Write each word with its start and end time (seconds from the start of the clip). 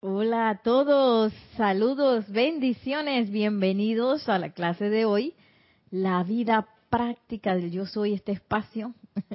Hola 0.00 0.50
a 0.50 0.62
todos, 0.62 1.32
saludos, 1.56 2.30
bendiciones, 2.30 3.32
bienvenidos 3.32 4.28
a 4.28 4.38
la 4.38 4.50
clase 4.50 4.90
de 4.90 5.04
hoy, 5.04 5.34
la 5.90 6.22
vida 6.22 6.68
práctica 6.88 7.56
del 7.56 7.72
yo 7.72 7.84
soy 7.84 8.14
este 8.14 8.30
espacio 8.30 8.94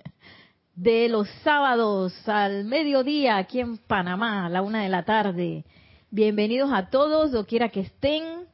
de 0.76 1.10
los 1.10 1.28
sábados 1.44 2.13
al 2.29 2.63
mediodía 2.63 3.36
aquí 3.36 3.60
en 3.60 3.78
Panamá 3.78 4.46
a 4.46 4.49
la 4.49 4.62
una 4.62 4.84
de 4.84 4.88
la 4.88 5.04
tarde. 5.04 5.66
Bienvenidos 6.12 6.71
a 6.71 6.89
todos, 6.89 7.45
quiera 7.45 7.68
que 7.68 7.82
estén. 7.82 8.45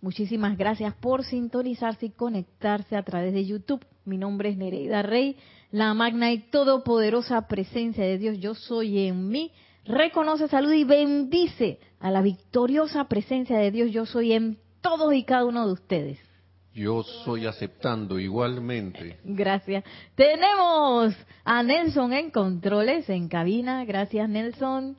Muchísimas 0.00 0.56
gracias 0.56 0.94
por 0.94 1.22
sintonizarse 1.22 2.06
y 2.06 2.10
conectarse 2.12 2.96
a 2.96 3.02
través 3.02 3.34
de 3.34 3.44
YouTube. 3.44 3.84
Mi 4.06 4.16
nombre 4.16 4.48
es 4.48 4.56
Nereida 4.56 5.02
Rey, 5.02 5.36
la 5.70 5.92
magna 5.92 6.32
y 6.32 6.38
todopoderosa 6.38 7.46
presencia 7.46 8.04
de 8.04 8.16
Dios. 8.16 8.38
Yo 8.38 8.54
soy 8.54 9.06
en 9.06 9.28
mí 9.28 9.52
reconoce, 9.84 10.48
salud 10.48 10.72
y 10.72 10.84
bendice 10.84 11.78
a 12.00 12.10
la 12.10 12.22
victoriosa 12.22 13.04
presencia 13.04 13.58
de 13.58 13.70
Dios. 13.70 13.90
Yo 13.92 14.06
soy 14.06 14.32
en 14.32 14.58
todos 14.80 15.14
y 15.14 15.24
cada 15.24 15.44
uno 15.44 15.66
de 15.66 15.72
ustedes. 15.72 16.18
Yo 16.74 17.02
soy 17.02 17.46
aceptando 17.46 18.18
igualmente. 18.18 19.18
Gracias. 19.24 19.84
Tenemos 20.14 21.14
a 21.44 21.62
Nelson 21.62 22.12
en 22.14 22.30
controles, 22.30 23.08
en 23.10 23.28
cabina. 23.28 23.84
Gracias, 23.84 24.28
Nelson. 24.28 24.96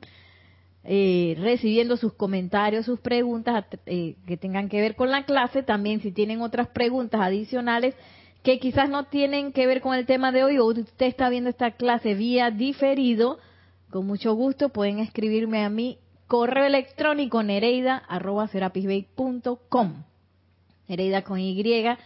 Eh, 0.84 1.34
recibiendo 1.40 1.96
sus 1.96 2.12
comentarios, 2.12 2.84
sus 2.84 3.00
preguntas 3.00 3.64
eh, 3.86 4.16
que 4.26 4.36
tengan 4.36 4.68
que 4.68 4.80
ver 4.80 4.94
con 4.94 5.10
la 5.10 5.24
clase. 5.24 5.62
También 5.62 6.00
si 6.00 6.12
tienen 6.12 6.42
otras 6.42 6.68
preguntas 6.68 7.20
adicionales 7.20 7.94
que 8.44 8.60
quizás 8.60 8.90
no 8.90 9.04
tienen 9.04 9.52
que 9.52 9.66
ver 9.66 9.80
con 9.80 9.94
el 9.94 10.04
tema 10.04 10.30
de 10.30 10.44
hoy 10.44 10.58
o 10.58 10.66
usted 10.66 11.06
está 11.06 11.30
viendo 11.30 11.48
esta 11.48 11.72
clase 11.72 12.14
vía 12.14 12.50
diferido, 12.50 13.38
con 13.94 14.06
mucho 14.08 14.34
gusto 14.34 14.70
pueden 14.70 14.98
escribirme 14.98 15.64
a 15.64 15.70
mi 15.70 15.98
correo 16.26 16.66
electrónico 16.66 17.44
nereida.com. 17.44 18.02
Nereida 20.88 21.22
con 21.22 21.38
Y. 21.38 21.96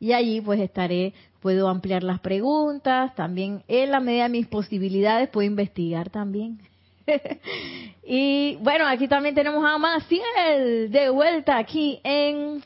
Y 0.00 0.12
allí 0.12 0.42
pues 0.42 0.60
estaré, 0.60 1.14
puedo 1.40 1.70
ampliar 1.70 2.02
las 2.02 2.20
preguntas, 2.20 3.14
también 3.14 3.62
en 3.68 3.90
la 3.90 4.00
medida 4.00 4.24
de 4.24 4.28
mis 4.28 4.48
posibilidades 4.48 5.30
puedo 5.30 5.46
investigar 5.46 6.10
también. 6.10 6.60
y 8.04 8.56
bueno, 8.56 8.86
aquí 8.86 9.08
también 9.08 9.34
tenemos 9.34 9.64
a 9.64 9.78
Maciel 9.78 10.90
de 10.90 11.08
vuelta 11.08 11.56
aquí 11.56 12.00
en 12.04 12.62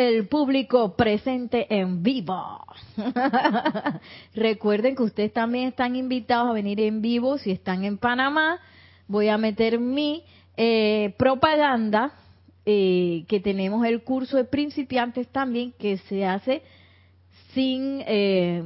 el 0.00 0.26
público 0.28 0.96
presente 0.96 1.66
en 1.74 2.02
vivo. 2.02 2.64
Recuerden 4.34 4.96
que 4.96 5.02
ustedes 5.02 5.32
también 5.32 5.68
están 5.68 5.96
invitados 5.96 6.50
a 6.50 6.52
venir 6.52 6.80
en 6.80 7.02
vivo 7.02 7.38
si 7.38 7.50
están 7.50 7.84
en 7.84 7.98
Panamá. 7.98 8.60
Voy 9.06 9.28
a 9.28 9.38
meter 9.38 9.78
mi 9.78 10.24
eh, 10.56 11.14
propaganda, 11.18 12.12
eh, 12.66 13.24
que 13.28 13.40
tenemos 13.40 13.84
el 13.86 14.02
curso 14.02 14.36
de 14.36 14.44
principiantes 14.44 15.28
también, 15.28 15.72
que 15.78 15.98
se 15.98 16.24
hace 16.24 16.62
sin 17.54 18.02
eh, 18.06 18.62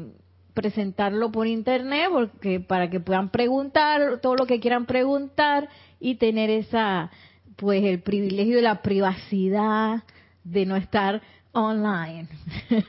presentarlo 0.53 1.31
por 1.33 1.47
internet, 1.47 2.09
porque 2.11 2.61
para 2.61 2.91
que 2.91 3.01
puedan 3.01 3.31
preguntar 3.31 4.21
todo 4.21 4.37
lo 4.37 4.47
que 4.47 4.61
quieran 4.61 4.87
preguntar 4.87 5.69
y 6.01 6.17
tener 6.17 6.51
esa, 6.51 7.11
pues 7.57 7.83
el 7.85 8.01
privilegio 8.01 8.57
de 8.57 8.63
la 8.63 8.83
privacidad 8.83 10.03
de 10.45 10.67
no 10.67 10.77
estar 10.77 11.23
online. 11.53 12.28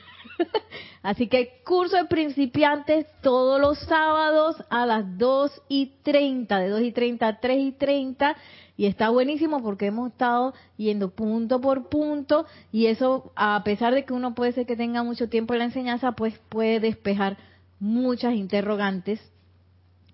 Así 1.02 1.28
que 1.28 1.60
curso 1.64 1.96
de 1.96 2.06
principiantes 2.06 3.06
todos 3.22 3.60
los 3.60 3.78
sábados 3.78 4.56
a 4.70 4.86
las 4.86 5.16
2 5.18 5.62
y 5.68 5.92
30, 6.02 6.58
de 6.58 6.68
2 6.68 6.82
y 6.82 6.92
30 6.92 7.28
a 7.28 7.40
3 7.40 7.58
y 7.62 7.72
30. 7.72 8.36
Y 8.76 8.86
está 8.86 9.10
buenísimo 9.10 9.62
porque 9.62 9.86
hemos 9.86 10.10
estado 10.10 10.52
yendo 10.76 11.10
punto 11.10 11.60
por 11.60 11.88
punto 11.88 12.44
y 12.72 12.86
eso, 12.86 13.32
a 13.36 13.62
pesar 13.64 13.94
de 13.94 14.04
que 14.04 14.12
uno 14.12 14.34
puede 14.34 14.52
ser 14.52 14.66
que 14.66 14.76
tenga 14.76 15.02
mucho 15.02 15.28
tiempo 15.28 15.54
en 15.54 15.60
la 15.60 15.64
enseñanza, 15.66 16.12
pues 16.12 16.38
puede 16.48 16.80
despejar 16.80 17.38
muchas 17.78 18.34
interrogantes. 18.34 19.20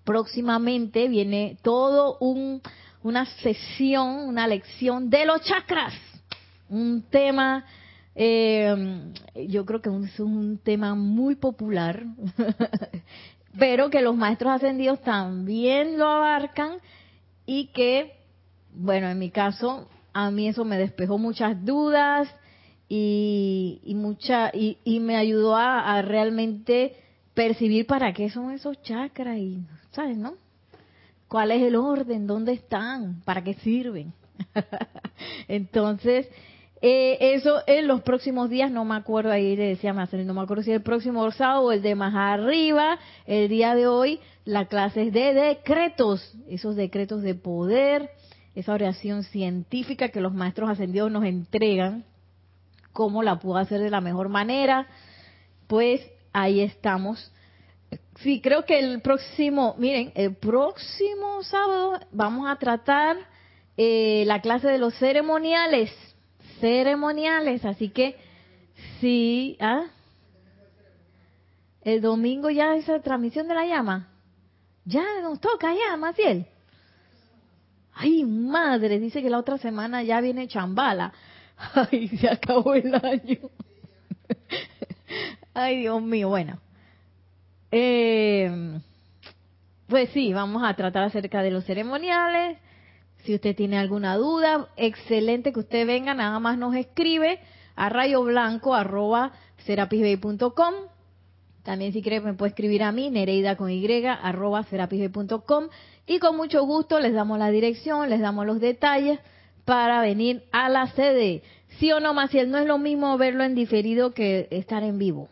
Próximamente 0.03 1.07
viene 1.07 1.57
todo 1.63 2.17
un, 2.19 2.61
una 3.01 3.25
sesión, 3.25 4.27
una 4.27 4.47
lección 4.47 5.09
de 5.09 5.25
los 5.25 5.41
chakras 5.41 5.93
un 6.69 7.03
tema, 7.09 7.65
eh, 8.15 9.11
yo 9.47 9.65
creo 9.65 9.81
que 9.81 9.89
es 9.89 10.19
un 10.19 10.57
tema 10.57 10.95
muy 10.95 11.35
popular, 11.35 12.03
pero 13.59 13.89
que 13.89 14.01
los 14.01 14.15
maestros 14.15 14.53
ascendidos 14.53 15.01
también 15.01 15.97
lo 15.97 16.07
abarcan 16.07 16.77
y 17.45 17.67
que, 17.67 18.13
bueno, 18.73 19.09
en 19.09 19.19
mi 19.19 19.29
caso, 19.29 19.87
a 20.13 20.31
mí 20.31 20.47
eso 20.47 20.65
me 20.65 20.77
despejó 20.77 21.17
muchas 21.17 21.63
dudas 21.65 22.29
y, 22.87 23.81
mucha, 23.95 24.51
y, 24.53 24.99
me 24.99 25.15
ayudó 25.15 25.55
a, 25.55 25.95
a 25.95 26.01
realmente 26.01 26.95
percibir 27.33 27.87
para 27.87 28.13
qué 28.13 28.29
son 28.29 28.51
esos 28.51 28.81
chakras 28.83 29.37
y, 29.37 29.59
¿sabes, 29.91 30.17
no? 30.17 30.35
¿Cuál 31.27 31.49
es 31.49 31.63
el 31.63 31.75
orden? 31.75 32.27
¿Dónde 32.27 32.53
están? 32.53 33.21
¿Para 33.25 33.43
qué 33.43 33.55
sirven? 33.55 34.13
Entonces, 35.47 36.27
eh, 36.85 37.33
eso 37.33 37.61
en 37.65 37.87
los 37.87 38.01
próximos 38.01 38.49
días, 38.49 38.69
no 38.69 38.83
me 38.83 38.95
acuerdo, 38.95 39.31
ahí 39.31 39.55
le 39.55 39.69
decía 39.69 39.93
más, 39.93 40.11
no 40.11 40.33
me 40.33 40.41
acuerdo 40.41 40.63
si 40.63 40.71
el 40.73 40.81
próximo 40.81 41.31
sábado 41.31 41.61
o 41.61 41.71
el 41.71 41.81
de 41.81 41.95
más 41.95 42.13
arriba, 42.13 42.99
el 43.25 43.47
día 43.47 43.73
de 43.73 43.87
hoy, 43.87 44.19
la 44.43 44.65
clase 44.65 45.09
de 45.09 45.33
decretos, 45.33 46.35
esos 46.49 46.75
decretos 46.75 47.21
de 47.21 47.35
poder, 47.35 48.09
esa 48.53 48.73
oración 48.73 49.23
científica 49.23 50.09
que 50.09 50.19
los 50.19 50.33
maestros 50.33 50.69
ascendidos 50.69 51.09
nos 51.09 51.23
entregan, 51.23 52.03
cómo 52.91 53.23
la 53.23 53.39
puedo 53.39 53.59
hacer 53.59 53.79
de 53.79 53.89
la 53.89 54.01
mejor 54.01 54.27
manera, 54.27 54.85
pues 55.67 56.01
ahí 56.33 56.59
estamos. 56.59 57.31
Sí, 58.17 58.41
creo 58.41 58.65
que 58.65 58.79
el 58.79 58.99
próximo, 58.99 59.75
miren, 59.77 60.11
el 60.15 60.35
próximo 60.35 61.43
sábado 61.43 62.01
vamos 62.11 62.49
a 62.49 62.57
tratar 62.57 63.15
eh, 63.77 64.25
la 64.27 64.41
clase 64.41 64.67
de 64.67 64.79
los 64.79 64.93
ceremoniales 64.95 65.89
ceremoniales, 66.59 67.65
así 67.65 67.89
que 67.89 68.15
sí, 68.99 69.57
¿ah? 69.59 69.85
El 71.81 72.01
domingo 72.01 72.49
ya 72.49 72.75
es 72.75 72.87
la 72.87 73.01
transmisión 73.01 73.47
de 73.47 73.55
la 73.55 73.65
llama. 73.65 74.07
Ya 74.85 75.03
nos 75.21 75.39
toca 75.39 75.73
ya, 75.73 75.97
Maciel. 75.97 76.45
Ay, 77.93 78.23
madre, 78.23 78.99
dice 78.99 79.21
que 79.21 79.29
la 79.29 79.37
otra 79.37 79.57
semana 79.57 80.03
ya 80.03 80.21
viene 80.21 80.47
chambala. 80.47 81.13
Ay, 81.91 82.07
se 82.07 82.29
acabó 82.29 82.73
el 82.73 82.93
año. 82.95 83.49
Ay, 85.53 85.81
Dios 85.81 86.01
mío, 86.01 86.29
bueno. 86.29 86.59
Eh, 87.71 88.79
pues 89.87 90.09
sí, 90.11 90.33
vamos 90.33 90.63
a 90.63 90.73
tratar 90.75 91.03
acerca 91.03 91.41
de 91.41 91.51
los 91.51 91.65
ceremoniales, 91.65 92.57
si 93.23 93.35
usted 93.35 93.55
tiene 93.55 93.77
alguna 93.77 94.17
duda, 94.17 94.67
excelente 94.75 95.53
que 95.53 95.61
usted 95.61 95.87
venga, 95.87 96.13
nada 96.13 96.39
más 96.39 96.57
nos 96.57 96.75
escribe 96.75 97.39
a 97.75 97.89
rayoblanco 97.89 98.75
arroba 98.75 99.31
serapisbay.com. 99.65 100.73
También 101.63 101.93
si 101.93 102.01
quiere 102.01 102.19
me 102.19 102.33
puede 102.33 102.49
escribir 102.49 102.83
a 102.83 102.91
mí, 102.91 103.09
Nereida 103.09 103.55
con 103.55 103.71
Y, 103.71 104.05
arroba 104.05 104.63
serapisbay.com. 104.63 105.69
Y 106.05 106.19
con 106.19 106.35
mucho 106.35 106.65
gusto 106.65 106.99
les 106.99 107.13
damos 107.13 107.39
la 107.39 107.49
dirección, 107.49 108.09
les 108.09 108.19
damos 108.19 108.45
los 108.45 108.59
detalles 108.59 109.19
para 109.63 110.01
venir 110.01 110.43
a 110.51 110.67
la 110.67 110.87
sede. 110.87 111.43
Sí 111.79 111.93
o 111.93 112.01
no, 112.01 112.13
Maciel, 112.13 112.51
no 112.51 112.57
es 112.57 112.67
lo 112.67 112.77
mismo 112.77 113.17
verlo 113.17 113.45
en 113.45 113.55
diferido 113.55 114.13
que 114.13 114.49
estar 114.51 114.83
en 114.83 114.99
vivo. 114.99 115.29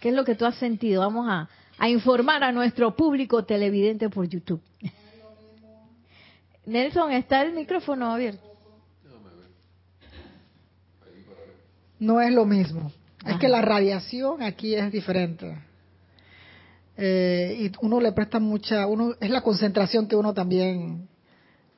¿Qué 0.00 0.08
es 0.08 0.14
lo 0.14 0.24
que 0.24 0.34
tú 0.34 0.44
has 0.44 0.56
sentido? 0.56 1.02
Vamos 1.02 1.28
a 1.28 1.88
informar 1.88 2.42
a 2.42 2.50
nuestro 2.50 2.96
público 2.96 3.44
televidente 3.44 4.08
por 4.10 4.28
YouTube. 4.28 4.60
Nelson, 6.66 7.12
¿está 7.12 7.42
el 7.42 7.52
micrófono 7.52 8.12
abierto? 8.12 8.42
No 11.98 12.20
es 12.20 12.32
lo 12.32 12.44
mismo. 12.44 12.92
Es 13.24 13.38
que 13.38 13.48
la 13.48 13.62
radiación 13.62 14.42
aquí 14.42 14.74
es 14.74 14.92
diferente. 14.92 15.56
Eh, 16.96 17.56
y 17.60 17.72
uno 17.84 18.00
le 18.00 18.12
presta 18.12 18.38
mucha, 18.38 18.86
uno 18.86 19.14
es 19.20 19.30
la 19.30 19.42
concentración 19.42 20.06
que 20.06 20.16
uno 20.16 20.32
también 20.32 21.08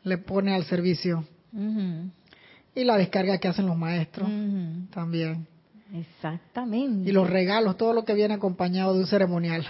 le 0.02 0.19
pone 0.19 0.55
al 0.55 0.64
servicio. 0.64 1.25
Y 2.75 2.85
la 2.85 2.96
descarga 2.96 3.38
que 3.38 3.49
hacen 3.49 3.67
los 3.67 3.76
maestros 3.76 4.29
también. 4.90 5.46
Exactamente. 5.94 7.08
Y 7.08 7.12
los 7.12 7.29
regalos, 7.29 7.76
todo 7.76 7.93
lo 7.93 8.05
que 8.05 8.14
viene 8.14 8.35
acompañado 8.35 8.94
de 8.94 9.00
un 9.00 9.06
ceremonial. 9.06 9.67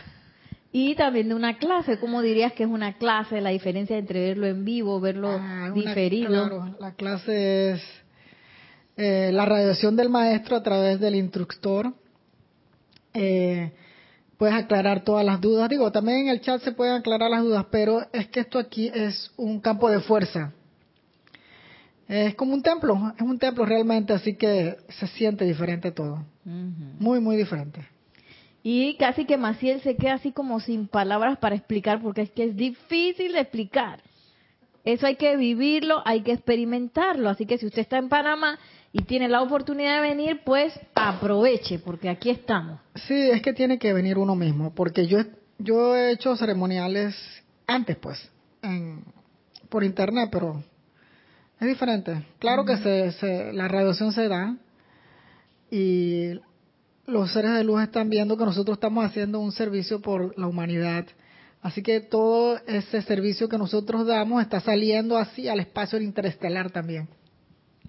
Y 0.71 0.95
también 0.97 1.29
de 1.29 1.35
una 1.35 1.57
clase, 1.57 1.99
¿cómo 1.99 2.21
dirías 2.21 2.53
que 2.53 2.65
es 2.65 2.69
una 2.69 2.99
clase? 2.99 3.41
La 3.41 3.51
diferencia 3.51 3.97
entre 3.97 4.29
verlo 4.29 4.47
en 4.47 4.65
vivo, 4.65 5.01
verlo 5.01 5.31
ah, 5.31 5.71
diferido. 5.75 6.29
claro, 6.29 6.77
la 6.79 6.93
clase 6.93 7.71
es 7.71 7.83
eh, 8.97 9.31
la 9.33 9.47
radiación 9.47 9.97
del 9.97 10.11
maestro 10.11 10.57
a 10.57 10.63
través 10.63 11.01
del 11.01 11.15
instructor. 11.15 11.95
Eh, 13.15 13.73
puedes 14.37 14.55
aclarar 14.55 15.05
todas 15.05 15.25
las 15.25 15.41
dudas. 15.41 15.71
Digo, 15.71 15.91
también 15.91 16.23
en 16.23 16.29
el 16.29 16.43
chat 16.43 16.61
se 16.63 16.73
pueden 16.73 16.95
aclarar 16.95 17.31
las 17.31 17.43
dudas, 17.43 17.67
pero 17.71 18.07
es 18.13 18.29
que 18.29 18.41
esto 18.41 18.59
aquí 18.59 18.91
es 18.93 19.31
un 19.37 19.61
campo 19.61 19.89
de 19.89 20.01
fuerza. 20.01 20.53
Es 22.09 22.35
como 22.35 22.55
un 22.55 22.63
templo, 22.63 23.13
es 23.17 23.23
un 23.23 23.39
templo 23.39 23.65
realmente, 23.67 24.13
así 24.13 24.35
que 24.35 24.77
se 24.89 25.07
siente 25.09 25.45
diferente 25.45 25.93
todo. 25.93 26.25
Muy, 26.45 27.21
muy 27.21 27.37
diferente. 27.37 27.87
Y 28.63 28.97
casi 28.97 29.25
que 29.25 29.37
Maciel 29.37 29.81
se 29.83 29.97
queda 29.97 30.15
así 30.15 30.33
como 30.33 30.61
sin 30.61 30.89
palabras 30.89 31.39
para 31.39 31.55
explicar, 31.55 32.03
porque 32.03 32.23
es 32.23 32.31
que 32.31 32.45
es 32.45 32.57
difícil 32.57 33.33
de 33.33 33.41
explicar. 33.41 34.03
Eso 34.85 35.07
hay 35.07 35.17
que 35.17 35.37
vivirlo, 35.37 36.03
hay 36.05 36.23
que 36.23 36.33
experimentarlo. 36.33 37.29
Así 37.29 37.47
que 37.47 37.59
si 37.59 37.67
usted 37.67 37.83
está 37.83 37.99
en 37.99 38.09
Panamá 38.09 38.59
y 38.93 39.03
tiene 39.03 39.29
la 39.29 39.43
oportunidad 39.43 39.97
de 39.97 40.09
venir, 40.09 40.41
pues 40.45 40.73
aproveche, 40.95 41.79
porque 41.79 42.09
aquí 42.09 42.31
estamos. 42.31 42.81
Sí, 43.07 43.31
es 43.31 43.43
que 43.43 43.53
tiene 43.53 43.79
que 43.79 43.93
venir 43.93 44.19
uno 44.19 44.35
mismo, 44.35 44.75
porque 44.75 45.07
yo, 45.07 45.19
yo 45.59 45.95
he 45.95 46.13
hecho 46.13 46.37
ceremoniales 46.37 47.15
antes, 47.67 47.97
pues, 47.97 48.31
por 49.69 49.85
internet, 49.85 50.31
pero 50.33 50.63
es 51.61 51.69
diferente. 51.69 52.25
Claro 52.39 52.65
que 52.65 52.77
se, 53.13 53.53
la 53.53 53.69
radiación 53.69 54.13
se 54.13 54.29
da 54.29 54.57
y 55.71 56.41
los 57.09 57.33
seres 57.33 57.55
de 57.55 57.65
luz 57.65 57.83
están 57.83 58.11
viendo 58.11 58.37
que 58.37 58.45
nosotros 58.45 58.77
estamos 58.77 59.05
haciendo 59.05 59.41
un 59.41 59.51
servicio 59.51 60.01
por 60.01 60.39
la 60.39 60.47
humanidad. 60.47 61.07
Así 61.63 61.83
que 61.83 62.01
todo 62.01 62.59
ese 62.67 63.01
servicio 63.03 63.49
que 63.49 63.57
nosotros 63.57 64.07
damos 64.07 64.43
está 64.43 64.61
saliendo 64.61 65.17
así 65.17 65.49
al 65.49 65.59
espacio 65.59 65.99
interestelar 66.01 66.71
también. 66.71 67.09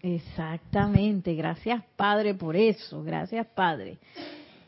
Exactamente, 0.02 1.36
gracias 1.36 1.84
Padre 1.98 2.34
por 2.34 2.56
eso, 2.56 3.04
gracias 3.04 3.46
Padre. 3.48 4.00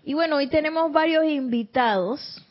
Y 0.03 0.15
bueno, 0.15 0.36
hoy 0.36 0.48
tenemos 0.48 0.92
varios 0.92 1.24
invitados. 1.25 2.45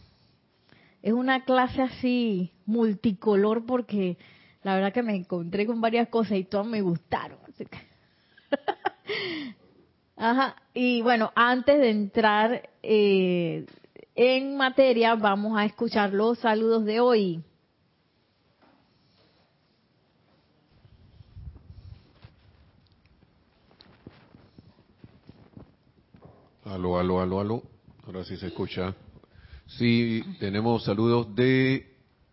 Es 1.03 1.13
una 1.13 1.45
clase 1.45 1.83
así 1.83 2.51
multicolor 2.65 3.67
porque 3.67 4.17
la 4.63 4.75
verdad 4.75 4.95
que 4.95 5.03
me 5.03 5.15
encontré 5.15 5.67
con 5.67 5.83
varias 5.83 6.09
cosas 6.09 6.39
y 6.39 6.45
todas 6.45 6.67
me 6.67 6.81
gustaron. 6.81 7.39
Ajá, 10.23 10.55
y 10.75 11.01
bueno, 11.01 11.33
antes 11.35 11.81
de 11.81 11.89
entrar 11.89 12.69
eh, 12.83 13.65
en 14.15 14.55
materia, 14.55 15.15
vamos 15.15 15.59
a 15.59 15.65
escuchar 15.65 16.13
los 16.13 16.39
saludos 16.41 16.85
de 16.85 17.01
hoy. 17.01 17.43
Aló, 26.67 26.99
aló, 26.99 27.23
aló, 27.23 27.41
aló. 27.41 27.63
Ahora 28.05 28.23
sí 28.23 28.37
se 28.37 28.49
escucha. 28.49 28.95
Sí, 29.79 30.23
tenemos 30.39 30.85
saludos 30.85 31.35
de 31.35 31.90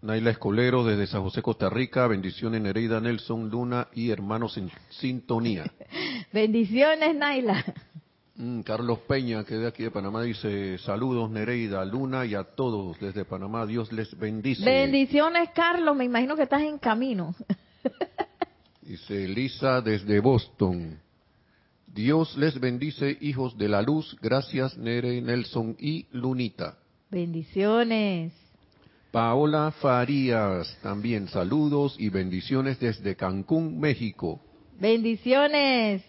Naila 0.08 0.32
Escolero 0.32 0.86
desde 0.86 1.06
San 1.06 1.22
José, 1.22 1.42
Costa 1.42 1.70
Rica. 1.70 2.08
Bendiciones 2.08 2.62
Nereida, 2.62 3.02
Nelson, 3.02 3.50
Luna 3.50 3.90
y 3.94 4.10
hermanos 4.10 4.58
en 4.58 4.72
sintonía. 4.90 5.66
Bendiciones 6.32 7.14
Naila. 7.14 7.66
Mm, 8.38 8.62
Carlos 8.62 9.00
Peña, 9.00 9.44
que 9.44 9.56
de 9.56 9.68
aquí 9.68 9.84
de 9.84 9.92
Panamá, 9.92 10.24
dice 10.24 10.78
saludos 10.78 11.30
Nereida, 11.30 11.84
Luna 11.84 12.26
y 12.26 12.36
a 12.36 12.46
todos 12.46 12.98
desde 13.02 13.26
Panamá. 13.26 13.66
Dios 13.66 13.92
les 13.92 14.18
bendice. 14.18 14.64
Bendiciones 14.64 15.50
Carlos, 15.54 15.94
me 15.94 16.06
imagino 16.06 16.38
que 16.38 16.44
estás 16.44 16.62
en 16.62 16.78
camino. 16.78 17.36
dice 18.84 19.28
Lisa 19.28 19.82
desde 19.82 20.22
Boston. 20.22 21.02
Dios 21.86 22.38
les 22.38 22.58
bendice, 22.62 23.18
hijos 23.20 23.58
de 23.58 23.68
la 23.68 23.82
luz. 23.82 24.16
Gracias, 24.22 24.78
Nere, 24.78 25.22
Nelson 25.22 25.76
y 25.78 26.06
Lunita. 26.14 26.78
Bendiciones. 27.10 28.47
Paola 29.12 29.72
Farías, 29.80 30.78
también 30.82 31.28
saludos 31.28 31.96
y 31.98 32.10
bendiciones 32.10 32.80
desde 32.80 33.16
Cancún, 33.16 33.80
México. 33.80 34.42
Bendiciones. 34.80 36.04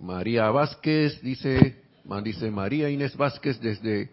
María 0.00 0.50
Vázquez 0.50 1.20
dice, 1.22 1.76
dice 2.24 2.50
María 2.50 2.90
Inés 2.90 3.16
Vázquez 3.16 3.60
desde 3.60 4.10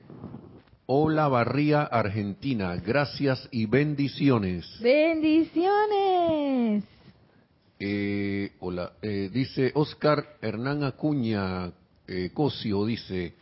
Hola 0.86 1.28
Barría, 1.28 1.84
Argentina. 1.84 2.76
Gracias 2.78 3.48
y 3.52 3.66
bendiciones. 3.66 4.66
Bendiciones. 4.82 6.84
Eh, 7.80 8.52
hola, 8.60 8.94
eh, 9.02 9.30
dice 9.32 9.72
Oscar 9.76 10.38
Hernán 10.42 10.84
Acuña 10.84 11.72
eh, 12.08 12.32
Cosio, 12.34 12.86
dice. 12.86 13.34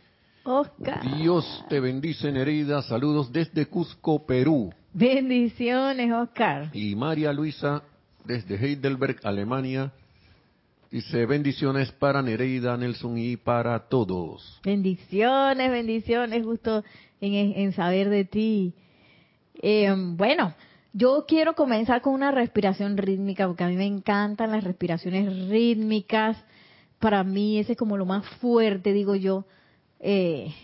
Oscar. 0.42 1.16
Dios 1.16 1.64
te 1.68 1.80
bendice, 1.80 2.32
Nereida. 2.32 2.82
Saludos 2.82 3.32
desde 3.32 3.66
Cusco, 3.66 4.26
Perú. 4.26 4.72
Bendiciones, 4.98 6.10
Oscar. 6.10 6.70
Y 6.72 6.96
María 6.96 7.30
Luisa, 7.30 7.82
desde 8.24 8.54
Heidelberg, 8.54 9.18
Alemania. 9.24 9.92
Dice, 10.90 11.26
bendiciones 11.26 11.92
para 11.92 12.22
Nereida, 12.22 12.78
Nelson 12.78 13.18
y 13.18 13.36
para 13.36 13.78
todos. 13.78 14.58
Bendiciones, 14.64 15.70
bendiciones, 15.70 16.42
justo 16.42 16.82
en, 17.20 17.34
en 17.34 17.72
saber 17.72 18.08
de 18.08 18.24
ti. 18.24 18.72
Eh, 19.60 19.94
bueno, 19.94 20.54
yo 20.94 21.26
quiero 21.28 21.54
comenzar 21.54 22.00
con 22.00 22.14
una 22.14 22.30
respiración 22.30 22.96
rítmica, 22.96 23.46
porque 23.46 23.64
a 23.64 23.68
mí 23.68 23.76
me 23.76 23.84
encantan 23.84 24.50
las 24.50 24.64
respiraciones 24.64 25.50
rítmicas. 25.50 26.42
Para 27.00 27.22
mí 27.22 27.58
ese 27.58 27.72
es 27.72 27.78
como 27.78 27.98
lo 27.98 28.06
más 28.06 28.26
fuerte, 28.40 28.94
digo 28.94 29.14
yo, 29.14 29.44
eh, 30.00 30.54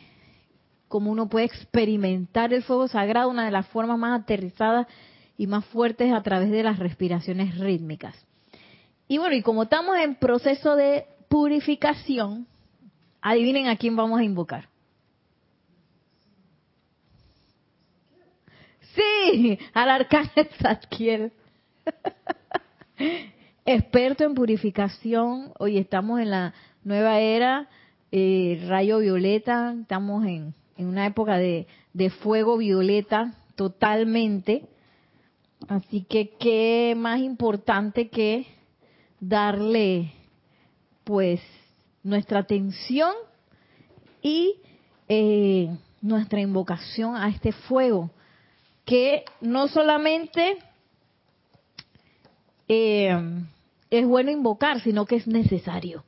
como 0.92 1.10
uno 1.10 1.26
puede 1.26 1.46
experimentar 1.46 2.52
el 2.52 2.62
fuego 2.64 2.86
sagrado, 2.86 3.30
una 3.30 3.46
de 3.46 3.50
las 3.50 3.66
formas 3.68 3.96
más 3.96 4.20
aterrizadas 4.20 4.86
y 5.38 5.46
más 5.46 5.64
fuertes 5.64 6.12
a 6.12 6.22
través 6.22 6.50
de 6.50 6.62
las 6.62 6.78
respiraciones 6.78 7.58
rítmicas. 7.58 8.14
Y 9.08 9.16
bueno, 9.16 9.34
y 9.34 9.40
como 9.40 9.62
estamos 9.62 9.96
en 9.96 10.16
proceso 10.16 10.76
de 10.76 11.06
purificación, 11.30 12.46
adivinen 13.22 13.68
a 13.68 13.76
quién 13.76 13.96
vamos 13.96 14.20
a 14.20 14.24
invocar. 14.24 14.68
Sí, 18.94 19.58
al 19.72 19.88
arcángel 19.88 20.50
Zadkiel. 20.60 21.32
Experto 23.64 24.24
en 24.24 24.34
purificación. 24.34 25.54
Hoy 25.58 25.78
estamos 25.78 26.20
en 26.20 26.30
la 26.32 26.52
nueva 26.84 27.18
era, 27.18 27.70
eh, 28.10 28.62
rayo 28.68 28.98
violeta. 28.98 29.74
Estamos 29.80 30.26
en, 30.26 30.54
una 30.78 31.06
época 31.06 31.38
de, 31.38 31.66
de 31.92 32.10
fuego 32.10 32.56
violeta 32.56 33.34
totalmente. 33.56 34.66
Así 35.68 36.02
que 36.02 36.30
qué 36.38 36.94
más 36.96 37.20
importante 37.20 38.08
que 38.08 38.46
darle 39.20 40.12
pues 41.04 41.40
nuestra 42.02 42.40
atención 42.40 43.12
y 44.20 44.56
eh, 45.08 45.76
nuestra 46.00 46.40
invocación 46.40 47.16
a 47.16 47.28
este 47.28 47.52
fuego 47.52 48.10
que 48.84 49.24
no 49.40 49.68
solamente 49.68 50.58
eh, 52.66 53.44
es 53.90 54.06
bueno 54.06 54.30
invocar, 54.30 54.80
sino 54.80 55.06
que 55.06 55.16
es 55.16 55.26
necesario 55.26 56.04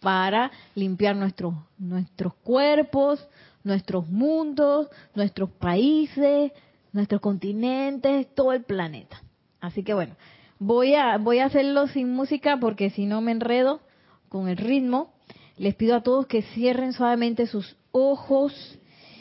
para 0.00 0.50
limpiar 0.74 1.16
nuestros 1.16 1.54
nuestros 1.78 2.34
cuerpos, 2.34 3.26
nuestros 3.64 4.08
mundos, 4.08 4.88
nuestros 5.14 5.50
países, 5.50 6.52
nuestros 6.92 7.20
continentes, 7.20 8.32
todo 8.34 8.52
el 8.52 8.62
planeta. 8.62 9.22
Así 9.60 9.82
que 9.82 9.94
bueno, 9.94 10.16
voy 10.58 10.94
a 10.94 11.16
voy 11.18 11.38
a 11.38 11.46
hacerlo 11.46 11.88
sin 11.88 12.12
música 12.12 12.58
porque 12.58 12.90
si 12.90 13.06
no 13.06 13.20
me 13.20 13.32
enredo 13.32 13.80
con 14.28 14.48
el 14.48 14.56
ritmo. 14.56 15.12
Les 15.58 15.74
pido 15.74 15.94
a 15.94 16.02
todos 16.02 16.26
que 16.26 16.42
cierren 16.42 16.92
suavemente 16.92 17.46
sus 17.46 17.76
ojos 17.92 18.78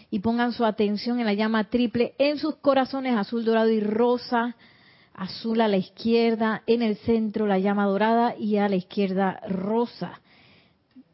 y 0.09 0.19
pongan 0.19 0.53
su 0.53 0.65
atención 0.65 1.19
en 1.19 1.25
la 1.25 1.33
llama 1.33 1.65
triple 1.65 2.13
en 2.17 2.37
sus 2.37 2.55
corazones 2.55 3.15
azul, 3.15 3.45
dorado 3.45 3.69
y 3.69 3.79
rosa. 3.79 4.55
Azul 5.13 5.59
a 5.59 5.67
la 5.67 5.77
izquierda, 5.77 6.63
en 6.65 6.81
el 6.81 6.95
centro 6.97 7.45
la 7.45 7.59
llama 7.59 7.85
dorada 7.85 8.35
y 8.37 8.57
a 8.57 8.69
la 8.69 8.77
izquierda 8.77 9.41
rosa. 9.47 10.21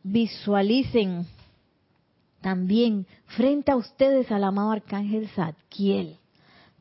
Visualicen 0.03 1.25
también 2.47 3.05
frente 3.25 3.73
a 3.73 3.75
ustedes 3.75 4.31
al 4.31 4.45
amado 4.45 4.71
arcángel 4.71 5.27
Zadkiel. 5.35 6.15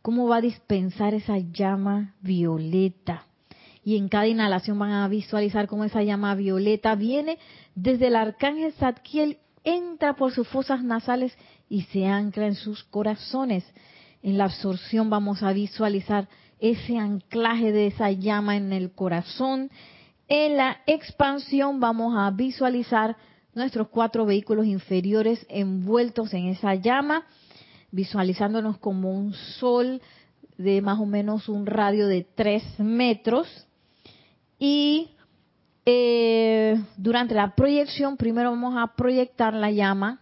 Cómo 0.01 0.29
va 0.29 0.37
a 0.37 0.41
dispensar 0.41 1.13
esa 1.13 1.39
llama 1.39 2.15
violeta. 2.21 3.27
Y 3.83 3.97
en 3.97 4.09
cada 4.09 4.29
inhalación 4.29 4.79
van 4.79 4.93
a 4.93 5.09
visualizar 5.09 5.67
cómo 5.67 5.83
esa 5.83 6.05
llama 6.05 6.37
violeta 6.37 6.95
viene 6.95 7.41
desde 7.75 8.07
el 8.07 8.15
arcángel 8.15 8.75
Zadkiel, 8.75 9.39
entra 9.65 10.15
por 10.15 10.31
sus 10.31 10.47
fosas 10.47 10.85
nasales 10.85 11.37
y 11.69 11.83
se 11.83 12.07
ancla 12.07 12.47
en 12.47 12.55
sus 12.55 12.85
corazones. 12.85 13.65
En 14.23 14.39
la 14.39 14.45
absorción 14.45 15.11
vamos 15.11 15.43
a 15.43 15.53
visualizar 15.53 16.29
ese 16.61 16.97
anclaje 16.97 17.73
de 17.73 17.89
esa 17.89 18.13
llama 18.13 18.57
en 18.57 18.73
el 18.73 18.93
corazón. 18.93 19.73
En 20.29 20.59
la 20.59 20.77
expansión 20.87 21.81
vamos 21.81 22.15
a 22.17 22.31
visualizar 22.31 23.17
nuestros 23.57 23.89
cuatro 23.89 24.27
vehículos 24.27 24.67
inferiores 24.67 25.45
envueltos 25.49 26.33
en 26.35 26.49
esa 26.49 26.75
llama, 26.75 27.27
visualizándonos 27.91 28.79
como 28.79 29.11
un 29.11 29.33
sol 29.33 30.01
de 30.59 30.83
más 30.83 31.01
o 31.01 31.07
menos 31.07 31.49
un 31.49 31.67
radio 31.67 32.07
de 32.07 32.27
tres 32.35 32.63
metros. 32.79 33.67
Y 34.59 35.11
eh, 35.87 36.81
durante 36.97 37.35
la 37.35 37.55
proyección, 37.55 38.17
primero 38.17 38.51
vamos 38.51 38.75
a 38.77 38.95
proyectar 38.95 39.55
la 39.55 39.71
llama 39.71 40.21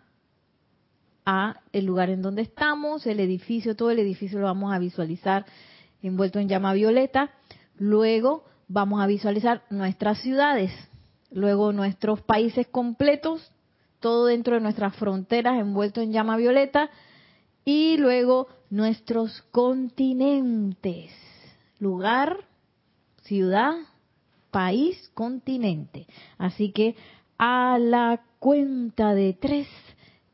a 1.27 1.61
el 1.73 1.87
lugar 1.87 2.11
en 2.11 2.23
donde 2.23 2.43
estamos, 2.43 3.07
el 3.07 3.19
edificio, 3.19 3.75
todo 3.75 3.91
el 3.91 3.99
edificio 3.99 4.39
lo 4.39 4.47
vamos 4.47 4.73
a 4.73 4.79
visualizar 4.79 5.45
envuelto 6.03 6.39
en 6.39 6.49
llama 6.49 6.73
violeta. 6.73 7.31
Luego 7.79 8.45
vamos 8.69 9.03
a 9.03 9.07
visualizar 9.07 9.63
nuestras 9.71 10.19
ciudades, 10.21 10.71
luego 11.35 11.73
nuestros 11.73 12.23
países 12.23 12.69
completos, 12.69 13.53
todo 13.99 14.27
dentro 14.27 14.55
de 14.55 14.61
nuestras 14.61 14.95
fronteras 14.97 15.59
envuelto 15.59 16.01
en 16.01 16.13
llama 16.13 16.37
violeta 16.37 16.91
y 17.65 17.97
luego 17.97 18.47
nuestros 18.71 19.43
continentes, 19.51 21.11
lugar, 21.79 22.45
ciudad, 23.23 23.75
país, 24.51 25.11
continente. 25.15 26.07
Así 26.39 26.71
que 26.71 26.95
a 27.37 27.79
la 27.81 28.23
cuenta 28.39 29.13
de 29.15 29.33
tres, 29.33 29.67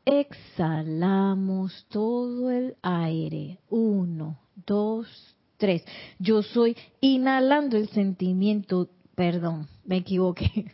exhalamos 0.05 1.87
todo 1.89 2.51
el 2.51 2.75
aire. 2.83 3.57
Uno, 3.69 4.37
dos, 4.67 5.35
tres. 5.57 5.83
Yo 6.19 6.43
soy 6.43 6.77
inhalando 6.99 7.75
el 7.77 7.89
sentimiento, 7.89 8.89
perdón, 9.15 9.67
me 9.83 9.97
equivoqué. 9.97 10.71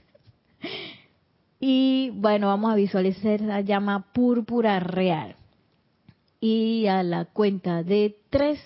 Y 1.60 2.12
bueno, 2.14 2.48
vamos 2.48 2.72
a 2.72 2.76
visualizar 2.76 3.42
la 3.42 3.62
llama 3.62 4.12
púrpura 4.14 4.80
real. 4.80 5.36
Y 6.40 6.86
a 6.86 7.02
la 7.02 7.26
cuenta 7.26 7.82
de 7.82 8.16
tres, 8.30 8.60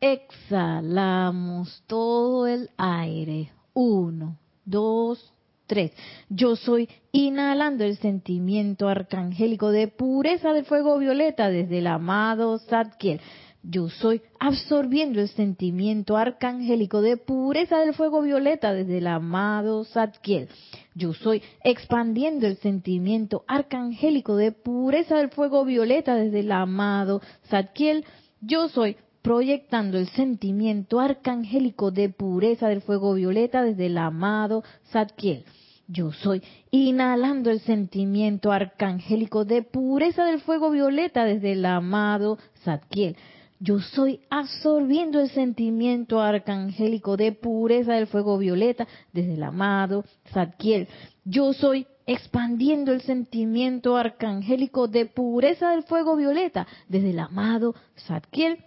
exhalamos 0.00 1.82
todo 1.88 2.46
el 2.46 2.70
aire. 2.76 3.50
Uno, 3.74 4.38
dos, 4.64 5.32
tres. 5.66 5.92
Yo 6.28 6.54
soy 6.54 6.88
inhalando 7.10 7.84
el 7.84 7.96
sentimiento 7.98 8.88
arcangélico 8.88 9.70
de 9.70 9.88
pureza 9.88 10.52
del 10.52 10.64
fuego 10.64 10.98
violeta 10.98 11.50
desde 11.50 11.78
el 11.78 11.88
amado 11.88 12.58
Zadkiel 12.58 13.20
yo 13.62 13.88
soy 13.88 14.22
absorbiendo 14.38 15.20
el 15.20 15.28
sentimiento 15.28 16.16
arcangélico 16.16 17.02
de 17.02 17.16
pureza 17.16 17.78
del 17.78 17.92
fuego 17.92 18.22
violeta 18.22 18.72
desde 18.72 18.98
el 18.98 19.06
amado 19.06 19.84
Zadkiel. 19.84 20.48
Yo 20.94 21.12
soy 21.12 21.42
expandiendo 21.64 22.46
el 22.46 22.56
sentimiento 22.58 23.44
arcangélico 23.48 24.36
de 24.36 24.52
pureza 24.52 25.16
del 25.16 25.30
fuego 25.30 25.64
violeta 25.64 26.14
desde 26.14 26.40
el 26.40 26.52
amado 26.52 27.20
Zadkiel. 27.48 28.04
Yo 28.40 28.68
soy 28.68 28.96
proyectando 29.22 29.98
el 29.98 30.08
sentimiento 30.08 31.00
arcangélico 31.00 31.90
de 31.90 32.08
pureza 32.08 32.68
del 32.68 32.80
fuego 32.80 33.14
violeta 33.14 33.62
desde 33.62 33.86
el 33.86 33.98
amado 33.98 34.62
Zadkiel. 34.90 35.44
Yo 35.88 36.12
soy 36.12 36.42
inhalando 36.70 37.50
el 37.50 37.60
sentimiento 37.60 38.52
arcangélico 38.52 39.44
de 39.44 39.62
pureza 39.62 40.24
del 40.24 40.40
fuego 40.40 40.70
violeta 40.70 41.24
desde 41.24 41.52
el 41.52 41.64
amado 41.64 42.38
Zadkiel. 42.62 43.16
Yo 43.60 43.80
soy 43.80 44.20
absorbiendo 44.30 45.20
el 45.20 45.30
sentimiento 45.30 46.20
arcangélico 46.20 47.16
de 47.16 47.32
pureza 47.32 47.94
del 47.94 48.06
fuego 48.06 48.38
violeta 48.38 48.86
desde 49.12 49.34
el 49.34 49.42
amado 49.42 50.04
Zadkiel. 50.32 50.86
Yo 51.24 51.52
soy 51.52 51.86
expandiendo 52.06 52.92
el 52.92 53.02
sentimiento 53.02 53.96
arcangélico 53.96 54.86
de 54.86 55.06
pureza 55.06 55.70
del 55.70 55.82
fuego 55.82 56.16
violeta 56.16 56.68
desde 56.88 57.10
el 57.10 57.18
amado 57.18 57.74
Zadkiel. 58.06 58.58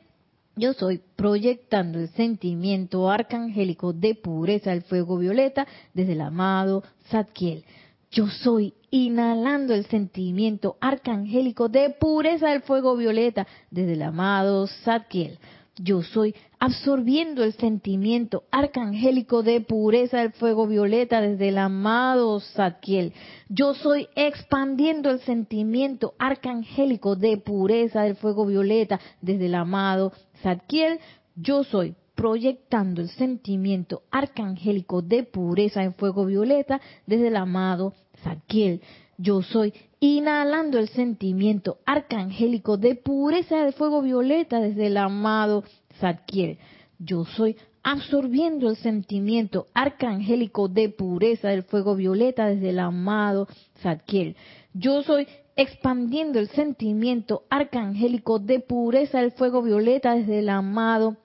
Yo 0.58 0.74
soy 0.74 1.02
proyectando 1.16 1.98
el 1.98 2.10
sentimiento 2.10 3.10
arcangélico 3.10 3.94
de 3.94 4.16
pureza 4.16 4.72
del 4.72 4.82
fuego 4.82 5.18
violeta 5.18 5.66
desde 5.94 6.14
el 6.14 6.22
amado 6.22 6.84
Zadkiel. 7.10 7.64
Yo 8.12 8.28
soy 8.28 8.74
inhalando 8.90 9.74
el 9.74 9.86
sentimiento 9.86 10.76
arcangélico 10.82 11.70
de 11.70 11.92
pureza 11.92 12.50
del 12.50 12.62
fuego 12.62 12.98
violeta 12.98 13.48
desde 13.70 13.94
el 13.94 14.02
amado 14.02 14.68
Zadkiel. 14.68 15.40
Yo 15.78 16.04
soy 16.04 16.36
absorbiendo 16.60 17.42
el 17.42 17.54
sentimiento 17.54 18.44
arcangélico 18.52 19.44
de 19.44 19.62
pureza 19.62 20.18
del 20.18 20.34
fuego 20.34 20.68
violeta 20.68 21.22
desde 21.22 21.50
el 21.50 21.58
amado 21.58 22.42
Zadkiel. 22.42 23.14
Yo 23.48 23.74
soy 23.76 24.10
expandiendo 24.16 25.10
el 25.10 25.22
sentimiento 25.22 26.14
arcangélico 26.20 27.16
de 27.16 27.38
pureza 27.38 28.02
del 28.02 28.18
fuego 28.18 28.46
violeta 28.46 29.00
desde 29.22 29.46
el 29.46 29.56
amado 29.56 30.12
Zadkiel. 30.44 31.00
Yo 31.38 31.64
soy 31.64 31.96
proyectando 32.22 33.02
el 33.02 33.10
sentimiento 33.10 34.04
arcangélico 34.12 35.02
de 35.02 35.24
pureza 35.24 35.82
del 35.82 35.94
fuego 35.94 36.28
violeta 36.28 36.80
desde 37.08 37.30
el 37.30 37.36
amado 37.36 37.96
Zadkiel. 38.24 38.80
Yo 39.18 39.42
soy 39.42 39.74
inhalando 40.00 40.78
el 40.78 40.88
sentimiento 40.90 41.80
arcangélico 41.84 42.78
de 42.78 42.94
pureza 42.94 43.64
del 43.64 43.74
fuego 43.74 44.04
violeta 44.04 44.60
desde 44.60 44.86
el 44.86 44.98
amado 44.98 45.64
Zadkiel. 46.00 46.60
Yo 47.00 47.26
soy 47.26 47.56
absorbiendo 47.82 48.70
el 48.70 48.76
sentimiento 48.76 49.66
arcangélico 49.74 50.68
de 50.68 50.90
pureza 50.90 51.48
del 51.48 51.64
fuego 51.64 51.96
violeta 51.96 52.46
desde 52.46 52.70
el 52.70 52.82
amado 52.82 53.48
Zadkiel. 53.82 54.36
Yo 54.76 55.02
soy 55.02 55.26
expandiendo 55.56 56.38
el 56.38 56.50
sentimiento 56.50 57.46
arcangélico 57.50 58.38
de 58.38 58.60
pureza 58.60 59.22
del 59.22 59.32
fuego 59.32 59.64
violeta 59.64 60.14
desde 60.14 60.38
el 60.38 60.50
amado 60.50 61.18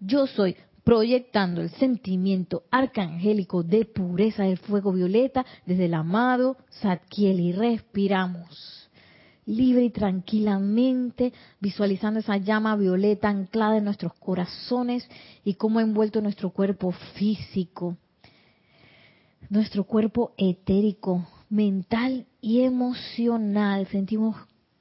Yo 0.00 0.28
soy 0.28 0.56
proyectando 0.84 1.60
el 1.60 1.70
sentimiento 1.70 2.62
arcangélico 2.70 3.64
de 3.64 3.84
pureza 3.84 4.44
del 4.44 4.58
fuego 4.58 4.92
violeta 4.92 5.44
desde 5.66 5.86
el 5.86 5.94
amado 5.94 6.56
Zadkiel 6.80 7.40
y 7.40 7.52
respiramos 7.52 8.90
libre 9.46 9.84
y 9.84 9.90
tranquilamente, 9.90 11.32
visualizando 11.60 12.20
esa 12.20 12.36
llama 12.36 12.76
violeta 12.76 13.28
anclada 13.28 13.76
en 13.76 13.84
nuestros 13.84 14.14
corazones 14.14 15.06
y 15.44 15.54
cómo 15.54 15.80
ha 15.80 15.82
envuelto 15.82 16.20
nuestro 16.22 16.50
cuerpo 16.50 16.92
físico, 17.14 17.96
nuestro 19.50 19.84
cuerpo 19.84 20.32
etérico, 20.38 21.26
mental 21.50 22.24
y 22.40 22.62
emocional. 22.62 23.86
Sentimos 23.88 24.36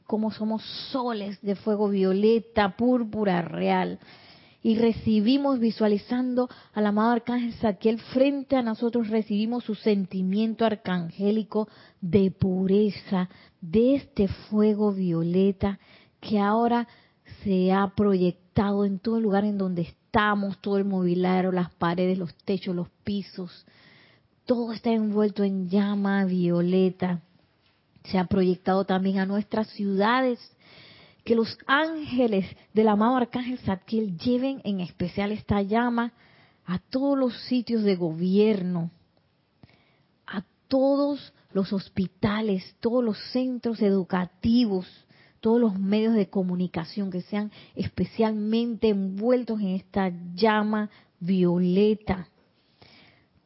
como 0.06 0.32
somos 0.32 0.64
soles 0.92 1.42
de 1.42 1.56
fuego 1.56 1.90
violeta, 1.90 2.78
púrpura 2.78 3.42
real 3.42 4.00
y 4.64 4.78
recibimos 4.78 5.60
visualizando 5.60 6.50
al 6.74 6.86
amado 6.86 7.12
arcángel 7.12 7.54
Saquiel 7.56 8.00
frente 8.00 8.56
a 8.56 8.62
nosotros, 8.62 9.10
recibimos 9.10 9.66
su 9.66 9.76
sentimiento 9.76 10.66
arcangélico 10.66 11.68
de 12.00 12.32
pureza, 12.32 13.30
de 13.60 13.96
este 13.96 14.30
fuego 14.30 14.94
violeta 14.94 15.80
que 16.22 16.40
ahora 16.40 16.88
se 17.44 17.74
ha 17.74 17.94
proyectado 17.94 18.86
en 18.86 19.00
todo 19.00 19.18
el 19.18 19.24
lugar 19.24 19.44
en 19.44 19.58
donde 19.58 19.82
estamos, 19.82 20.58
todo 20.60 20.78
el 20.78 20.86
mobiliario, 20.86 21.52
las 21.52 21.74
paredes, 21.74 22.18
los 22.18 22.34
techos, 22.46 22.74
los 22.74 22.88
pisos, 23.04 23.66
todo 24.46 24.72
está 24.72 24.92
envuelto 24.92 25.44
en 25.44 25.70
llama 25.70 26.24
violeta. 26.24 27.22
Se 28.06 28.18
ha 28.18 28.26
proyectado 28.26 28.86
también 28.86 29.20
a 29.20 29.26
nuestras 29.26 29.68
ciudades, 29.70 30.40
que 31.24 31.36
los 31.36 31.58
ángeles 31.68 32.46
del 32.74 32.90
amado 32.90 33.16
arcángel 33.16 33.60
Zadkiel 33.60 34.18
lleven 34.18 34.62
en 34.64 34.82
especial 34.82 35.32
esta 35.32 35.62
llama 35.62 36.14
a 36.66 36.80
todos 36.80 37.18
los 37.18 37.34
sitios 37.44 37.84
de 37.84 37.96
gobierno, 37.96 38.92
a 40.28 40.44
todos 40.68 41.34
los 41.52 41.72
hospitales, 41.72 42.76
todos 42.80 43.04
los 43.04 43.18
centros 43.32 43.82
educativos, 43.82 44.88
todos 45.40 45.60
los 45.60 45.78
medios 45.78 46.14
de 46.16 46.30
comunicación 46.30 47.12
que 47.12 47.22
sean 47.22 47.52
especialmente 47.76 48.90
envueltos 48.90 49.60
en 49.60 49.70
esta 49.70 50.12
llama 50.34 50.90
violeta. 51.20 52.30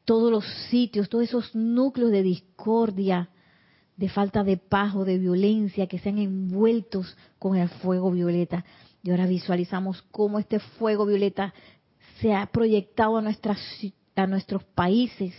Todos 0.05 0.31
los 0.31 0.45
sitios, 0.69 1.09
todos 1.09 1.25
esos 1.25 1.53
núcleos 1.53 2.11
de 2.11 2.23
discordia, 2.23 3.29
de 3.97 4.09
falta 4.09 4.43
de 4.43 4.57
paz 4.57 4.95
o 4.95 5.03
de 5.03 5.17
violencia 5.17 5.87
que 5.87 5.99
sean 5.99 6.19
envueltos 6.19 7.17
con 7.39 7.57
el 7.57 7.67
fuego 7.67 8.11
violeta. 8.11 8.63
Y 9.03 9.09
ahora 9.09 9.25
visualizamos 9.25 10.03
cómo 10.11 10.39
este 10.39 10.59
fuego 10.59 11.05
violeta 11.05 11.53
se 12.21 12.33
ha 12.33 12.45
proyectado 12.45 13.17
a, 13.17 13.21
nuestras, 13.21 13.59
a 14.15 14.27
nuestros 14.27 14.63
países, 14.63 15.33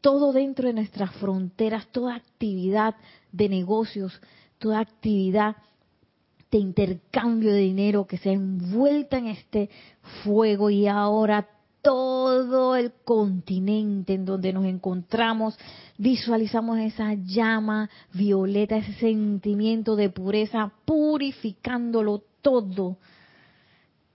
todo 0.00 0.32
dentro 0.32 0.66
de 0.66 0.74
nuestras 0.74 1.12
fronteras, 1.16 1.86
toda 1.88 2.16
actividad 2.16 2.96
de 3.32 3.48
negocios, 3.48 4.20
toda 4.58 4.80
actividad 4.80 5.56
de 6.50 6.58
intercambio 6.58 7.52
de 7.52 7.60
dinero 7.60 8.06
que 8.06 8.18
se 8.18 8.30
ha 8.30 8.32
envuelta 8.32 9.18
en 9.18 9.28
este 9.28 9.70
fuego 10.22 10.70
y 10.70 10.86
ahora 10.86 11.48
todo 11.84 12.76
el 12.76 12.92
continente 13.04 14.14
en 14.14 14.24
donde 14.24 14.54
nos 14.54 14.64
encontramos, 14.64 15.56
visualizamos 15.98 16.78
esa 16.78 17.12
llama 17.12 17.90
violeta, 18.14 18.78
ese 18.78 18.94
sentimiento 18.94 19.94
de 19.94 20.08
pureza, 20.08 20.72
purificándolo 20.86 22.22
todo 22.40 22.96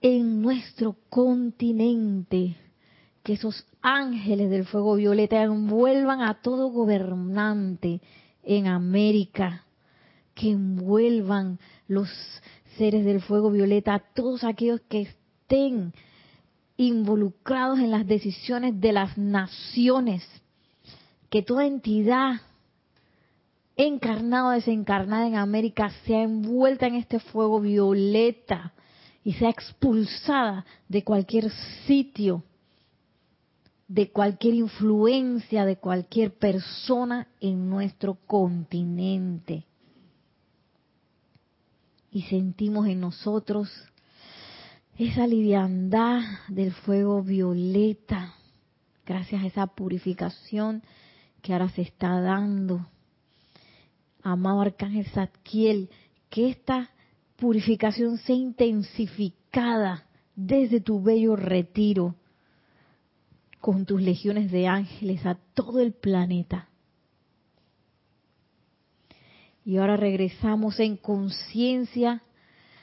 en 0.02 0.42
nuestro 0.42 0.96
continente. 1.10 2.58
que 3.22 3.34
esos 3.34 3.66
ángeles 3.82 4.50
del 4.50 4.66
fuego 4.66 4.96
violeta 4.96 5.44
envuelvan 5.44 6.22
a 6.22 6.42
todo 6.42 6.72
gobernante 6.72 8.02
en 8.44 8.66
América, 8.66 9.66
que 10.34 10.50
envuelvan 10.50 11.60
los 11.88 12.10
seres 12.78 13.06
del 13.06 13.22
fuego 13.22 13.52
violeta, 13.52 13.94
a 13.94 14.00
todos 14.00 14.44
aquellos 14.44 14.82
que 14.90 15.02
estén 15.02 15.94
involucrados 16.80 17.80
en 17.80 17.92
las 17.92 18.08
decisiones 18.08 18.80
de 18.80 18.94
las 18.94 19.18
naciones, 19.18 20.26
que 21.30 21.42
toda 21.42 21.66
entidad 21.66 22.40
encarnada 23.76 24.48
o 24.48 24.52
desencarnada 24.52 25.28
en 25.28 25.36
América 25.36 25.92
sea 26.06 26.24
envuelta 26.24 26.88
en 26.88 26.96
este 26.96 27.20
fuego 27.20 27.60
violeta 27.60 28.74
y 29.26 29.34
sea 29.34 29.50
expulsada 29.50 30.66
de 30.88 31.04
cualquier 31.04 31.52
sitio, 31.86 32.44
de 33.90 34.10
cualquier 34.10 34.54
influencia, 34.54 35.66
de 35.66 35.76
cualquier 35.76 36.34
persona 36.34 37.28
en 37.42 37.70
nuestro 37.70 38.16
continente. 38.26 39.66
Y 42.10 42.22
sentimos 42.24 42.88
en 42.88 43.02
nosotros 43.02 43.70
esa 45.00 45.26
liviandad 45.26 46.22
del 46.50 46.74
fuego 46.74 47.24
violeta, 47.24 48.34
gracias 49.06 49.42
a 49.42 49.48
esa 49.48 49.68
purificación 49.68 50.84
que 51.42 51.54
ahora 51.54 51.70
se 51.70 51.84
está 51.84 52.20
dando. 52.20 52.86
Amado 54.22 54.60
Arcángel 54.60 55.06
Zadkiel, 55.06 55.90
que 56.30 56.50
esta 56.50 56.90
purificación 57.38 58.18
sea 58.18 58.36
intensificada 58.36 60.06
desde 60.36 60.82
tu 60.82 61.02
bello 61.02 61.38
retiro 61.38 62.16
con 63.62 63.86
tus 63.86 64.02
legiones 64.02 64.52
de 64.52 64.68
ángeles 64.68 65.26
a 65.26 65.36
todo 65.54 65.80
el 65.80 65.94
planeta. 65.94 66.68
Y 69.64 69.78
ahora 69.78 69.96
regresamos 69.96 70.78
en 70.82 70.98
conciencia 70.98 72.22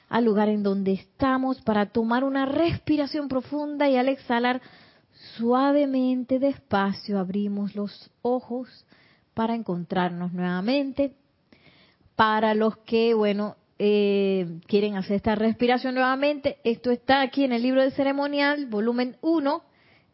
al 0.08 0.24
lugar 0.24 0.48
en 0.48 0.62
donde 0.62 0.92
estamos 0.92 1.60
para 1.62 1.86
tomar 1.86 2.24
una 2.24 2.46
respiración 2.46 3.28
profunda 3.28 3.88
y 3.88 3.96
al 3.96 4.08
exhalar 4.08 4.60
suavemente, 5.36 6.38
despacio, 6.38 7.18
abrimos 7.18 7.74
los 7.74 8.10
ojos 8.22 8.68
para 9.34 9.54
encontrarnos 9.54 10.32
nuevamente. 10.32 11.12
Para 12.14 12.54
los 12.54 12.76
que, 12.78 13.14
bueno, 13.14 13.56
eh, 13.78 14.60
quieren 14.66 14.96
hacer 14.96 15.16
esta 15.16 15.34
respiración 15.34 15.94
nuevamente, 15.94 16.56
esto 16.64 16.90
está 16.90 17.20
aquí 17.20 17.44
en 17.44 17.52
el 17.52 17.62
libro 17.62 17.82
de 17.82 17.90
ceremonial, 17.90 18.66
volumen 18.66 19.16
1, 19.20 19.62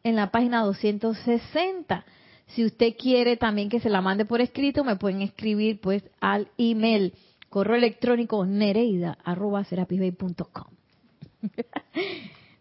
en 0.02 0.16
la 0.16 0.32
página 0.32 0.62
260. 0.62 2.04
Si 2.48 2.64
usted 2.64 2.94
quiere 2.98 3.36
también 3.36 3.68
que 3.68 3.78
se 3.78 3.88
la 3.88 4.00
mande 4.00 4.24
por 4.24 4.40
escrito, 4.40 4.82
me 4.82 4.96
pueden 4.96 5.22
escribir 5.22 5.80
pues 5.80 6.02
al 6.20 6.48
email 6.58 7.14
correo 7.52 7.76
electrónico 7.76 8.44
nereida 8.46 9.18
arroba 9.24 9.62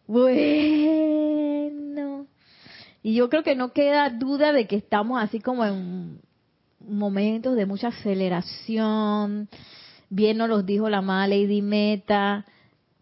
bueno, 0.07 2.27
y 3.01 3.15
yo 3.15 3.29
creo 3.29 3.43
que 3.43 3.55
no 3.55 3.71
queda 3.71 4.09
duda 4.09 4.51
de 4.51 4.67
que 4.67 4.75
estamos 4.75 5.23
así 5.23 5.39
como 5.39 5.63
en 5.63 6.19
momentos 6.85 7.55
de 7.55 7.65
mucha 7.65 7.87
aceleración. 7.87 9.47
Bien 10.09 10.37
nos 10.37 10.49
los 10.49 10.65
dijo 10.65 10.89
la 10.89 10.97
amada 10.97 11.27
Lady 11.27 11.61
Meta. 11.61 12.45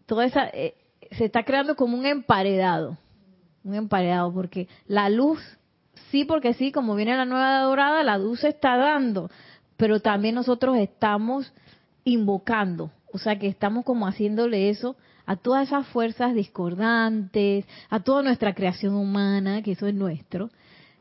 Toda 0.06 0.26
esa 0.26 0.48
eh, 0.52 0.76
se 1.10 1.24
está 1.24 1.42
creando 1.42 1.74
como 1.74 1.98
un 1.98 2.06
emparedado, 2.06 2.98
un 3.64 3.74
emparedado 3.74 4.32
porque 4.32 4.68
la 4.86 5.10
luz 5.10 5.40
sí 6.12 6.24
porque 6.24 6.54
sí, 6.54 6.70
como 6.70 6.94
viene 6.94 7.16
la 7.16 7.24
nueva 7.24 7.62
dorada, 7.62 8.04
la 8.04 8.16
luz 8.16 8.42
se 8.42 8.50
está 8.50 8.76
dando, 8.76 9.28
pero 9.76 9.98
también 9.98 10.36
nosotros 10.36 10.76
estamos 10.76 11.52
invocando, 12.04 12.90
o 13.12 13.18
sea 13.18 13.38
que 13.38 13.46
estamos 13.46 13.84
como 13.84 14.06
haciéndole 14.06 14.70
eso 14.70 14.96
a 15.26 15.36
todas 15.36 15.68
esas 15.68 15.86
fuerzas 15.88 16.34
discordantes, 16.34 17.64
a 17.88 18.00
toda 18.00 18.22
nuestra 18.22 18.54
creación 18.54 18.94
humana, 18.94 19.62
que 19.62 19.72
eso 19.72 19.86
es 19.86 19.94
nuestro. 19.94 20.50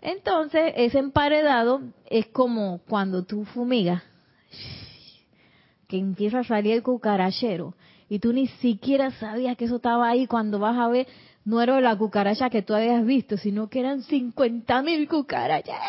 Entonces, 0.01 0.73
ese 0.75 0.99
emparedado 0.99 1.81
es 2.09 2.27
como 2.27 2.79
cuando 2.87 3.23
tú 3.23 3.45
fumigas, 3.45 4.03
que 5.87 5.97
empieza 5.97 6.39
a 6.39 6.43
salir 6.43 6.73
el 6.73 6.83
cucarachero, 6.83 7.73
y 8.07 8.19
tú 8.19 8.33
ni 8.33 8.47
siquiera 8.47 9.11
sabías 9.11 9.57
que 9.57 9.65
eso 9.65 9.77
estaba 9.77 10.09
ahí 10.09 10.27
cuando 10.27 10.59
vas 10.59 10.77
a 10.77 10.87
ver, 10.87 11.07
no 11.45 11.61
era 11.61 11.81
la 11.81 11.97
cucaracha 11.97 12.49
que 12.49 12.61
tú 12.61 12.75
habías 12.75 13.05
visto, 13.05 13.37
sino 13.37 13.69
que 13.69 13.79
eran 13.79 14.03
50 14.03 14.81
mil 14.83 15.07
cucarachas. 15.07 15.79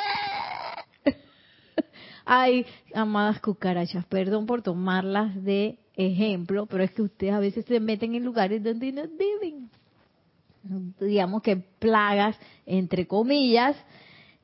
Ay, 2.32 2.64
amadas 2.94 3.40
cucarachas, 3.40 4.06
perdón 4.06 4.46
por 4.46 4.62
tomarlas 4.62 5.34
de 5.42 5.80
ejemplo, 5.96 6.66
pero 6.66 6.84
es 6.84 6.92
que 6.92 7.02
ustedes 7.02 7.32
a 7.32 7.40
veces 7.40 7.64
se 7.64 7.80
meten 7.80 8.14
en 8.14 8.24
lugares 8.24 8.62
donde 8.62 8.92
no 8.92 9.02
deben. 9.02 9.68
Digamos 11.00 11.42
que 11.42 11.56
plagas, 11.56 12.38
entre 12.66 13.08
comillas. 13.08 13.76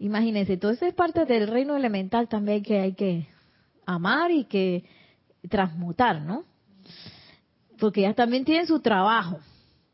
Imagínense, 0.00 0.56
todo 0.56 0.72
eso 0.72 0.84
es 0.84 0.94
parte 0.94 1.26
del 1.26 1.46
reino 1.46 1.76
elemental 1.76 2.26
también 2.26 2.64
que 2.64 2.80
hay 2.80 2.94
que 2.94 3.28
amar 3.86 4.32
y 4.32 4.46
que 4.46 4.82
transmutar, 5.48 6.22
¿no? 6.22 6.42
Porque 7.78 8.00
ellas 8.00 8.16
también 8.16 8.44
tienen 8.44 8.66
su 8.66 8.80
trabajo. 8.80 9.38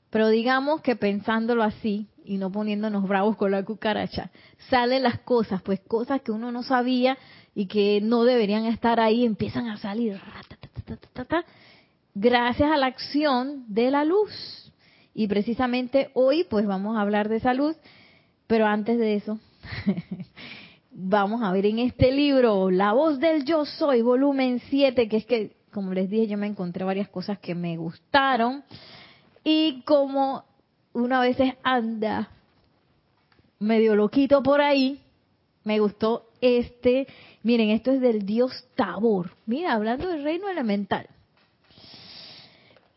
Pero 0.09 0.31
digamos 0.31 0.81
que 0.81 0.97
pensándolo 0.97 1.63
así 1.63 2.09
y 2.25 2.39
no 2.39 2.51
poniéndonos 2.51 3.07
bravos 3.09 3.37
con 3.37 3.51
la 3.51 3.65
cucaracha, 3.65 4.31
salen 4.71 5.03
las 5.03 5.21
cosas, 5.21 5.63
pues 5.63 5.81
cosas 5.81 6.21
que 6.23 6.33
uno 6.33 6.53
no 6.53 6.63
sabía 6.63 7.19
y 7.55 7.67
que 7.67 8.01
no 8.03 8.25
deberían 8.25 8.65
estar 8.67 9.01
ahí 9.01 9.25
empiezan 9.25 9.69
a 9.69 9.77
salir 9.77 10.21
gracias 12.15 12.71
a 12.71 12.77
la 12.77 12.87
acción 12.87 13.65
de 13.69 13.91
la 13.91 14.05
luz. 14.05 14.73
Y 15.15 15.27
precisamente 15.29 16.11
hoy 16.15 16.45
pues 16.45 16.67
vamos 16.67 16.97
a 16.97 17.03
hablar 17.03 17.29
de 17.29 17.41
salud, 17.41 17.77
pero 18.47 18.67
antes 18.67 18.99
de 18.99 19.15
eso 19.17 19.39
vamos 20.91 21.43
a 21.43 21.53
ver 21.53 21.67
en 21.67 21.79
este 21.79 22.13
libro 22.13 22.71
La 22.71 22.93
voz 22.93 23.19
del 23.21 23.45
yo 23.45 23.65
soy, 23.65 24.03
volumen 24.03 24.61
7, 24.71 25.09
que 25.09 25.17
es 25.19 25.27
que 25.27 25.57
como 25.71 25.93
les 25.93 26.09
dije 26.09 26.29
yo 26.29 26.39
me 26.39 26.47
encontré 26.47 26.85
varias 26.85 27.09
cosas 27.09 27.39
que 27.39 27.55
me 27.55 27.77
gustaron 27.77 28.65
y 29.45 29.83
como 29.83 30.45
una 30.93 31.21
vez 31.21 31.37
anda 31.63 32.31
medio 33.59 33.95
loquito 33.95 34.43
por 34.43 34.61
ahí, 34.61 35.01
me 35.65 35.79
gustó 35.79 36.27
este 36.41 37.07
Miren, 37.43 37.71
esto 37.71 37.91
es 37.91 38.01
del 38.01 38.25
dios 38.25 38.53
Tabor. 38.77 39.33
Mira, 39.47 39.73
hablando 39.73 40.09
del 40.09 40.23
reino 40.23 40.49
elemental. 40.49 41.09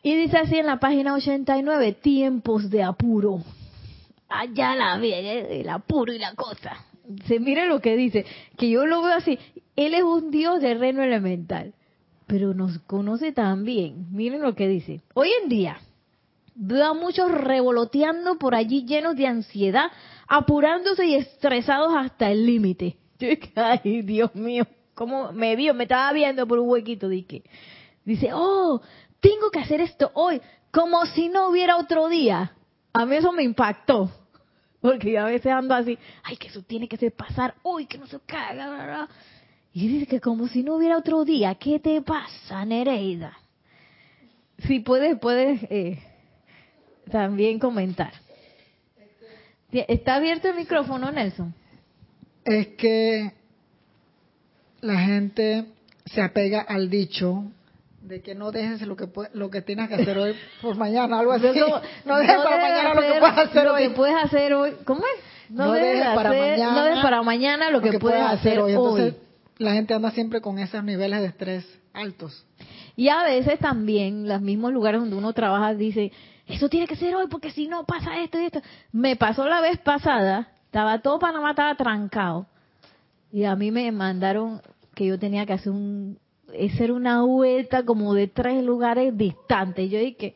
Y 0.03 0.15
dice 0.15 0.38
así 0.38 0.58
en 0.58 0.67
la 0.67 0.79
página 0.79 1.15
89, 1.15 1.93
tiempos 1.93 2.69
de 2.69 2.84
apuro. 2.84 3.41
Allá 4.29 4.75
la 4.75 4.97
ve, 4.97 5.62
el 5.62 5.69
apuro 5.69 6.13
y 6.13 6.19
la 6.19 6.36
cosa. 6.36 6.86
Se 7.25 7.39
mire 7.39 7.65
lo 7.67 7.79
que 7.79 7.95
dice, 7.95 8.25
que 8.55 8.69
yo 8.69 8.86
lo 8.86 9.01
veo 9.01 9.15
así. 9.15 9.39
Él 9.75 9.95
es 9.95 10.03
un 10.03 10.29
dios 10.29 10.62
del 10.62 10.79
reino 10.79 11.01
elemental, 11.01 11.73
pero 12.27 12.53
nos 12.53 12.77
conoce 12.79 13.31
también. 13.31 14.08
Miren 14.12 14.41
lo 14.41 14.53
que 14.53 14.67
dice. 14.67 15.01
Hoy 15.15 15.29
en 15.41 15.49
día 15.49 15.79
veo 16.56 16.86
a 16.86 16.94
muchos 16.94 17.30
revoloteando 17.30 18.38
por 18.38 18.56
allí 18.56 18.86
llenos 18.86 19.15
de 19.15 19.28
ansiedad, 19.28 19.91
apurándose 20.28 21.06
y 21.06 21.15
estresados 21.15 21.94
hasta 21.96 22.32
el 22.32 22.46
límite. 22.46 22.98
Ay, 23.56 24.02
Dios 24.02 24.34
mío, 24.34 24.65
¿cómo 24.94 25.32
me 25.32 25.56
vio? 25.56 25.74
Me 25.74 25.84
estaba 25.84 26.12
viendo 26.13 26.48
por 26.48 26.60
un 26.60 26.70
huequito. 26.70 27.10
Dije. 27.10 27.44
Dice, 28.04 28.30
oh, 28.34 28.82
tengo 29.20 29.50
que 29.52 29.60
hacer 29.60 29.82
esto 29.82 30.12
hoy, 30.13 30.41
como 30.72 31.06
si 31.08 31.30
no 31.30 31.50
hubiera 31.50 31.78
otro 31.78 32.08
día. 32.08 32.54
A 32.94 33.06
mí 33.06 33.15
eso 33.15 33.32
me 33.32 33.44
impactó. 33.44 34.12
Porque 34.80 35.18
a 35.18 35.26
veces 35.26 35.52
ando 35.52 35.74
así, 35.74 35.98
ay, 36.24 36.38
que 36.38 36.48
eso 36.48 36.62
tiene 36.62 36.88
que 36.88 36.98
ser 36.98 37.12
pasar 37.12 37.56
hoy, 37.63 37.88
que 37.88 37.98
no 37.98 38.06
se 38.06 38.20
caiga. 38.20 39.10
Y 39.74 39.88
dice 39.88 40.06
que 40.06 40.22
como 40.22 40.48
si 40.48 40.62
no 40.62 40.76
hubiera 40.76 40.98
otro 40.98 41.26
día. 41.26 41.56
¿Qué 41.56 41.80
te 41.80 42.02
pasa, 42.02 42.63
Nereida? 42.63 43.36
Si 44.60 44.80
puedes, 44.80 45.18
puedes 45.20 45.63
eh, 45.63 46.00
también 47.10 47.60
comentar. 47.60 48.13
¿Está 49.72 50.15
abierto 50.15 50.48
el 50.50 50.56
micrófono, 50.56 51.12
Nelson? 51.12 51.54
es 52.46 52.68
que 52.78 53.32
la 54.82 55.00
gente 55.00 55.65
se 56.06 56.22
apega 56.22 56.62
al 56.62 56.89
dicho 56.89 57.52
de 58.02 58.22
que 58.22 58.36
no 58.36 58.52
dejes 58.52 58.84
lo 58.84 58.96
que 58.96 59.10
lo 59.34 59.50
que 59.50 59.63
tienes 59.63 59.89
que 59.89 59.96
hacer 59.96 60.15
hoy 60.15 60.36
por 60.62 60.78
mañana, 60.78 61.20
algo 61.20 61.32
así. 61.34 61.48
No, 62.06 62.18
dejes 62.18 62.38
para 62.38 62.62
mañana 62.62 62.94
lo 62.94 63.02
que 63.02 63.20
puedes 63.20 63.38
hacer 63.38 63.68
hoy. 63.68 63.89
puedes 63.89 64.15
hacer 64.15 64.54
hoy. 64.54 64.74
¿Cómo 64.86 65.02
es? 65.02 65.24
No, 65.50 65.72
dejes, 65.74 66.06
para 66.15 66.30
mañana, 66.30 66.72
no 66.72 66.84
dejes 66.86 67.04
para 67.04 67.24
mañana 67.24 67.70
lo, 67.70 67.82
que, 67.82 68.00
puedes 68.00 68.22
hacer 68.22 68.60
hoy. 68.60 68.72
Entonces, 68.72 69.15
la 69.58 69.74
gente 69.74 69.94
anda 69.94 70.12
siempre 70.12 70.41
con 70.41 70.58
esos 70.60 70.84
niveles 70.84 71.20
de 71.20 71.28
estrés 71.28 71.80
altos. 71.94 72.46
Y 72.96 73.10
a 73.10 73.24
veces 73.24 73.60
también, 73.60 74.28
los 74.28 74.41
mismos 74.41 74.74
lugares 74.74 75.02
donde 75.02 75.15
uno 75.15 75.34
trabaja, 75.34 75.74
dice, 75.76 76.12
eso 76.47 76.69
tiene 76.69 76.88
que 76.88 76.95
ser 76.95 77.15
hoy 77.15 77.27
porque 77.29 77.51
si 77.51 77.67
no 77.67 77.86
pasa 77.86 78.21
esto 78.21 78.39
y 78.39 78.45
esto. 78.45 78.62
Me 78.91 79.15
pasó 79.15 79.45
la 79.45 79.62
vez 79.62 79.79
pasada, 79.79 80.49
estaba 80.65 80.99
todo 80.99 81.19
Panamá 81.19 81.51
estaba 81.51 81.75
trancado 81.75 82.47
y 83.31 83.45
a 83.45 83.55
mí 83.55 83.71
me 83.71 83.91
mandaron 83.91 84.62
que 84.93 85.08
yo 85.08 85.19
tenía 85.19 85.45
que 85.45 85.53
hacer 85.53 85.71
un 85.71 86.19
hacer 86.47 86.91
una 86.91 87.21
vuelta 87.23 87.84
como 87.84 88.13
de 88.13 88.27
tres 88.27 88.63
lugares 88.63 89.17
distantes. 89.17 89.89
Yo 89.89 89.99
dije 89.99 90.36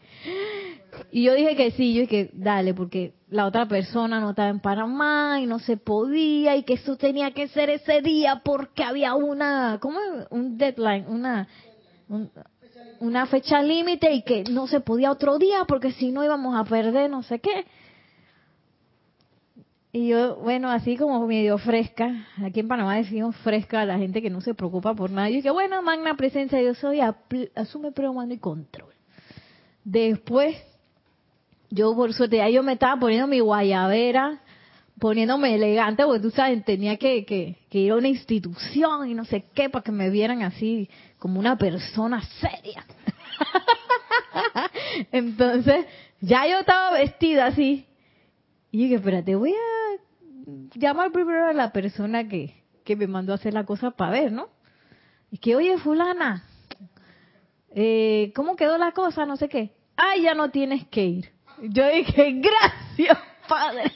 y 1.12 1.24
yo 1.24 1.34
dije 1.34 1.56
que 1.56 1.72
sí, 1.72 1.94
yo 1.94 2.02
dije, 2.02 2.30
dale, 2.34 2.74
porque 2.74 3.14
la 3.30 3.46
otra 3.46 3.68
persona 3.68 4.20
no 4.20 4.32
estaba 4.32 4.50
en 4.50 4.60
Panamá 4.60 5.40
y 5.42 5.46
no 5.46 5.60
se 5.60 5.78
podía 5.78 6.56
y 6.56 6.64
que 6.64 6.74
eso 6.74 6.98
tenía 6.98 7.32
que 7.32 7.48
ser 7.48 7.70
ese 7.70 8.02
día 8.02 8.42
porque 8.44 8.84
había 8.84 9.16
una, 9.16 9.78
¿cómo? 9.82 10.00
Un 10.30 10.58
deadline, 10.58 11.06
una, 11.08 11.48
una 13.00 13.26
fecha 13.26 13.62
límite 13.62 14.12
y 14.14 14.24
que 14.24 14.44
no 14.44 14.68
se 14.68 14.80
podía 14.80 15.12
otro 15.12 15.38
día 15.38 15.66
porque 15.68 15.92
si 15.92 16.12
no 16.12 16.24
íbamos 16.24 16.56
a 16.56 16.64
perder 16.64 17.10
no 17.10 17.24
sé 17.24 17.40
qué. 17.40 17.66
Y 19.92 20.10
yo, 20.10 20.36
bueno, 20.36 20.70
así 20.70 20.98
como 20.98 21.26
medio 21.26 21.58
fresca, 21.58 22.28
aquí 22.44 22.60
en 22.60 22.68
Panamá 22.68 22.96
decimos 22.98 23.36
fresca 23.38 23.82
a 23.82 23.86
la 23.86 23.98
gente 23.98 24.22
que 24.22 24.30
no 24.30 24.40
se 24.40 24.54
preocupa 24.54 24.94
por 24.94 25.10
nada. 25.10 25.30
Yo 25.30 25.38
dije, 25.38 25.50
bueno, 25.50 25.82
magna 25.82 26.16
presencia, 26.16 26.62
yo 26.62 26.76
soy, 26.76 27.00
asume, 27.56 27.92
pero 27.92 28.14
mando 28.14 28.36
y 28.36 28.38
control. 28.38 28.94
Después, 29.84 30.56
yo 31.72 31.96
por 31.96 32.14
suerte, 32.14 32.38
ya 32.38 32.50
yo 32.50 32.62
me 32.62 32.74
estaba 32.74 33.00
poniendo 33.00 33.26
mi 33.26 33.40
guayabera, 33.40 34.40
poniéndome 35.00 35.56
elegante, 35.56 36.04
porque 36.04 36.20
tú 36.20 36.30
sabes, 36.30 36.64
tenía 36.66 36.98
que, 36.98 37.26
que 37.26 37.80
ir 37.80 37.92
a 37.92 37.96
una 37.96 38.10
institución 38.10 39.10
y 39.10 39.16
no 39.16 39.26
sé 39.26 39.46
qué, 39.56 39.72
para 39.72 39.84
que 39.84 39.92
me 39.92 40.12
vieran 40.12 40.44
así 40.44 40.88
como 41.20 41.40
una 41.40 41.58
persona 41.58 42.24
seria. 42.40 42.86
Entonces, 45.12 45.86
ya 46.22 46.48
yo 46.48 46.60
estaba 46.60 46.98
vestida 46.98 47.48
así. 47.48 47.86
Y 48.72 48.84
dije, 48.84 48.96
espérate, 48.96 49.36
voy 49.36 49.54
a 49.54 50.76
llamar 50.76 51.12
primero 51.12 51.48
a 51.48 51.54
la 51.54 51.72
persona 51.72 52.28
que, 52.28 52.64
que 52.86 52.96
me 52.96 53.08
mandó 53.08 53.34
a 53.34 53.36
hacer 53.36 53.54
la 53.54 53.66
cosa 53.66 53.92
para 53.92 54.12
ver, 54.12 54.32
¿no? 54.32 54.50
Y 55.32 55.38
que, 55.38 55.56
oye, 55.56 55.78
fulana, 55.78 56.44
eh, 57.72 58.32
¿cómo 58.36 58.56
quedó 58.56 58.78
la 58.78 58.94
cosa? 58.94 59.26
No 59.26 59.36
sé 59.36 59.50
qué. 59.50 59.74
Ah, 59.98 60.16
ya 60.22 60.34
no 60.34 60.50
tienes 60.50 60.88
que 60.88 61.06
ir. 61.06 61.32
Yo 61.62 61.88
dije, 61.90 62.32
gracias, 62.42 63.18
padre. 63.48 63.92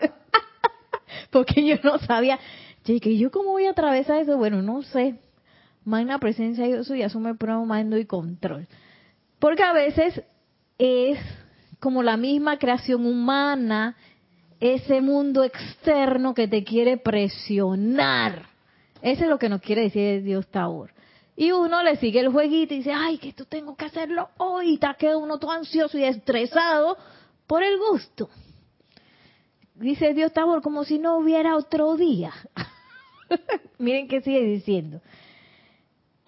Porque 1.30 1.66
yo 1.66 1.76
no 1.82 1.98
sabía. 1.98 2.38
Yo 2.84 2.94
dije, 2.94 3.18
¿yo 3.18 3.30
cómo 3.30 3.50
voy 3.50 3.66
a 3.66 3.72
atravesar 3.72 4.20
eso? 4.20 4.38
Bueno, 4.38 4.62
no 4.62 4.82
sé 4.82 5.16
magna 5.86 6.18
presencia 6.18 6.66
yo 6.66 6.84
soy, 6.84 7.02
asume 7.02 7.34
prueba, 7.36 7.64
mando 7.64 7.96
y 7.96 8.04
control. 8.04 8.66
Porque 9.38 9.62
a 9.62 9.72
veces 9.72 10.20
es 10.78 11.18
como 11.80 12.02
la 12.02 12.16
misma 12.16 12.58
creación 12.58 13.06
humana, 13.06 13.96
ese 14.58 15.00
mundo 15.00 15.44
externo 15.44 16.34
que 16.34 16.48
te 16.48 16.64
quiere 16.64 16.96
presionar. 16.96 18.46
Eso 19.00 19.24
es 19.24 19.30
lo 19.30 19.38
que 19.38 19.48
nos 19.48 19.60
quiere 19.60 19.82
decir 19.82 20.22
Dios 20.22 20.48
Taur. 20.48 20.92
Y 21.36 21.52
uno 21.52 21.82
le 21.82 21.96
sigue 21.96 22.20
el 22.20 22.30
jueguito 22.30 22.74
y 22.74 22.78
dice, 22.78 22.92
ay, 22.92 23.18
que 23.18 23.28
esto 23.28 23.44
tengo 23.44 23.76
que 23.76 23.84
hacerlo 23.84 24.30
hoy. 24.38 24.70
Y 24.70 24.74
está 24.74 24.94
queda 24.94 25.18
uno 25.18 25.38
todo 25.38 25.52
ansioso 25.52 25.96
y 25.98 26.04
estresado 26.04 26.96
por 27.46 27.62
el 27.62 27.78
gusto. 27.78 28.28
Dice 29.74 30.14
Dios 30.14 30.32
Tabor 30.32 30.62
como 30.62 30.84
si 30.84 30.98
no 30.98 31.18
hubiera 31.18 31.54
otro 31.54 31.96
día. 31.96 32.32
Miren 33.78 34.08
qué 34.08 34.22
sigue 34.22 34.42
diciendo 34.42 35.00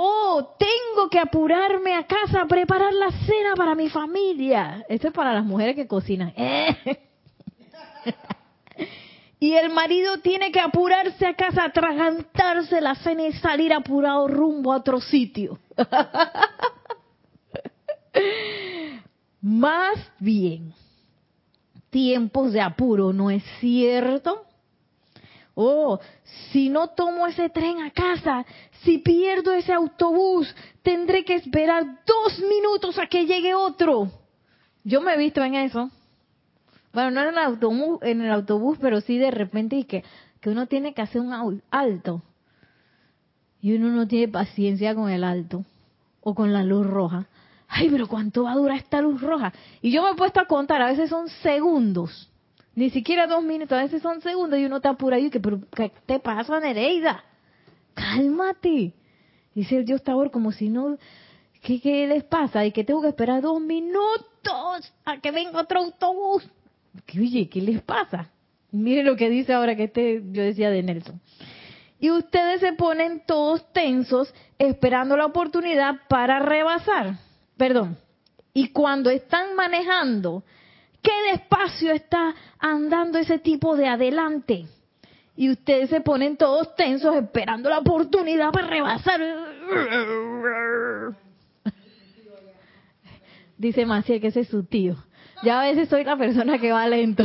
oh, 0.00 0.54
tengo 0.58 1.10
que 1.10 1.18
apurarme 1.18 1.94
a 1.94 2.06
casa 2.06 2.42
a 2.42 2.46
preparar 2.46 2.94
la 2.94 3.10
cena 3.10 3.54
para 3.56 3.74
mi 3.74 3.88
familia. 3.88 4.86
Esto 4.88 5.08
es 5.08 5.12
para 5.12 5.34
las 5.34 5.44
mujeres 5.44 5.74
que 5.74 5.88
cocinan. 5.88 6.32
y 9.40 9.54
el 9.54 9.70
marido 9.70 10.18
tiene 10.18 10.52
que 10.52 10.60
apurarse 10.60 11.26
a 11.26 11.34
casa, 11.34 11.64
atragantarse 11.64 12.80
la 12.80 12.94
cena 12.94 13.24
y 13.24 13.32
salir 13.32 13.72
apurado 13.72 14.28
rumbo 14.28 14.72
a 14.72 14.76
otro 14.76 15.00
sitio. 15.00 15.58
Más 19.40 19.98
bien, 20.20 20.72
tiempos 21.90 22.52
de 22.52 22.60
apuro, 22.60 23.12
¿no 23.12 23.32
es 23.32 23.42
cierto? 23.58 24.47
Oh, 25.60 25.98
si 26.52 26.68
no 26.68 26.90
tomo 26.90 27.26
ese 27.26 27.48
tren 27.48 27.80
a 27.80 27.90
casa, 27.90 28.46
si 28.84 28.98
pierdo 28.98 29.52
ese 29.52 29.72
autobús, 29.72 30.54
tendré 30.84 31.24
que 31.24 31.34
esperar 31.34 31.84
dos 32.06 32.38
minutos 32.38 32.96
a 32.96 33.08
que 33.08 33.26
llegue 33.26 33.56
otro. 33.56 34.08
Yo 34.84 35.00
me 35.00 35.14
he 35.14 35.18
visto 35.18 35.42
en 35.42 35.56
eso. 35.56 35.90
Bueno, 36.92 37.10
no 37.10 37.22
en 37.22 37.28
el 37.30 37.38
autobús, 37.38 37.98
en 38.02 38.20
el 38.20 38.30
autobús 38.30 38.78
pero 38.80 39.00
sí 39.00 39.18
de 39.18 39.32
repente 39.32 39.74
y 39.74 39.82
que, 39.82 40.04
que 40.40 40.50
uno 40.50 40.68
tiene 40.68 40.94
que 40.94 41.02
hacer 41.02 41.22
un 41.22 41.60
alto. 41.72 42.22
Y 43.60 43.74
uno 43.74 43.88
no 43.88 44.06
tiene 44.06 44.28
paciencia 44.28 44.94
con 44.94 45.10
el 45.10 45.24
alto 45.24 45.64
o 46.20 46.36
con 46.36 46.52
la 46.52 46.62
luz 46.62 46.86
roja. 46.86 47.26
Ay, 47.66 47.90
pero 47.90 48.06
¿cuánto 48.06 48.44
va 48.44 48.52
a 48.52 48.56
durar 48.56 48.76
esta 48.76 49.00
luz 49.00 49.20
roja? 49.20 49.52
Y 49.82 49.90
yo 49.90 50.04
me 50.04 50.10
he 50.10 50.14
puesto 50.14 50.38
a 50.38 50.46
contar, 50.46 50.80
a 50.82 50.86
veces 50.86 51.10
son 51.10 51.28
segundos 51.28 52.27
ni 52.78 52.90
siquiera 52.90 53.26
dos 53.26 53.42
minutos, 53.42 53.76
a 53.76 53.82
veces 53.82 54.00
son 54.00 54.20
segundos 54.20 54.56
y 54.56 54.64
uno 54.64 54.76
está 54.76 54.90
apurado 54.90 55.20
y 55.20 55.30
que, 55.30 55.40
pero 55.40 55.58
¿qué 55.74 55.90
te 56.06 56.20
pasa, 56.20 56.60
Nereida? 56.60 57.24
Cálmate. 57.92 58.94
Dice 59.52 59.78
el 59.78 59.84
Dios 59.84 60.04
Tabor 60.04 60.30
como 60.30 60.52
si 60.52 60.68
no, 60.68 60.96
¿qué, 61.60 61.80
¿qué 61.80 62.06
les 62.06 62.22
pasa? 62.22 62.64
Y 62.64 62.70
que 62.70 62.84
tengo 62.84 63.02
que 63.02 63.08
esperar 63.08 63.42
dos 63.42 63.60
minutos 63.60 64.92
a 65.04 65.20
que 65.20 65.32
venga 65.32 65.60
otro 65.60 65.80
autobús. 65.80 66.48
Oye, 67.16 67.48
¿qué 67.48 67.60
les 67.60 67.82
pasa? 67.82 68.30
Mire 68.70 69.02
lo 69.02 69.16
que 69.16 69.28
dice 69.28 69.54
ahora 69.54 69.74
que 69.74 69.84
este, 69.84 70.22
yo 70.30 70.42
decía 70.44 70.70
de 70.70 70.84
Nelson. 70.84 71.20
Y 71.98 72.12
ustedes 72.12 72.60
se 72.60 72.74
ponen 72.74 73.24
todos 73.26 73.72
tensos 73.72 74.32
esperando 74.56 75.16
la 75.16 75.26
oportunidad 75.26 75.96
para 76.08 76.38
rebasar. 76.38 77.18
Perdón. 77.56 77.98
Y 78.54 78.68
cuando 78.68 79.10
están 79.10 79.56
manejando, 79.56 80.44
qué 81.02 81.12
despacio 81.32 81.92
está 81.92 82.34
andando 82.58 83.18
ese 83.18 83.38
tipo 83.38 83.76
de 83.76 83.88
adelante. 83.88 84.66
Y 85.36 85.50
ustedes 85.50 85.90
se 85.90 86.00
ponen 86.00 86.36
todos 86.36 86.74
tensos 86.74 87.14
esperando 87.14 87.70
la 87.70 87.78
oportunidad 87.78 88.50
para 88.50 88.66
rebasar. 88.66 89.20
Dice 93.56 93.86
Maciel 93.86 94.20
que 94.20 94.28
ese 94.28 94.40
es 94.40 94.48
su 94.48 94.64
tío. 94.64 94.96
Ya 95.42 95.60
a 95.60 95.64
veces 95.64 95.88
soy 95.88 96.04
la 96.04 96.16
persona 96.16 96.58
que 96.58 96.72
va 96.72 96.88
lento. 96.88 97.24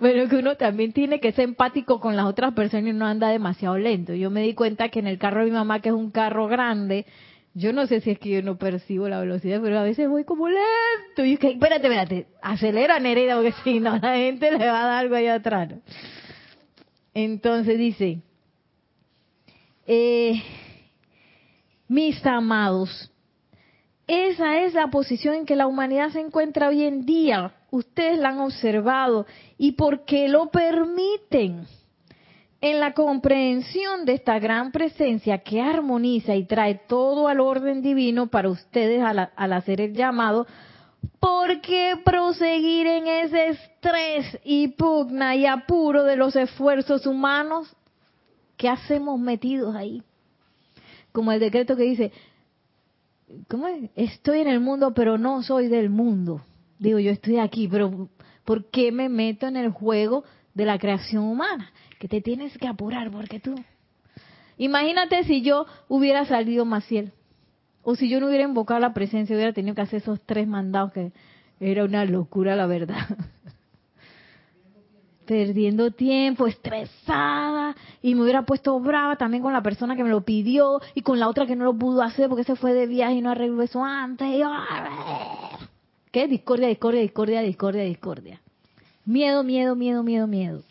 Pero 0.00 0.28
que 0.28 0.36
uno 0.36 0.56
también 0.56 0.92
tiene 0.92 1.18
que 1.20 1.32
ser 1.32 1.44
empático 1.44 1.98
con 1.98 2.14
las 2.16 2.26
otras 2.26 2.52
personas 2.52 2.90
y 2.90 2.92
no 2.92 3.06
anda 3.06 3.28
demasiado 3.28 3.78
lento. 3.78 4.12
Yo 4.14 4.30
me 4.30 4.42
di 4.42 4.54
cuenta 4.54 4.88
que 4.88 4.98
en 4.98 5.06
el 5.06 5.18
carro 5.18 5.40
de 5.40 5.46
mi 5.46 5.52
mamá, 5.52 5.80
que 5.80 5.88
es 5.88 5.94
un 5.94 6.10
carro 6.10 6.46
grande, 6.46 7.06
yo 7.54 7.72
no 7.72 7.86
sé 7.86 8.00
si 8.00 8.10
es 8.10 8.18
que 8.18 8.30
yo 8.30 8.42
no 8.42 8.58
percibo 8.58 9.08
la 9.08 9.20
velocidad, 9.20 9.60
pero 9.62 9.78
a 9.78 9.84
veces 9.84 10.08
voy 10.08 10.24
como 10.24 10.48
lento. 10.48 11.24
Y 11.24 11.34
es 11.34 11.38
que, 11.38 11.52
espérate, 11.52 11.86
espérate, 11.86 12.26
acelera 12.42 12.98
Nereida, 12.98 13.36
porque 13.36 13.54
si 13.62 13.78
no, 13.78 13.96
la 13.96 14.16
gente 14.16 14.50
le 14.50 14.66
va 14.66 14.82
a 14.82 14.86
dar 14.86 14.98
algo 15.04 15.14
allá 15.14 15.36
atrás. 15.36 15.72
Entonces 17.14 17.78
dice, 17.78 18.22
eh, 19.86 20.42
mis 21.86 22.26
amados, 22.26 23.12
esa 24.08 24.58
es 24.58 24.74
la 24.74 24.88
posición 24.88 25.34
en 25.34 25.46
que 25.46 25.54
la 25.54 25.68
humanidad 25.68 26.10
se 26.10 26.20
encuentra 26.20 26.68
hoy 26.68 26.82
en 26.82 27.06
día. 27.06 27.54
Ustedes 27.70 28.18
la 28.18 28.30
han 28.30 28.40
observado 28.40 29.26
y 29.58 29.72
porque 29.72 30.28
lo 30.28 30.50
permiten 30.50 31.66
en 32.64 32.80
la 32.80 32.94
comprensión 32.94 34.06
de 34.06 34.14
esta 34.14 34.38
gran 34.38 34.72
presencia 34.72 35.36
que 35.36 35.60
armoniza 35.60 36.34
y 36.34 36.46
trae 36.46 36.76
todo 36.88 37.28
al 37.28 37.40
orden 37.40 37.82
divino 37.82 38.28
para 38.28 38.48
ustedes 38.48 39.02
al, 39.02 39.52
hacer 39.52 39.82
el 39.82 39.92
llamado, 39.92 40.46
¿por 41.20 41.60
qué 41.60 42.00
proseguir 42.02 42.86
en 42.86 43.06
ese 43.06 43.48
estrés 43.48 44.38
y 44.44 44.68
pugna 44.68 45.36
y 45.36 45.44
apuro 45.44 46.04
de 46.04 46.16
los 46.16 46.36
esfuerzos 46.36 47.06
humanos? 47.06 47.76
¿Qué 48.56 48.70
hacemos 48.70 49.20
metidos 49.20 49.76
ahí? 49.76 50.02
Como 51.12 51.32
el 51.32 51.40
decreto 51.40 51.76
que 51.76 51.82
dice, 51.82 52.12
¿cómo 53.46 53.68
es? 53.68 53.90
Estoy 53.94 54.40
en 54.40 54.48
el 54.48 54.60
mundo, 54.60 54.94
pero 54.94 55.18
no 55.18 55.42
soy 55.42 55.68
del 55.68 55.90
mundo. 55.90 56.40
Digo, 56.78 56.98
yo 56.98 57.10
estoy 57.10 57.40
aquí, 57.40 57.68
pero 57.68 58.08
¿por 58.42 58.70
qué 58.70 58.90
me 58.90 59.10
meto 59.10 59.46
en 59.46 59.56
el 59.56 59.68
juego 59.68 60.24
de 60.54 60.64
la 60.64 60.78
creación 60.78 61.24
humana? 61.24 61.70
Que 62.04 62.08
te 62.08 62.20
tienes 62.20 62.58
que 62.58 62.68
apurar 62.68 63.10
porque 63.10 63.40
tú... 63.40 63.54
Imagínate 64.58 65.24
si 65.24 65.40
yo 65.40 65.64
hubiera 65.88 66.26
salido 66.26 66.66
Maciel, 66.66 67.12
o 67.82 67.96
si 67.96 68.10
yo 68.10 68.20
no 68.20 68.26
hubiera 68.26 68.44
invocado 68.44 68.78
la 68.78 68.92
presencia, 68.92 69.34
hubiera 69.34 69.54
tenido 69.54 69.74
que 69.74 69.80
hacer 69.80 70.02
esos 70.02 70.20
tres 70.20 70.46
mandados 70.46 70.92
que 70.92 71.12
era 71.60 71.82
una 71.82 72.04
locura, 72.04 72.56
la 72.56 72.66
verdad. 72.66 73.08
perdiendo 75.24 75.92
tiempo, 75.92 76.46
estresada, 76.46 77.74
y 78.02 78.14
me 78.14 78.24
hubiera 78.24 78.42
puesto 78.42 78.78
brava 78.80 79.16
también 79.16 79.42
con 79.42 79.54
la 79.54 79.62
persona 79.62 79.96
que 79.96 80.04
me 80.04 80.10
lo 80.10 80.26
pidió 80.26 80.82
y 80.94 81.00
con 81.00 81.18
la 81.18 81.26
otra 81.26 81.46
que 81.46 81.56
no 81.56 81.64
lo 81.64 81.72
pudo 81.72 82.02
hacer 82.02 82.28
porque 82.28 82.44
se 82.44 82.54
fue 82.54 82.74
de 82.74 82.86
viaje 82.86 83.14
y 83.14 83.22
no 83.22 83.30
arregló 83.30 83.62
eso 83.62 83.82
antes. 83.82 84.28
Y 84.28 84.42
¿Qué? 86.12 86.28
Discordia, 86.28 86.68
discordia, 86.68 87.00
discordia, 87.00 87.40
discordia, 87.40 87.84
discordia. 87.84 88.40
Miedo, 89.06 89.42
miedo, 89.42 89.74
miedo, 89.74 90.02
miedo, 90.02 90.26
miedo. 90.26 90.62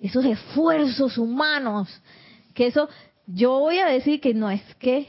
Esos 0.00 0.24
esfuerzos 0.24 1.18
humanos, 1.18 1.88
que 2.54 2.66
eso, 2.66 2.88
yo 3.26 3.58
voy 3.58 3.78
a 3.78 3.86
decir 3.86 4.20
que 4.20 4.34
no 4.34 4.50
es 4.50 4.62
que, 4.76 5.08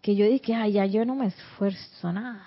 que 0.00 0.14
yo 0.14 0.26
dije, 0.26 0.54
ay, 0.54 0.72
ya 0.72 0.86
yo 0.86 1.04
no 1.04 1.14
me 1.14 1.26
esfuerzo 1.26 2.12
nada. 2.12 2.46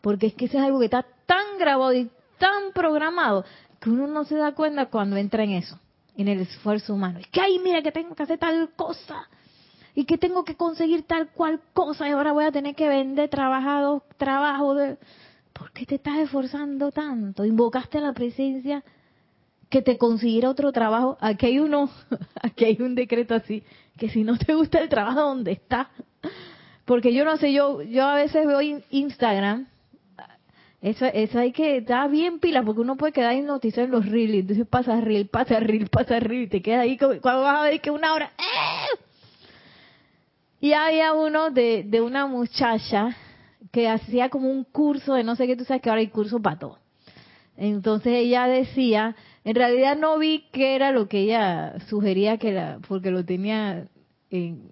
Porque 0.00 0.28
es 0.28 0.34
que 0.34 0.46
eso 0.46 0.58
es 0.58 0.64
algo 0.64 0.78
que 0.78 0.86
está 0.86 1.06
tan 1.26 1.58
grabado 1.58 1.92
y 1.92 2.10
tan 2.38 2.72
programado 2.74 3.44
que 3.80 3.90
uno 3.90 4.06
no 4.06 4.24
se 4.24 4.36
da 4.36 4.52
cuenta 4.52 4.86
cuando 4.86 5.16
entra 5.16 5.44
en 5.44 5.50
eso, 5.52 5.78
en 6.16 6.28
el 6.28 6.40
esfuerzo 6.40 6.94
humano. 6.94 7.18
Es 7.18 7.28
que, 7.28 7.40
ay, 7.40 7.58
mira, 7.58 7.82
que 7.82 7.92
tengo 7.92 8.14
que 8.14 8.22
hacer 8.22 8.38
tal 8.38 8.70
cosa 8.76 9.28
y 9.94 10.04
que 10.04 10.18
tengo 10.18 10.44
que 10.44 10.54
conseguir 10.56 11.02
tal 11.04 11.28
cual 11.28 11.60
cosa 11.72 12.08
y 12.08 12.12
ahora 12.12 12.32
voy 12.32 12.44
a 12.44 12.52
tener 12.52 12.74
que 12.74 12.88
vender 12.88 13.28
trabajado, 13.28 14.04
trabajo 14.16 14.74
de... 14.74 14.98
¿Por 15.52 15.72
qué 15.72 15.84
te 15.84 15.96
estás 15.96 16.16
esforzando 16.18 16.90
tanto? 16.90 17.44
Invocaste 17.44 18.00
la 18.00 18.12
presencia 18.12 18.82
que 19.70 19.80
te 19.80 19.96
consiguiera 19.96 20.50
otro 20.50 20.72
trabajo. 20.72 21.16
Aquí 21.20 21.46
hay 21.46 21.58
uno, 21.58 21.88
aquí 22.42 22.66
hay 22.66 22.76
un 22.80 22.94
decreto 22.94 23.34
así, 23.34 23.62
que 23.96 24.10
si 24.10 24.24
no 24.24 24.36
te 24.36 24.54
gusta 24.54 24.80
el 24.80 24.88
trabajo 24.88 25.20
donde 25.20 25.52
está, 25.52 25.90
porque 26.84 27.14
yo 27.14 27.24
no 27.24 27.38
sé, 27.38 27.52
yo, 27.52 27.80
yo 27.82 28.04
a 28.04 28.16
veces 28.16 28.46
veo 28.46 28.60
Instagram 28.90 29.66
eso, 30.82 31.04
eso 31.04 31.38
hay 31.38 31.52
que 31.52 31.76
estar 31.76 32.10
bien 32.10 32.38
pila 32.38 32.62
porque 32.62 32.80
uno 32.80 32.96
puede 32.96 33.12
quedar 33.12 33.34
hipnotizado 33.34 33.84
en 33.84 33.90
los 33.90 34.06
reels. 34.06 34.34
Entonces 34.34 34.66
pasa 34.66 34.98
reel, 35.00 35.28
pasa 35.28 35.60
reel, 35.60 35.88
pasa 35.88 36.18
reel 36.20 36.44
y 36.44 36.46
te 36.46 36.62
quedas 36.62 36.80
ahí 36.80 36.96
cuando 36.96 37.42
vas 37.42 37.60
a 37.60 37.62
ver 37.64 37.80
que 37.80 37.90
una 37.90 38.14
hora. 38.14 38.32
¡eh! 38.38 38.98
Y 40.60 40.72
había 40.72 41.12
uno 41.12 41.50
de, 41.50 41.84
de 41.86 42.00
una 42.00 42.26
muchacha 42.26 43.14
que 43.70 43.88
hacía 43.88 44.30
como 44.30 44.50
un 44.50 44.64
curso 44.64 45.14
de 45.14 45.22
no 45.22 45.36
sé 45.36 45.46
qué, 45.46 45.56
tú 45.56 45.64
sabes 45.64 45.82
que 45.82 45.90
ahora 45.90 46.00
hay 46.00 46.08
curso 46.08 46.40
para 46.40 46.58
todo. 46.58 46.78
Entonces 47.58 48.14
ella 48.14 48.46
decía, 48.46 49.16
en 49.44 49.54
realidad 49.54 49.96
no 49.96 50.18
vi 50.18 50.44
qué 50.52 50.74
era 50.74 50.92
lo 50.92 51.08
que 51.08 51.20
ella 51.20 51.78
sugería 51.88 52.36
que 52.36 52.50
era, 52.50 52.78
porque 52.88 53.10
lo 53.10 53.24
tenía, 53.24 53.86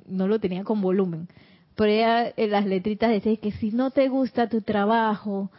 no 0.06 0.28
lo 0.28 0.38
tenía 0.38 0.64
con 0.64 0.80
volumen. 0.80 1.28
Pero 1.74 1.90
ella 1.90 2.32
en 2.36 2.50
las 2.50 2.66
letritas 2.66 3.10
decía 3.10 3.36
que 3.36 3.52
si 3.52 3.70
no 3.70 3.90
te 3.90 4.08
gusta 4.08 4.48
tu 4.48 4.60
trabajo, 4.60 5.50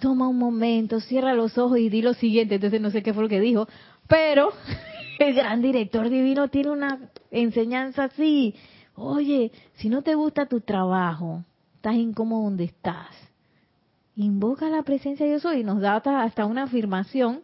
toma 0.00 0.28
un 0.28 0.38
momento, 0.38 1.00
cierra 1.00 1.32
los 1.32 1.56
ojos 1.56 1.78
y 1.78 1.88
di 1.88 2.02
lo 2.02 2.12
siguiente. 2.14 2.56
Entonces 2.56 2.80
no 2.80 2.90
sé 2.90 3.02
qué 3.02 3.14
fue 3.14 3.22
lo 3.22 3.28
que 3.28 3.40
dijo, 3.40 3.66
pero 4.08 4.50
el 5.18 5.34
gran 5.34 5.62
director 5.62 6.10
divino 6.10 6.48
tiene 6.48 6.70
una 6.70 6.98
enseñanza 7.30 8.04
así. 8.04 8.54
Oye, 8.94 9.52
si 9.76 9.88
no 9.88 10.02
te 10.02 10.14
gusta 10.14 10.46
tu 10.46 10.60
trabajo, 10.60 11.44
estás 11.76 11.94
incómodo 11.94 12.44
donde 12.44 12.64
estás, 12.64 13.08
invoca 14.16 14.68
la 14.68 14.82
presencia 14.82 15.24
de 15.24 15.32
Dios 15.32 15.42
soy 15.42 15.60
y 15.60 15.64
nos 15.64 15.80
da 15.80 15.96
hasta 15.96 16.46
una 16.46 16.64
afirmación 16.64 17.40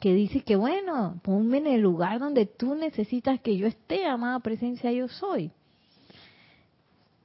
que 0.00 0.14
dice 0.14 0.42
que 0.42 0.56
bueno, 0.56 1.20
ponme 1.22 1.58
en 1.58 1.66
el 1.66 1.80
lugar 1.80 2.18
donde 2.18 2.46
tú 2.46 2.74
necesitas 2.74 3.40
que 3.40 3.56
yo 3.56 3.66
esté, 3.66 4.06
amada 4.06 4.40
presencia 4.40 4.92
yo 4.92 5.08
soy. 5.08 5.50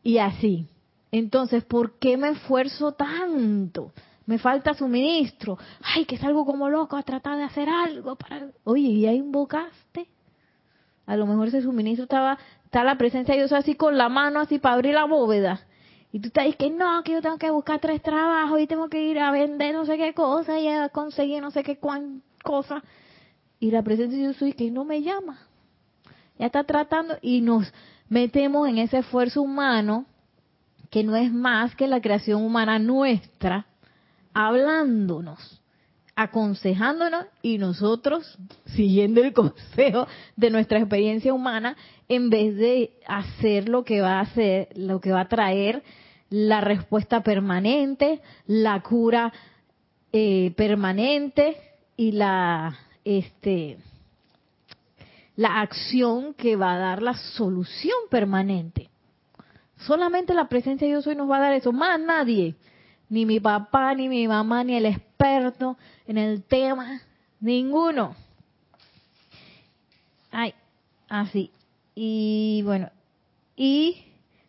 Y 0.03 0.17
así. 0.17 0.67
Entonces, 1.11 1.63
¿por 1.63 1.99
qué 1.99 2.17
me 2.17 2.29
esfuerzo 2.29 2.93
tanto? 2.93 3.91
me 4.25 4.37
falta 4.37 4.73
suministro, 4.73 5.57
ay, 5.81 6.05
que 6.05 6.17
salgo 6.17 6.45
como 6.45 6.69
loco 6.69 6.95
a 6.95 7.03
tratar 7.03 7.37
de 7.37 7.43
hacer 7.43 7.67
algo 7.69 8.15
para... 8.15 8.47
Oye, 8.63 8.87
¿y 8.87 9.01
ya 9.01 9.11
invocaste? 9.11 10.07
A 11.05 11.17
lo 11.17 11.25
mejor 11.25 11.49
ese 11.49 11.61
suministro 11.61 12.03
estaba, 12.03 12.37
está 12.63 12.83
la 12.83 12.97
presencia 12.97 13.33
de 13.33 13.41
Dios 13.41 13.51
así 13.51 13.75
con 13.75 13.97
la 13.97 14.07
mano 14.07 14.39
así 14.39 14.59
para 14.59 14.75
abrir 14.75 14.93
la 14.93 15.05
bóveda. 15.05 15.61
Y 16.13 16.19
tú 16.19 16.29
dices 16.33 16.55
que 16.55 16.69
no, 16.69 17.03
que 17.03 17.11
yo 17.11 17.21
tengo 17.21 17.37
que 17.37 17.49
buscar 17.49 17.79
tres 17.79 18.01
trabajos 18.01 18.61
y 18.61 18.67
tengo 18.67 18.87
que 18.87 19.03
ir 19.03 19.19
a 19.19 19.31
vender 19.31 19.73
no 19.73 19.85
sé 19.85 19.97
qué 19.97 20.13
cosa 20.13 20.59
y 20.59 20.67
a 20.67 20.89
conseguir 20.89 21.41
no 21.41 21.51
sé 21.51 21.63
qué 21.63 21.77
cuán 21.77 22.21
cosa. 22.43 22.83
Y 23.59 23.71
la 23.71 23.81
presencia 23.81 24.17
de 24.17 24.23
Dios 24.25 24.37
soy 24.37 24.53
que 24.53 24.69
no 24.69 24.85
me 24.85 25.01
llama. 25.01 25.39
Ya 26.37 26.47
está 26.47 26.63
tratando 26.63 27.15
y 27.21 27.41
nos 27.41 27.71
metemos 28.09 28.67
en 28.67 28.77
ese 28.77 28.99
esfuerzo 28.99 29.41
humano 29.41 30.05
que 30.89 31.03
no 31.03 31.15
es 31.15 31.31
más 31.31 31.75
que 31.75 31.87
la 31.87 32.01
creación 32.01 32.43
humana 32.43 32.77
nuestra 32.77 33.65
hablándonos, 34.33 35.61
aconsejándonos 36.15 37.25
y 37.41 37.57
nosotros 37.57 38.37
siguiendo 38.65 39.23
el 39.23 39.33
consejo 39.33 40.07
de 40.35 40.49
nuestra 40.49 40.79
experiencia 40.79 41.33
humana 41.33 41.75
en 42.07 42.29
vez 42.29 42.55
de 42.55 42.91
hacer 43.07 43.69
lo 43.69 43.83
que 43.83 44.01
va 44.01 44.19
a 44.19 44.21
hacer, 44.21 44.69
lo 44.75 44.99
que 44.99 45.11
va 45.11 45.21
a 45.21 45.29
traer 45.29 45.83
la 46.29 46.61
respuesta 46.61 47.21
permanente, 47.21 48.21
la 48.47 48.81
cura 48.81 49.31
eh, 50.11 50.53
permanente 50.55 51.57
y 51.97 52.11
la 52.11 52.77
este 53.03 53.77
la 55.35 55.61
acción 55.61 56.33
que 56.33 56.55
va 56.55 56.73
a 56.73 56.77
dar 56.77 57.01
la 57.01 57.15
solución 57.15 57.97
permanente. 58.09 58.89
Solamente 59.77 60.33
la 60.33 60.47
presencia 60.47 60.87
de 60.87 60.93
Dios 60.93 61.07
hoy 61.07 61.15
nos 61.15 61.29
va 61.29 61.37
a 61.37 61.41
dar 61.41 61.53
eso, 61.53 61.71
más 61.71 61.99
nadie 61.99 62.55
ni 63.13 63.27
mi 63.27 63.39
papá, 63.39 63.93
ni 63.93 64.09
mi 64.09 64.27
mamá, 64.27 64.63
ni 64.63 64.75
el 64.75 64.87
experto 64.87 65.77
en 66.07 66.17
el 66.17 66.41
tema, 66.41 66.99
ninguno. 67.39 68.15
Ay, 70.31 70.55
así. 71.07 71.51
Y 71.93 72.63
bueno, 72.65 72.89
y 73.55 74.03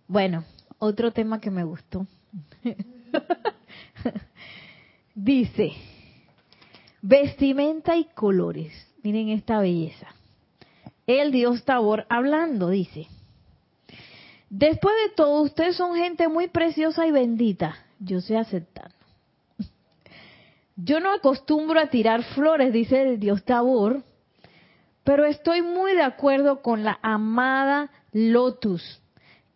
bueno, 0.09 0.45
otro 0.79 1.13
tema 1.13 1.43
que 1.43 1.51
me 1.51 1.63
gustó. 1.63 2.07
Dice, 5.15 5.73
vestimenta 7.07 7.99
y 7.99 8.05
colores. 8.05 8.73
Miren 9.03 9.29
esta 9.29 9.61
belleza. 9.61 10.07
El 11.07 11.33
dios 11.33 11.63
Tabor 11.65 12.07
hablando, 12.09 12.71
dice. 12.71 13.09
Después 14.49 14.95
de 15.07 15.15
todo, 15.15 15.43
ustedes 15.43 15.77
son 15.77 15.97
gente 15.97 16.29
muy 16.29 16.49
preciosa 16.49 17.07
y 17.07 17.11
bendita 17.11 17.77
yo 17.99 18.21
sé 18.21 18.37
aceptar. 18.37 18.91
Yo 20.77 20.99
no 21.01 21.13
acostumbro 21.13 21.79
a 21.79 21.87
tirar 21.87 22.23
flores, 22.23 22.73
dice 22.73 23.03
el 23.03 23.21
dios 23.21 23.45
Tabor, 23.45 24.03
pero 25.05 25.27
estoy 25.27 25.63
muy 25.63 25.95
de 25.95 26.03
acuerdo 26.03 26.63
con 26.63 26.85
la 26.85 26.99
amada 27.03 27.91
Lotus. 28.13 29.01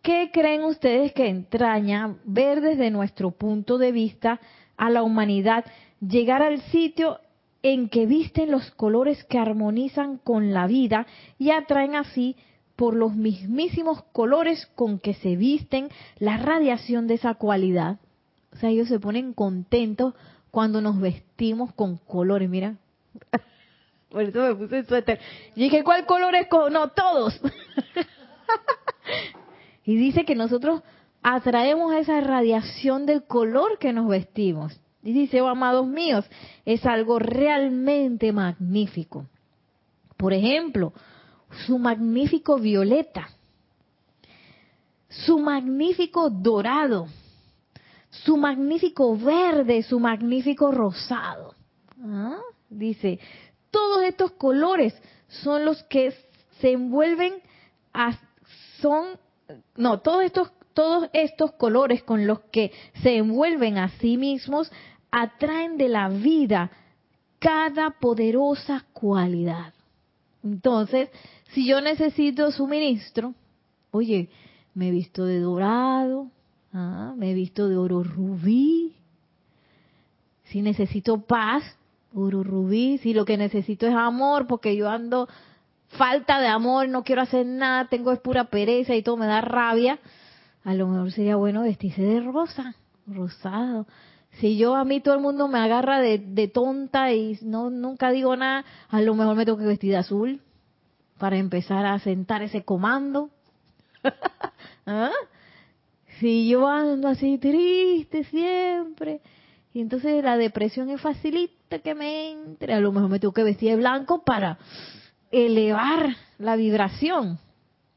¿Qué 0.01 0.29
creen 0.31 0.63
ustedes 0.63 1.13
que 1.13 1.27
entraña 1.27 2.15
ver 2.23 2.61
desde 2.61 2.91
nuestro 2.91 3.31
punto 3.31 3.77
de 3.77 3.91
vista 3.91 4.39
a 4.77 4.89
la 4.89 5.03
humanidad 5.03 5.65
llegar 5.99 6.41
al 6.41 6.61
sitio 6.71 7.19
en 7.61 7.89
que 7.89 8.05
visten 8.05 8.51
los 8.51 8.71
colores 8.71 9.23
que 9.25 9.37
armonizan 9.37 10.17
con 10.17 10.53
la 10.53 10.67
vida 10.67 11.05
y 11.37 11.51
atraen 11.51 11.95
así 11.95 12.35
por 12.75 12.95
los 12.95 13.15
mismísimos 13.15 14.03
colores 14.13 14.65
con 14.75 14.99
que 14.99 15.13
se 15.13 15.35
visten 15.35 15.89
la 16.17 16.37
radiación 16.37 17.07
de 17.07 17.15
esa 17.15 17.35
cualidad? 17.35 17.97
O 18.53 18.57
sea, 18.57 18.69
ellos 18.69 18.87
se 18.87 18.99
ponen 18.99 19.33
contentos 19.33 20.13
cuando 20.51 20.81
nos 20.81 20.99
vestimos 20.99 21.73
con 21.73 21.97
colores, 21.97 22.49
mira. 22.49 22.77
Por 24.09 24.23
eso 24.23 24.41
me 24.41 24.55
puse 24.55 24.79
el 24.79 24.87
suéter. 24.87 25.19
Y 25.55 25.63
dije, 25.63 25.83
¿cuál 25.83 26.05
color 26.05 26.33
es? 26.33 26.47
No, 26.71 26.89
todos. 26.89 27.39
y 29.85 29.95
dice 29.95 30.25
que 30.25 30.33
nosotros 30.33 30.81
atraemos 31.21 31.93
esa 31.93 32.19
radiación 32.21 33.05
del 33.05 33.23
color 33.23 33.77
que 33.77 33.93
nos 33.93 34.07
vestimos. 34.07 34.79
Y 35.01 35.13
dice, 35.13 35.41
oh, 35.41 35.47
amados 35.47 35.87
míos, 35.87 36.25
es 36.65 36.85
algo 36.85 37.19
realmente 37.19 38.31
magnífico. 38.31 39.25
Por 40.17 40.33
ejemplo, 40.33 40.93
su 41.65 41.79
magnífico 41.79 42.57
violeta, 42.57 43.29
su 45.07 45.39
magnífico 45.39 46.29
dorado, 46.29 47.07
su 48.09 48.37
magnífico 48.37 49.15
verde, 49.17 49.83
su 49.83 49.99
magnífico 49.99 50.71
rosado. 50.71 51.55
¿Ah? 52.03 52.39
Dice, 52.69 53.19
todos 53.71 54.03
estos 54.03 54.31
colores 54.31 54.93
son 55.27 55.65
los 55.65 55.81
que 55.83 56.13
se 56.59 56.71
envuelven 56.71 57.35
a, 57.93 58.17
son, 58.81 59.17
no, 59.75 59.99
todos 59.99 60.23
estos, 60.23 60.51
todos 60.79 61.09
estos 61.11 61.51
colores 61.51 62.03
con 62.03 62.25
los 62.25 62.39
que 62.51 62.71
se 63.03 63.17
envuelven 63.17 63.77
a 63.77 63.89
sí 63.99 64.15
mismos 64.15 64.71
atraen 65.11 65.77
de 65.77 65.89
la 65.89 66.07
vida 66.07 66.71
cada 67.37 67.89
poderosa 67.89 68.85
cualidad. 68.93 69.73
Entonces, 70.41 71.09
si 71.51 71.67
yo 71.67 71.81
necesito 71.81 72.49
suministro, 72.51 73.33
oye, 73.91 74.29
me 74.73 74.87
he 74.87 74.91
visto 74.91 75.25
de 75.25 75.41
dorado, 75.41 76.27
Ah, 76.71 77.13
me 77.17 77.31
he 77.31 77.33
visto 77.33 77.67
de 77.67 77.75
oro 77.75 78.03
rubí. 78.03 78.93
Si 80.45 80.61
necesito 80.61 81.19
paz, 81.19 81.63
Ururubí, 82.13 82.99
si 82.99 83.13
lo 83.13 83.25
que 83.25 83.37
necesito 83.37 83.85
es 83.85 83.93
amor, 83.93 84.47
porque 84.47 84.75
yo 84.75 84.89
ando 84.89 85.27
falta 85.89 86.39
de 86.39 86.47
amor, 86.47 86.87
no 86.89 87.03
quiero 87.03 87.21
hacer 87.21 87.45
nada, 87.45 87.87
tengo 87.89 88.11
es 88.11 88.19
pura 88.19 88.45
pereza 88.45 88.95
y 88.95 89.03
todo 89.03 89.17
me 89.17 89.27
da 89.27 89.41
rabia, 89.41 89.99
a 90.69 90.75
lo 90.75 90.85
mejor 90.85 91.11
sería 91.11 91.35
bueno 91.35 91.63
vestirse 91.63 92.03
de 92.03 92.19
rosa, 92.19 92.75
rosado. 93.07 93.87
Si 94.33 94.55
yo 94.55 94.75
a 94.75 94.85
mí 94.85 95.01
todo 95.01 95.15
el 95.15 95.19
mundo 95.19 95.47
me 95.47 95.57
agarra 95.57 95.99
de, 95.99 96.47
tonta 96.53 97.11
y 97.11 97.39
no 97.41 97.71
nunca 97.71 98.11
digo 98.11 98.35
nada, 98.35 98.63
a 98.87 99.01
lo 99.01 99.15
mejor 99.15 99.35
me 99.35 99.45
tengo 99.45 99.57
que 99.57 99.65
vestir 99.65 99.89
de 99.89 99.97
azul 99.97 100.41
para 101.17 101.37
empezar 101.37 101.87
a 101.87 101.97
sentar 101.97 102.43
ese 102.43 102.63
comando. 102.63 103.31
¿Ah? 104.85 105.09
Si 106.19 106.47
yo 106.47 106.67
ando 106.67 107.07
así 107.07 107.39
triste 107.39 108.25
siempre, 108.25 109.21
y 109.73 109.81
entonces 109.81 110.23
la 110.23 110.37
depresión 110.37 110.91
es 110.91 111.01
facilita 111.01 111.79
que 111.79 111.95
me 111.95 112.29
entre, 112.29 112.75
a 112.75 112.79
lo 112.79 112.91
mejor 112.91 113.09
me 113.09 113.19
tengo 113.19 113.33
que 113.33 113.43
vestir 113.43 113.71
de 113.71 113.77
blanco 113.77 114.23
para 114.23 114.59
elevar 115.31 116.15
la 116.37 116.55
vibración. 116.55 117.39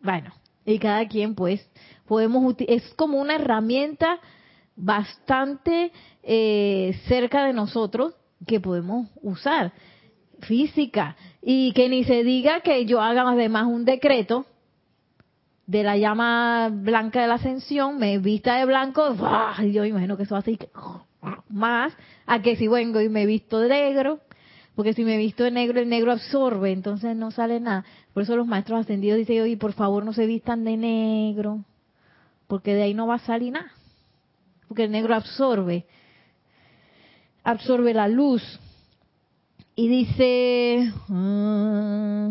Bueno, 0.00 0.32
y 0.64 0.78
cada 0.78 1.06
quien 1.08 1.34
pues 1.34 1.68
podemos, 2.06 2.54
es 2.58 2.82
como 2.94 3.20
una 3.20 3.36
herramienta 3.36 4.18
bastante 4.76 5.92
eh, 6.22 6.98
cerca 7.06 7.46
de 7.46 7.52
nosotros 7.52 8.14
que 8.46 8.60
podemos 8.60 9.08
usar, 9.22 9.72
física, 10.40 11.16
y 11.40 11.72
que 11.72 11.88
ni 11.88 12.04
se 12.04 12.24
diga 12.24 12.60
que 12.60 12.84
yo 12.84 13.00
haga 13.00 13.28
además 13.28 13.66
un 13.66 13.84
decreto 13.84 14.46
de 15.66 15.84
la 15.84 15.96
llama 15.96 16.68
blanca 16.72 17.22
de 17.22 17.28
la 17.28 17.34
ascensión, 17.34 17.98
me 17.98 18.18
vista 18.18 18.56
de 18.56 18.64
blanco, 18.64 19.14
yo 19.72 19.84
imagino 19.84 20.16
que 20.16 20.24
eso 20.24 20.36
hace 20.36 20.58
más 21.48 21.92
a 22.26 22.42
que 22.42 22.56
si 22.56 22.66
vengo 22.66 23.00
y 23.00 23.08
me 23.08 23.26
visto 23.26 23.60
de 23.60 23.68
negro, 23.68 24.20
porque 24.74 24.94
si 24.94 25.04
me 25.04 25.18
visto 25.18 25.44
de 25.44 25.50
negro, 25.50 25.80
el 25.80 25.88
negro 25.88 26.12
absorbe, 26.12 26.72
entonces 26.72 27.14
no 27.14 27.30
sale 27.30 27.60
nada. 27.60 27.84
Por 28.14 28.22
eso 28.22 28.36
los 28.36 28.46
maestros 28.46 28.80
ascendidos 28.80 29.18
dicen, 29.18 29.42
oye, 29.42 29.56
por 29.56 29.74
favor 29.74 30.04
no 30.04 30.12
se 30.12 30.26
vistan 30.26 30.64
de 30.64 30.76
negro, 30.76 31.64
porque 32.46 32.74
de 32.74 32.84
ahí 32.84 32.94
no 32.94 33.06
va 33.06 33.16
a 33.16 33.18
salir 33.18 33.52
nada. 33.52 33.70
Porque 34.68 34.84
el 34.84 34.90
negro 34.90 35.14
absorbe, 35.14 35.84
absorbe 37.44 37.92
la 37.92 38.08
luz. 38.08 38.42
Y 39.74 39.88
dice, 39.88 40.92
ah, 41.10 42.30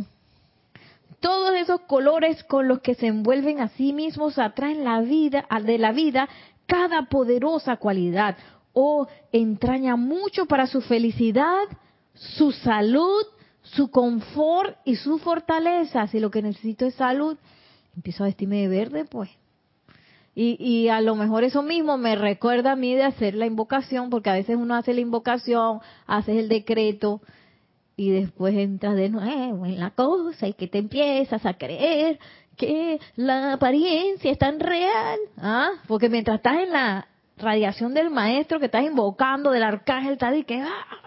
todos 1.19 1.55
esos 1.55 1.81
colores 1.81 2.43
con 2.43 2.67
los 2.67 2.81
que 2.81 2.95
se 2.95 3.07
envuelven 3.07 3.59
a 3.59 3.69
sí 3.69 3.93
mismos 3.93 4.39
atraen 4.39 4.83
la 4.83 5.01
vida, 5.01 5.45
de 5.63 5.77
la 5.77 5.91
vida 5.91 6.27
cada 6.65 7.03
poderosa 7.03 7.77
cualidad 7.77 8.37
o 8.73 9.07
entraña 9.31 9.95
mucho 9.95 10.45
para 10.45 10.65
su 10.65 10.81
felicidad 10.81 11.67
su 12.13 12.51
salud, 12.51 13.25
su 13.61 13.89
confort 13.89 14.77
y 14.85 14.95
su 14.95 15.19
fortaleza. 15.19 16.07
Si 16.07 16.19
lo 16.19 16.31
que 16.31 16.41
necesito 16.41 16.85
es 16.85 16.95
salud, 16.95 17.37
empiezo 17.95 18.23
a 18.23 18.27
vestirme 18.27 18.61
de 18.61 18.67
verde, 18.67 19.05
pues. 19.05 19.29
Y, 20.33 20.87
a 20.87 21.01
lo 21.01 21.15
mejor 21.15 21.43
eso 21.43 21.61
mismo 21.61 21.97
me 21.97 22.15
recuerda 22.15 22.71
a 22.71 22.75
mí 22.77 22.95
de 22.95 23.03
hacer 23.03 23.35
la 23.35 23.45
invocación, 23.45 24.09
porque 24.09 24.29
a 24.29 24.33
veces 24.33 24.55
uno 24.55 24.75
hace 24.75 24.93
la 24.93 25.01
invocación, 25.01 25.81
haces 26.07 26.37
el 26.37 26.47
decreto 26.47 27.21
y 27.97 28.11
después 28.11 28.55
entras 28.55 28.95
de 28.95 29.09
nuevo 29.09 29.65
en 29.65 29.77
la 29.77 29.89
cosa 29.91 30.47
y 30.47 30.53
que 30.53 30.67
te 30.67 30.77
empiezas 30.77 31.45
a 31.45 31.55
creer 31.55 32.17
que 32.55 32.99
la 33.17 33.53
apariencia 33.53 34.31
es 34.31 34.37
tan 34.37 34.61
real. 34.61 35.19
¿Ah? 35.37 35.71
Porque 35.87 36.07
mientras 36.07 36.37
estás 36.37 36.59
en 36.63 36.71
la 36.71 37.07
radiación 37.37 37.93
del 37.93 38.09
maestro 38.09 38.59
que 38.59 38.67
estás 38.67 38.85
invocando, 38.85 39.51
del 39.51 39.63
arcángel, 39.63 40.17
tal 40.17 40.37
y 40.37 40.43
que 40.45 40.61
¡ah! 40.61 41.00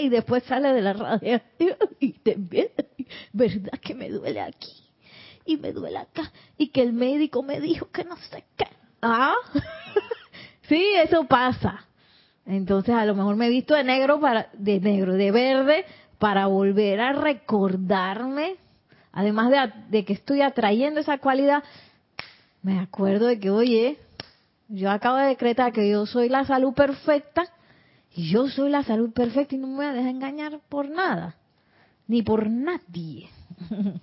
Y 0.00 0.08
después 0.08 0.42
sale 0.44 0.72
de 0.72 0.82
la 0.82 0.92
radiación 0.92 1.76
y 2.00 2.12
te 2.12 2.36
verdad 3.32 3.78
que 3.80 3.94
me 3.94 4.08
duele 4.08 4.40
aquí 4.40 4.72
y 5.44 5.56
me 5.56 5.72
duele 5.72 5.98
acá 5.98 6.30
y 6.56 6.68
que 6.68 6.82
el 6.82 6.92
médico 6.92 7.42
me 7.42 7.60
dijo 7.60 7.90
que 7.90 8.04
no 8.04 8.16
sé 8.16 8.44
qué. 8.56 8.66
Ah, 9.02 9.34
sí, 10.68 10.84
eso 10.96 11.24
pasa. 11.24 11.84
Entonces 12.44 12.94
a 12.94 13.04
lo 13.04 13.14
mejor 13.14 13.36
me 13.36 13.46
he 13.46 13.50
visto 13.50 13.74
de 13.74 13.84
negro 13.84 14.20
para 14.20 14.48
de 14.52 14.80
negro, 14.80 15.14
de 15.14 15.30
verde 15.30 15.84
para 16.18 16.46
volver 16.46 17.00
a 17.00 17.12
recordarme, 17.12 18.56
además 19.12 19.50
de, 19.50 19.72
de 19.88 20.04
que 20.04 20.14
estoy 20.14 20.42
atrayendo 20.42 21.00
esa 21.00 21.18
cualidad, 21.18 21.62
me 22.62 22.80
acuerdo 22.80 23.26
de 23.26 23.38
que, 23.38 23.50
oye, 23.50 23.98
yo 24.68 24.90
acabo 24.90 25.18
de 25.18 25.26
decretar 25.26 25.72
que 25.72 25.88
yo 25.88 26.06
soy 26.06 26.28
la 26.28 26.44
salud 26.44 26.72
perfecta 26.74 27.44
yo 28.16 28.48
soy 28.48 28.70
la 28.70 28.82
salud 28.82 29.12
perfecta 29.12 29.54
y 29.54 29.58
no 29.58 29.66
me 29.66 29.76
voy 29.76 29.84
a 29.86 29.92
dejar 29.92 30.10
engañar 30.10 30.60
por 30.68 30.88
nada, 30.88 31.36
ni 32.08 32.22
por 32.22 32.50
nadie. 32.50 33.28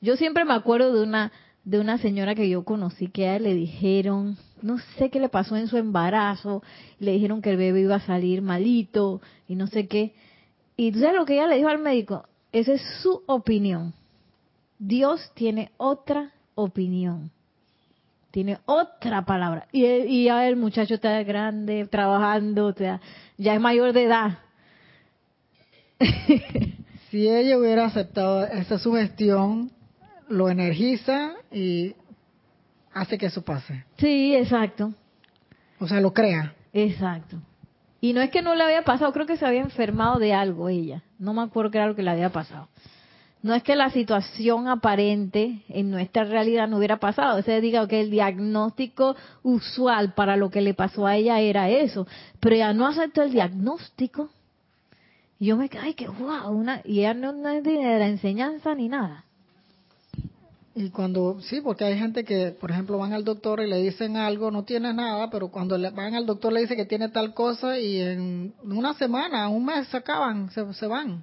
yo 0.00 0.16
siempre 0.16 0.44
me 0.44 0.54
acuerdo 0.54 0.94
de 0.94 1.02
una 1.02 1.32
de 1.64 1.80
una 1.80 1.96
señora 1.96 2.34
que 2.34 2.48
yo 2.48 2.62
conocí 2.64 3.08
que 3.08 3.26
a 3.26 3.36
ella 3.36 3.48
le 3.48 3.54
dijeron, 3.54 4.36
no 4.60 4.78
sé 4.98 5.08
qué 5.08 5.18
le 5.18 5.30
pasó 5.30 5.56
en 5.56 5.66
su 5.66 5.78
embarazo, 5.78 6.62
le 6.98 7.12
dijeron 7.12 7.40
que 7.40 7.52
el 7.52 7.56
bebé 7.56 7.80
iba 7.80 7.96
a 7.96 8.06
salir 8.06 8.42
malito 8.42 9.22
y 9.48 9.54
no 9.54 9.66
sé 9.66 9.86
qué. 9.86 10.14
Y 10.76 10.92
tú 10.92 11.00
sabes 11.00 11.16
lo 11.16 11.24
que 11.24 11.34
ella 11.34 11.46
le 11.46 11.56
dijo 11.56 11.68
al 11.68 11.78
médico, 11.78 12.26
esa 12.52 12.74
es 12.74 12.82
su 13.02 13.22
opinión. 13.26 13.94
Dios 14.78 15.32
tiene 15.34 15.72
otra 15.78 16.32
opinión 16.54 17.30
tiene 18.34 18.58
otra 18.66 19.24
palabra. 19.24 19.68
Y, 19.70 19.86
y 19.86 20.24
ya 20.24 20.48
el 20.48 20.56
muchacho 20.56 20.94
está 20.94 21.22
grande, 21.22 21.86
trabajando, 21.86 22.66
o 22.66 22.72
sea, 22.72 23.00
ya 23.38 23.54
es 23.54 23.60
mayor 23.60 23.92
de 23.92 24.02
edad. 24.02 24.38
si 27.10 27.28
ella 27.28 27.56
hubiera 27.56 27.84
aceptado 27.84 28.44
esa 28.44 28.78
sugestión, 28.78 29.70
lo 30.28 30.48
energiza 30.48 31.34
y 31.52 31.94
hace 32.92 33.18
que 33.18 33.26
eso 33.26 33.42
pase. 33.42 33.84
Sí, 33.98 34.34
exacto. 34.34 34.92
O 35.78 35.86
sea, 35.86 36.00
lo 36.00 36.12
crea. 36.12 36.54
Exacto. 36.72 37.36
Y 38.00 38.14
no 38.14 38.20
es 38.20 38.30
que 38.30 38.42
no 38.42 38.56
le 38.56 38.64
había 38.64 38.82
pasado, 38.82 39.12
creo 39.12 39.26
que 39.26 39.36
se 39.36 39.46
había 39.46 39.60
enfermado 39.60 40.18
de 40.18 40.34
algo 40.34 40.68
ella. 40.68 41.04
No 41.20 41.34
me 41.34 41.42
acuerdo 41.42 41.70
qué 41.70 41.78
era 41.78 41.86
lo 41.86 41.94
que 41.94 42.02
le 42.02 42.10
había 42.10 42.30
pasado 42.30 42.68
no 43.44 43.54
es 43.54 43.62
que 43.62 43.76
la 43.76 43.90
situación 43.90 44.68
aparente 44.68 45.60
en 45.68 45.90
nuestra 45.90 46.24
realidad 46.24 46.66
no 46.66 46.78
hubiera 46.78 46.98
pasado. 46.98 47.38
O 47.38 47.42
sea, 47.42 47.60
diga 47.60 47.86
que 47.86 48.00
el 48.00 48.10
diagnóstico 48.10 49.16
usual 49.42 50.14
para 50.14 50.38
lo 50.38 50.48
que 50.48 50.62
le 50.62 50.72
pasó 50.72 51.06
a 51.06 51.14
ella 51.16 51.38
era 51.40 51.68
eso. 51.68 52.06
Pero 52.40 52.54
ella 52.54 52.72
no 52.72 52.86
aceptó 52.86 53.20
el 53.20 53.32
diagnóstico. 53.32 54.30
Y 55.38 55.44
yo 55.44 55.58
me 55.58 55.68
quedé, 55.68 55.82
ay, 55.82 55.92
qué 55.92 56.06
guau. 56.06 56.54
Una, 56.56 56.80
y 56.86 57.00
ella 57.00 57.12
no, 57.12 57.32
no 57.34 57.50
es 57.50 57.62
de 57.62 57.74
la 57.74 58.08
enseñanza 58.08 58.74
ni 58.74 58.88
nada. 58.88 59.26
Y 60.74 60.88
cuando, 60.88 61.38
sí, 61.42 61.60
porque 61.60 61.84
hay 61.84 61.98
gente 61.98 62.24
que, 62.24 62.56
por 62.58 62.70
ejemplo, 62.70 62.96
van 62.96 63.12
al 63.12 63.24
doctor 63.24 63.60
y 63.60 63.68
le 63.68 63.76
dicen 63.82 64.16
algo, 64.16 64.50
no 64.50 64.64
tiene 64.64 64.94
nada, 64.94 65.28
pero 65.28 65.48
cuando 65.48 65.76
le, 65.76 65.90
van 65.90 66.14
al 66.14 66.24
doctor 66.24 66.50
le 66.50 66.62
dice 66.62 66.76
que 66.76 66.86
tiene 66.86 67.10
tal 67.10 67.34
cosa 67.34 67.78
y 67.78 68.00
en 68.00 68.54
una 68.64 68.94
semana, 68.94 69.50
un 69.50 69.66
mes 69.66 69.86
se 69.88 69.98
acaban, 69.98 70.50
se, 70.50 70.72
se 70.72 70.86
van. 70.86 71.22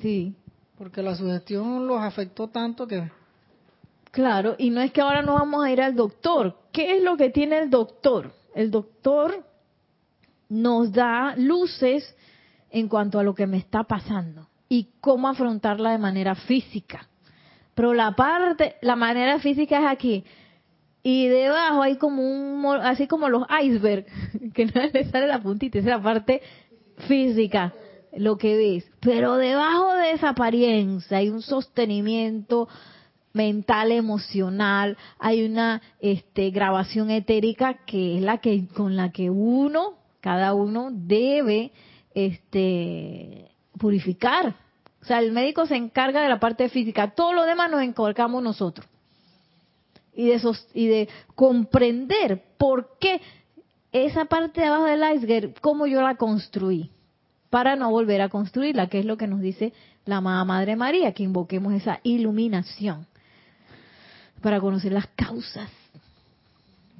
Sí. 0.00 0.34
Porque 0.80 1.02
la 1.02 1.14
sugestión 1.14 1.86
los 1.86 2.00
afectó 2.00 2.48
tanto 2.48 2.86
que... 2.86 3.06
Claro, 4.12 4.54
y 4.56 4.70
no 4.70 4.80
es 4.80 4.90
que 4.92 5.02
ahora 5.02 5.20
no 5.20 5.34
vamos 5.34 5.62
a 5.62 5.70
ir 5.70 5.82
al 5.82 5.94
doctor. 5.94 6.56
¿Qué 6.72 6.96
es 6.96 7.02
lo 7.02 7.18
que 7.18 7.28
tiene 7.28 7.58
el 7.58 7.68
doctor? 7.68 8.32
El 8.54 8.70
doctor 8.70 9.44
nos 10.48 10.90
da 10.90 11.34
luces 11.36 12.16
en 12.70 12.88
cuanto 12.88 13.18
a 13.18 13.22
lo 13.22 13.34
que 13.34 13.46
me 13.46 13.58
está 13.58 13.84
pasando 13.84 14.48
y 14.70 14.88
cómo 15.02 15.28
afrontarla 15.28 15.92
de 15.92 15.98
manera 15.98 16.34
física. 16.34 17.06
Pero 17.74 17.92
la 17.92 18.12
parte, 18.12 18.76
la 18.80 18.96
manera 18.96 19.38
física 19.38 19.80
es 19.80 19.86
aquí. 19.86 20.24
Y 21.02 21.28
debajo 21.28 21.82
hay 21.82 21.98
como 21.98 22.22
un, 22.22 22.64
así 22.80 23.06
como 23.06 23.28
los 23.28 23.46
icebergs, 23.62 24.10
que 24.54 24.64
no 24.64 24.80
le 24.90 25.10
sale 25.10 25.26
la 25.26 25.42
puntita, 25.42 25.78
es 25.78 25.84
la 25.84 26.00
parte 26.00 26.40
física 27.06 27.70
lo 28.16 28.36
que 28.36 28.56
ves. 28.56 28.90
Pero 29.00 29.36
debajo 29.36 29.94
de 29.94 30.12
esa 30.12 30.30
apariencia 30.30 31.18
hay 31.18 31.28
un 31.28 31.42
sostenimiento 31.42 32.68
mental, 33.32 33.92
emocional, 33.92 34.96
hay 35.18 35.44
una 35.44 35.82
este, 36.00 36.50
grabación 36.50 37.10
etérica 37.10 37.84
que 37.86 38.18
es 38.18 38.22
la 38.22 38.38
que 38.38 38.66
con 38.68 38.96
la 38.96 39.12
que 39.12 39.30
uno, 39.30 39.94
cada 40.20 40.54
uno 40.54 40.88
debe 40.90 41.72
este, 42.14 43.50
purificar. 43.78 44.56
O 45.00 45.04
sea, 45.04 45.20
el 45.20 45.32
médico 45.32 45.66
se 45.66 45.76
encarga 45.76 46.22
de 46.22 46.28
la 46.28 46.40
parte 46.40 46.68
física, 46.68 47.14
todo 47.14 47.32
lo 47.32 47.44
demás 47.44 47.70
nos 47.70 47.82
encargamos 47.82 48.42
nosotros. 48.42 48.86
Y 50.12 50.26
de, 50.26 50.40
y 50.74 50.86
de 50.88 51.08
comprender 51.34 52.42
por 52.58 52.98
qué 52.98 53.20
esa 53.92 54.26
parte 54.26 54.60
de 54.60 54.66
abajo 54.66 54.84
del 54.84 55.16
iceberg, 55.16 55.54
cómo 55.60 55.86
yo 55.86 56.02
la 56.02 56.16
construí 56.16 56.90
para 57.50 57.76
no 57.76 57.90
volver 57.90 58.22
a 58.22 58.28
construirla, 58.28 58.88
que 58.88 59.00
es 59.00 59.04
lo 59.04 59.16
que 59.16 59.26
nos 59.26 59.40
dice 59.40 59.72
la 60.06 60.18
amada 60.18 60.44
Madre 60.44 60.76
María, 60.76 61.12
que 61.12 61.24
invoquemos 61.24 61.74
esa 61.74 62.00
iluminación 62.04 63.06
para 64.40 64.60
conocer 64.60 64.92
las 64.92 65.08
causas. 65.08 65.68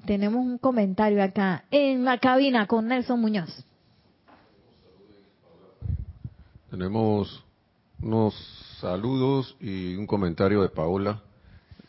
Tenemos 0.05 0.45
un 0.45 0.59
comentario 0.59 1.23
acá 1.23 1.65
en 1.71 2.05
la 2.05 2.19
cabina 2.19 2.67
con 2.67 2.89
Nelson 2.89 3.21
Muñoz. 3.21 3.65
Tenemos 6.71 7.45
unos 8.03 8.35
saludos 8.81 9.57
y 9.61 9.95
un 9.95 10.07
comentario 10.07 10.63
de 10.63 10.69
Paola. 10.69 11.23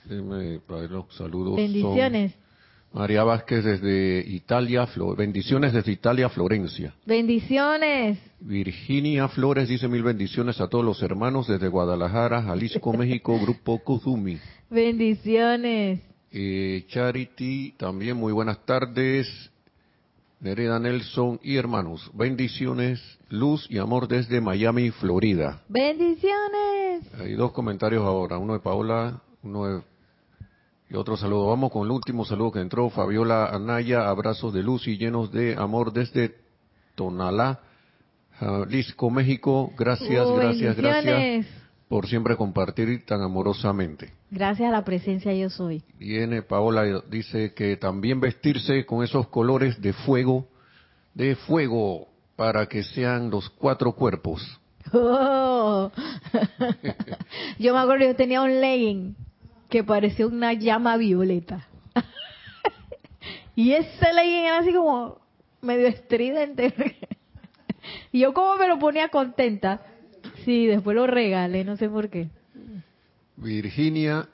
Déjenme 0.05 0.59
para 0.59 0.83
los 0.83 1.13
saludos. 1.15 1.55
Son 1.55 1.55
Bendiciones. 1.55 2.33
María 2.93 3.23
Vázquez 3.23 3.63
desde 3.63 4.19
Italia, 4.27 4.85
Flo- 4.85 5.15
bendiciones 5.15 5.71
desde 5.73 5.91
Italia, 5.93 6.27
Florencia. 6.29 6.93
Bendiciones. 7.05 8.19
Virginia 8.41 9.27
Flores 9.29 9.69
dice 9.69 9.87
mil 9.87 10.03
bendiciones 10.03 10.59
a 10.59 10.67
todos 10.67 10.83
los 10.83 11.01
hermanos 11.01 11.47
desde 11.47 11.67
Guadalajara, 11.69 12.41
Jalisco, 12.41 12.91
México, 12.97 13.39
Grupo 13.39 13.79
Kuzumi. 13.79 14.37
Bendiciones. 14.69 16.01
Eh, 16.33 16.85
Charity, 16.87 17.73
también 17.77 18.17
muy 18.17 18.33
buenas 18.33 18.65
tardes. 18.65 19.27
Nereda 20.39 20.79
Nelson 20.79 21.39
y 21.43 21.55
hermanos, 21.57 22.09
bendiciones, 22.15 22.99
luz 23.29 23.67
y 23.69 23.77
amor 23.77 24.07
desde 24.07 24.41
Miami, 24.41 24.89
Florida. 24.89 25.61
Bendiciones. 25.69 27.03
Hay 27.19 27.33
dos 27.33 27.51
comentarios 27.51 28.03
ahora, 28.03 28.39
uno 28.39 28.53
de 28.53 28.59
Paola, 28.59 29.21
uno 29.43 29.65
de, 29.67 29.81
y 30.91 30.95
otro 30.95 31.15
saludo. 31.15 31.47
Vamos 31.47 31.71
con 31.71 31.85
el 31.85 31.91
último 31.91 32.25
saludo 32.25 32.51
que 32.51 32.59
entró, 32.59 32.89
Fabiola 32.89 33.45
Anaya, 33.45 34.09
abrazos 34.09 34.53
de 34.53 34.61
luz 34.61 34.87
y 34.87 34.97
llenos 34.97 35.31
de 35.31 35.55
amor 35.55 35.93
desde 35.93 36.35
Tonalá, 36.95 37.61
Jalisco, 38.33 39.09
México. 39.09 39.71
Gracias, 39.77 40.25
Oh, 40.27 40.35
gracias, 40.35 40.75
gracias 40.75 41.45
por 41.87 42.07
siempre 42.07 42.35
compartir 42.35 43.05
tan 43.05 43.21
amorosamente. 43.21 44.11
Gracias 44.31 44.67
a 44.67 44.71
la 44.71 44.83
presencia 44.83 45.33
yo 45.33 45.49
soy. 45.49 45.81
Viene 45.97 46.41
Paola, 46.41 47.01
dice 47.09 47.53
que 47.53 47.77
también 47.77 48.19
vestirse 48.19 48.85
con 48.85 49.03
esos 49.03 49.27
colores 49.27 49.81
de 49.81 49.93
fuego, 49.93 50.47
de 51.13 51.35
fuego, 51.35 52.09
para 52.35 52.65
que 52.65 52.83
sean 52.83 53.29
los 53.29 53.49
cuatro 53.49 53.93
cuerpos. 53.93 54.41
Oh. 54.93 55.89
yo 57.59 57.73
me 57.73 57.79
acuerdo, 57.79 58.07
yo 58.07 58.15
tenía 58.15 58.41
un 58.41 58.59
legging 58.59 59.15
que 59.71 59.83
parecía 59.85 60.27
una 60.27 60.53
llama 60.53 60.97
violeta. 60.97 61.65
y 63.55 63.71
ese 63.71 64.13
legging 64.13 64.43
era 64.45 64.59
así 64.59 64.73
como 64.73 65.17
medio 65.61 65.87
estridente. 65.87 66.73
y 68.11 68.19
yo 68.19 68.33
como 68.33 68.57
me 68.57 68.67
lo 68.67 68.77
ponía 68.77 69.07
contenta. 69.07 69.81
Sí, 70.43 70.67
después 70.67 70.95
lo 70.95 71.07
regalé, 71.07 71.63
no 71.63 71.77
sé 71.77 71.89
por 71.89 72.09
qué. 72.09 72.27
Virginia 73.37 74.27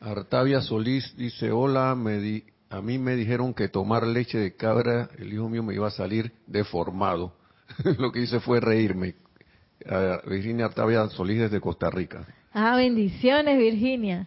Artavia 0.00 0.60
Solís 0.62 1.14
dice, 1.16 1.52
hola, 1.52 1.94
me 1.94 2.18
di- 2.18 2.44
a 2.70 2.80
mí 2.80 2.98
me 2.98 3.14
dijeron 3.16 3.52
que 3.54 3.68
tomar 3.68 4.06
leche 4.06 4.38
de 4.38 4.56
cabra, 4.56 5.10
el 5.18 5.32
hijo 5.32 5.48
mío 5.48 5.62
me 5.62 5.74
iba 5.74 5.86
a 5.88 5.90
salir 5.92 6.32
deformado. 6.46 7.34
Lo 7.98 8.10
que 8.10 8.22
hice 8.22 8.40
fue 8.40 8.60
reírme. 8.60 9.14
Ah, 9.86 10.20
Virginia 10.26 10.64
Artavia 10.66 11.06
Solís 11.10 11.38
desde 11.38 11.60
Costa 11.60 11.90
Rica. 11.90 12.26
Ah, 12.52 12.76
bendiciones, 12.76 13.58
Virginia. 13.58 14.26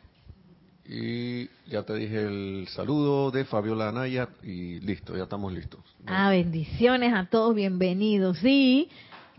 Y 0.90 1.50
ya 1.70 1.84
te 1.84 1.96
dije 1.96 2.22
el 2.22 2.68
saludo 2.70 3.30
de 3.30 3.44
Fabiola 3.44 3.90
Anaya 3.90 4.30
y 4.42 4.80
listo, 4.80 5.18
ya 5.18 5.24
estamos 5.24 5.52
listos. 5.52 5.82
Ah, 6.06 6.30
bendiciones 6.30 7.14
a 7.14 7.26
todos, 7.26 7.54
bienvenidos. 7.54 8.38
Sí, 8.38 8.90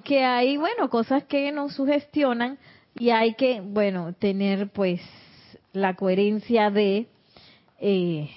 que 0.04 0.24
hay, 0.24 0.58
bueno, 0.58 0.90
cosas 0.90 1.24
que 1.24 1.50
nos 1.50 1.74
sugestionan 1.74 2.58
y 2.98 3.10
hay 3.10 3.34
que, 3.34 3.62
bueno, 3.62 4.12
tener 4.12 4.68
pues 4.68 5.00
la 5.72 5.94
coherencia 5.94 6.70
de, 6.70 7.06
eh, 7.80 8.30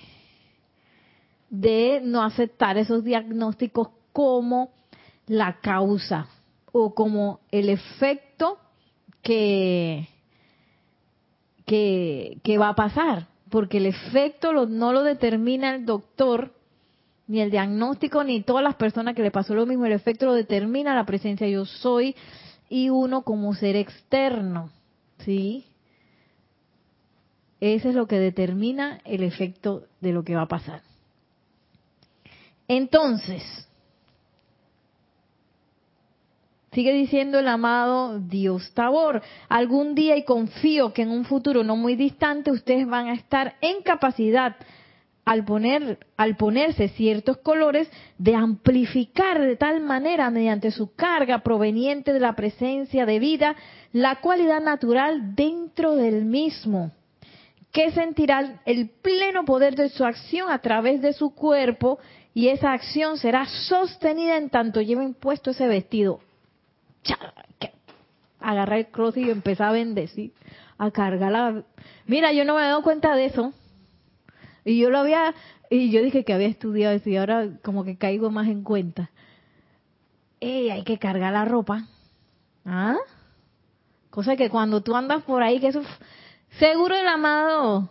de 1.50 2.00
no 2.02 2.24
aceptar 2.24 2.78
esos 2.78 3.04
diagnósticos 3.04 3.90
como 4.14 4.72
la 5.28 5.60
causa 5.60 6.28
o 6.72 6.96
como 6.96 7.42
el 7.52 7.68
efecto 7.68 8.58
que, 9.22 10.08
que, 11.72 12.58
va 12.58 12.70
a 12.70 12.76
pasar, 12.76 13.28
porque 13.50 13.78
el 13.78 13.86
efecto 13.86 14.52
no 14.66 14.92
lo 14.92 15.04
determina 15.04 15.74
el 15.74 15.86
doctor, 15.86 16.54
ni 17.28 17.40
el 17.40 17.50
diagnóstico, 17.50 18.26
ni 18.26 18.42
todas 18.42 18.62
las 18.62 18.76
personas 18.76 19.16
que 19.16 19.22
le 19.22 19.32
pasó 19.32 19.56
lo 19.56 19.66
mismo, 19.66 19.86
el 19.86 19.94
efecto 19.94 20.26
lo 20.26 20.34
determina 20.34 20.94
la 20.94 21.06
presencia 21.06 21.48
yo 21.48 21.66
soy 21.66 22.14
y 22.70 22.90
uno 22.90 23.22
como 23.22 23.54
ser 23.54 23.78
externo, 23.78 24.70
¿sí? 25.20 25.66
Ese 27.62 27.90
es 27.90 27.96
lo 27.96 28.06
que 28.06 28.20
determina 28.20 29.00
el 29.06 29.24
efecto 29.24 29.84
de 30.02 30.12
lo 30.12 30.24
que 30.24 30.36
va 30.36 30.42
a 30.42 30.48
pasar. 30.48 30.82
Entonces, 32.68 33.44
sigue 36.74 36.94
diciendo 36.94 37.40
el 37.40 37.50
amado 37.50 38.20
Dios 38.20 38.72
Tabor, 38.74 39.22
algún 39.50 39.94
día 39.94 40.16
y 40.16 40.24
confío 40.24 40.94
que 40.94 41.02
en 41.02 41.12
un 41.12 41.26
futuro 41.26 41.66
no 41.66 41.76
muy 41.76 41.98
distante 41.98 42.50
ustedes 42.50 42.88
van 42.88 43.08
a 43.08 43.14
estar 43.14 43.56
en 43.60 43.82
capacidad 43.82 44.56
al 45.26 45.44
poner 45.44 46.00
al 46.16 46.38
ponerse 46.38 46.88
ciertos 46.88 47.38
colores 47.40 47.92
de 48.18 48.36
amplificar 48.36 49.42
de 49.42 49.58
tal 49.58 49.82
manera 49.82 50.30
mediante 50.30 50.72
su 50.72 50.96
carga 50.96 51.40
proveniente 51.40 52.14
de 52.14 52.22
la 52.22 52.38
presencia 52.38 53.06
de 53.06 53.20
vida 53.20 53.56
la 53.92 54.22
cualidad 54.22 54.62
natural 54.62 55.36
dentro 55.36 55.96
del 55.96 56.24
mismo 56.24 56.92
que 57.74 57.92
sentirá 57.92 58.62
el 58.66 58.90
pleno 58.90 59.44
poder 59.44 59.76
de 59.76 59.90
su 59.90 60.06
acción 60.06 60.50
a 60.50 60.60
través 60.60 61.02
de 61.02 61.12
su 61.12 61.36
cuerpo 61.36 62.00
y 62.34 62.48
esa 62.48 62.72
acción 62.72 63.18
será 63.18 63.46
sostenida 63.46 64.38
en 64.38 64.50
tanto 64.50 64.80
lleven 64.80 65.14
puesto 65.14 65.52
ese 65.52 65.68
vestido. 65.68 66.22
Agarrar 68.40 68.80
el 68.80 68.88
cross 68.88 69.18
y 69.18 69.30
empezar 69.30 69.70
a 69.70 69.72
bendecir, 69.74 70.34
a 70.78 70.90
cargar 70.92 71.32
la... 71.32 71.64
Mira, 72.08 72.32
yo 72.34 72.44
no 72.44 72.56
me 72.56 72.62
he 72.62 72.66
dado 72.66 72.82
cuenta 72.82 73.16
de 73.16 73.26
eso. 73.26 73.54
Y 74.66 74.80
yo 74.80 74.90
lo 74.90 75.00
había, 75.00 75.34
y 75.70 75.92
yo 75.92 76.02
dije 76.02 76.24
que 76.24 76.34
había 76.34 76.48
estudiado 76.48 76.96
eso 76.96 77.10
y 77.10 77.18
ahora 77.18 77.50
como 77.64 77.84
que 77.84 77.98
caigo 77.98 78.32
más 78.32 78.48
en 78.48 78.64
cuenta. 78.64 79.12
Ey, 80.40 80.72
hay 80.72 80.84
que 80.84 80.98
cargar 80.98 81.34
la 81.34 81.46
ropa. 81.46 81.86
¿Ah? 82.66 82.98
Cosa 84.10 84.36
que 84.36 84.50
cuando 84.50 84.82
tú 84.82 84.96
andas 84.96 85.24
por 85.24 85.42
ahí, 85.44 85.60
que 85.60 85.68
eso, 85.68 85.82
seguro 86.60 86.96
el 86.96 87.08
amado 87.08 87.90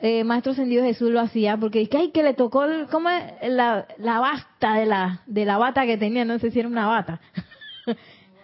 eh, 0.00 0.24
Maestro 0.24 0.52
Ascendido 0.52 0.84
Jesús 0.84 1.10
lo 1.10 1.20
hacía, 1.20 1.56
porque 1.56 1.82
es 1.82 1.88
que, 1.88 1.96
ay, 1.96 2.10
que 2.12 2.22
le 2.22 2.34
tocó, 2.34 2.64
el- 2.64 2.86
¿cómo 2.86 3.08
es? 3.08 3.24
La, 3.50 3.86
la 3.98 4.20
basta 4.20 4.74
de 4.74 4.86
la, 4.86 5.22
de 5.26 5.44
la 5.44 5.56
bata 5.58 5.86
que 5.86 5.96
tenía, 5.96 6.24
no 6.26 6.38
sé 6.38 6.50
si 6.50 6.60
era 6.60 6.68
una 6.68 6.86
bata. 6.86 7.20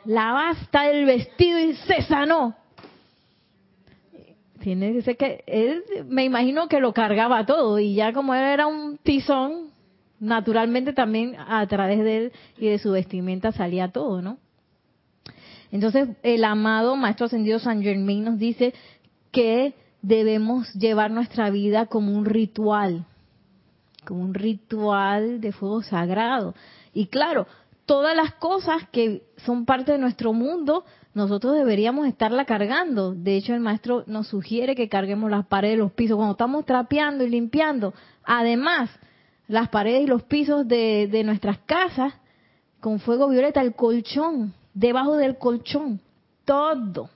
la 0.05 0.33
basta 0.33 0.85
del 0.85 1.05
vestido 1.05 1.59
y 1.59 1.75
se 1.75 2.03
sanó. 2.03 2.57
Tiene 4.61 4.93
dice 4.93 5.17
que 5.17 5.45
él, 5.47 5.83
me 6.07 6.25
imagino 6.25 6.69
que 6.69 6.81
lo 6.81 6.93
cargaba 6.93 7.45
todo 7.45 7.79
y 7.79 7.95
ya 7.95 8.13
como 8.13 8.35
él 8.35 8.43
era 8.43 8.67
un 8.67 8.97
tizón, 8.99 9.71
naturalmente 10.21 10.93
también 10.93 11.37
a 11.39 11.67
través 11.67 11.99
de 12.03 12.17
él 12.17 12.33
y 12.59 12.69
de 12.69 12.79
su 12.79 12.93
vestimenta 12.93 13.53
salía 13.53 13.89
todo, 13.89 14.23
¿no? 14.23 14.39
Entonces, 15.71 16.09
el 16.23 16.45
amado 16.45 16.95
Maestro 16.95 17.27
Ascendido 17.27 17.59
San 17.59 17.83
Germain 17.83 18.25
nos 18.25 18.39
dice 18.39 18.73
que 19.33 19.75
debemos 20.03 20.73
llevar 20.75 21.11
nuestra 21.11 21.51
vida 21.51 21.87
como 21.87 22.17
un 22.17 22.25
ritual, 22.25 23.05
como 24.07 24.23
un 24.23 24.35
ritual 24.35 25.41
de 25.41 25.51
fuego 25.51 25.83
sagrado. 25.83 26.55
Y 26.93 27.07
claro, 27.07 27.49
todas 27.87 28.17
las 28.17 28.35
cosas 28.35 28.89
que 28.91 29.23
son 29.39 29.65
parte 29.65 29.93
de 29.93 29.99
nuestro 29.99 30.33
mundo, 30.33 30.85
nosotros 31.15 31.55
deberíamos 31.55 32.07
estarla 32.07 32.45
cargando. 32.45 33.15
De 33.15 33.37
hecho, 33.37 33.55
el 33.55 33.61
maestro 33.61 34.05
nos 34.07 34.29
sugiere 34.29 34.75
que 34.75 34.89
carguemos 34.89 35.31
las 35.31 35.47
paredes, 35.47 35.79
los 35.79 35.93
pisos, 35.93 36.17
cuando 36.17 36.33
estamos 36.33 36.65
trapeando 36.65 37.25
y 37.25 37.31
limpiando. 37.31 37.95
Además, 38.25 38.91
las 39.47 39.69
paredes 39.69 40.03
y 40.03 40.07
los 40.07 40.23
pisos 40.23 40.67
de, 40.67 41.09
de 41.11 41.25
nuestras 41.25 41.59
casas 41.59 42.15
con 42.81 42.99
fuego 42.99 43.29
violeta, 43.29 43.61
el 43.61 43.75
colchón, 43.75 44.55
debajo 44.75 45.17
del 45.17 45.39
colchón, 45.39 46.01
todo. 46.45 47.11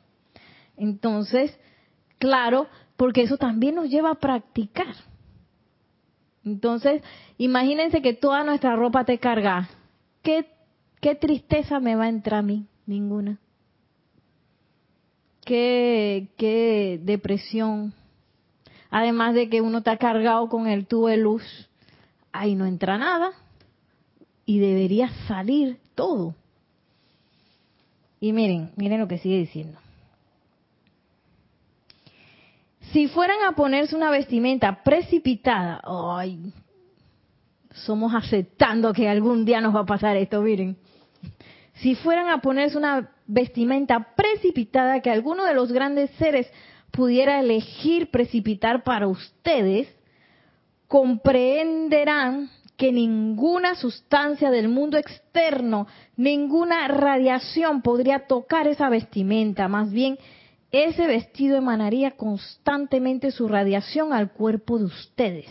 Entonces, 0.77 1.59
claro, 2.19 2.69
porque 2.97 3.23
eso 3.23 3.37
también 3.37 3.75
nos 3.75 3.89
lleva 3.89 4.11
a 4.11 4.15
practicar. 4.15 4.95
Entonces, 6.45 7.03
imagínense 7.37 8.01
que 8.01 8.15
toda 8.15 8.45
nuestra 8.45 8.77
ropa 8.77 9.05
te 9.05 9.19
carga. 9.19 9.69
¿Qué, 10.23 10.47
qué 11.01 11.15
tristeza 11.15 11.81
me 11.81 11.97
va 11.97 12.05
a 12.05 12.09
entrar 12.09 12.41
a 12.41 12.43
mí? 12.43 12.67
Ninguna. 12.87 13.39
Qué, 15.45 16.29
qué 16.37 17.01
depresión. 17.03 17.95
Además 18.91 19.35
de 19.35 19.49
que 19.49 19.61
uno 19.61 19.79
está 19.79 19.97
cargado 19.97 20.49
con 20.49 20.67
el 20.67 20.87
tubo 20.87 21.09
de 21.09 21.17
luz, 21.19 21.43
ahí 22.33 22.55
no 22.55 22.67
entra 22.67 22.99
nada. 22.99 23.33
Y 24.45 24.59
debería 24.59 25.11
salir 25.27 25.79
todo. 25.95 26.35
Y 28.21 28.33
miren, 28.33 28.73
miren 28.77 29.01
lo 29.01 29.09
que 29.09 29.19
sigue 29.19 29.39
diciendo. 29.39 29.79
Si 32.93 33.07
fueran 33.09 33.43
a 33.47 33.53
ponerse 33.53 33.95
una 33.95 34.11
vestimenta 34.11 34.83
precipitada, 34.83 35.81
ay, 35.85 36.53
somos 37.81 38.15
aceptando 38.15 38.93
que 38.93 39.09
algún 39.09 39.45
día 39.45 39.61
nos 39.61 39.75
va 39.75 39.81
a 39.81 39.87
pasar 39.87 40.17
esto, 40.17 40.43
miren. 40.43 40.77
si 41.75 41.95
fueran 41.95 42.29
a 42.29 42.41
ponerse 42.41 42.77
una 42.77 43.11
vestimenta 43.27 44.15
precipitada 44.15 45.01
que 45.01 45.11
alguno 45.11 45.45
de 45.45 45.55
los 45.55 45.73
grandes 45.73 46.11
seres 46.13 46.51
pudiera 46.91 47.41
elegir 47.41 48.11
precipitar 48.11 48.83
para 48.83 49.07
ustedes, 49.07 49.89
comprenderán 50.87 52.51
que 52.77 52.93
ninguna 52.93 53.75
sustancia 53.75 54.51
del 54.51 54.69
mundo 54.69 54.99
externo, 54.99 55.87
ninguna 56.17 56.89
radiación 56.89 57.83
podría 57.83 58.27
tocar 58.27 58.69
esa 58.69 58.89
vestimenta, 58.89 59.69
más 59.69 59.91
bien 59.91 60.17
ese 60.71 61.07
vestido 61.07 61.57
emanaría 61.57 62.13
constantemente 62.13 63.31
su 63.31 63.49
radiación 63.49 64.13
al 64.13 64.33
cuerpo 64.33 64.79
de 64.79 64.85
ustedes, 64.85 65.47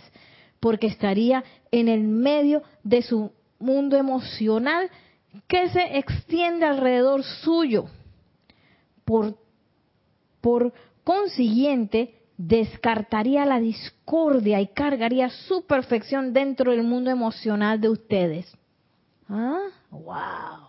porque 0.59 0.87
estaría 0.87 1.43
en 1.71 1.87
el 1.87 2.03
medio 2.03 2.63
de 2.83 3.01
su 3.01 3.31
mundo 3.59 3.97
emocional 3.97 4.89
que 5.47 5.69
se 5.69 5.97
extiende 5.97 6.65
alrededor 6.65 7.23
suyo. 7.23 7.85
Por, 9.05 9.37
por 10.41 10.73
consiguiente, 11.03 12.15
descartaría 12.37 13.45
la 13.45 13.59
discordia 13.59 14.61
y 14.61 14.67
cargaría 14.67 15.29
su 15.29 15.65
perfección 15.65 16.33
dentro 16.33 16.71
del 16.71 16.83
mundo 16.83 17.09
emocional 17.09 17.81
de 17.81 17.89
ustedes. 17.89 18.57
¿Ah? 19.29 19.67
¡Wow! 19.91 20.67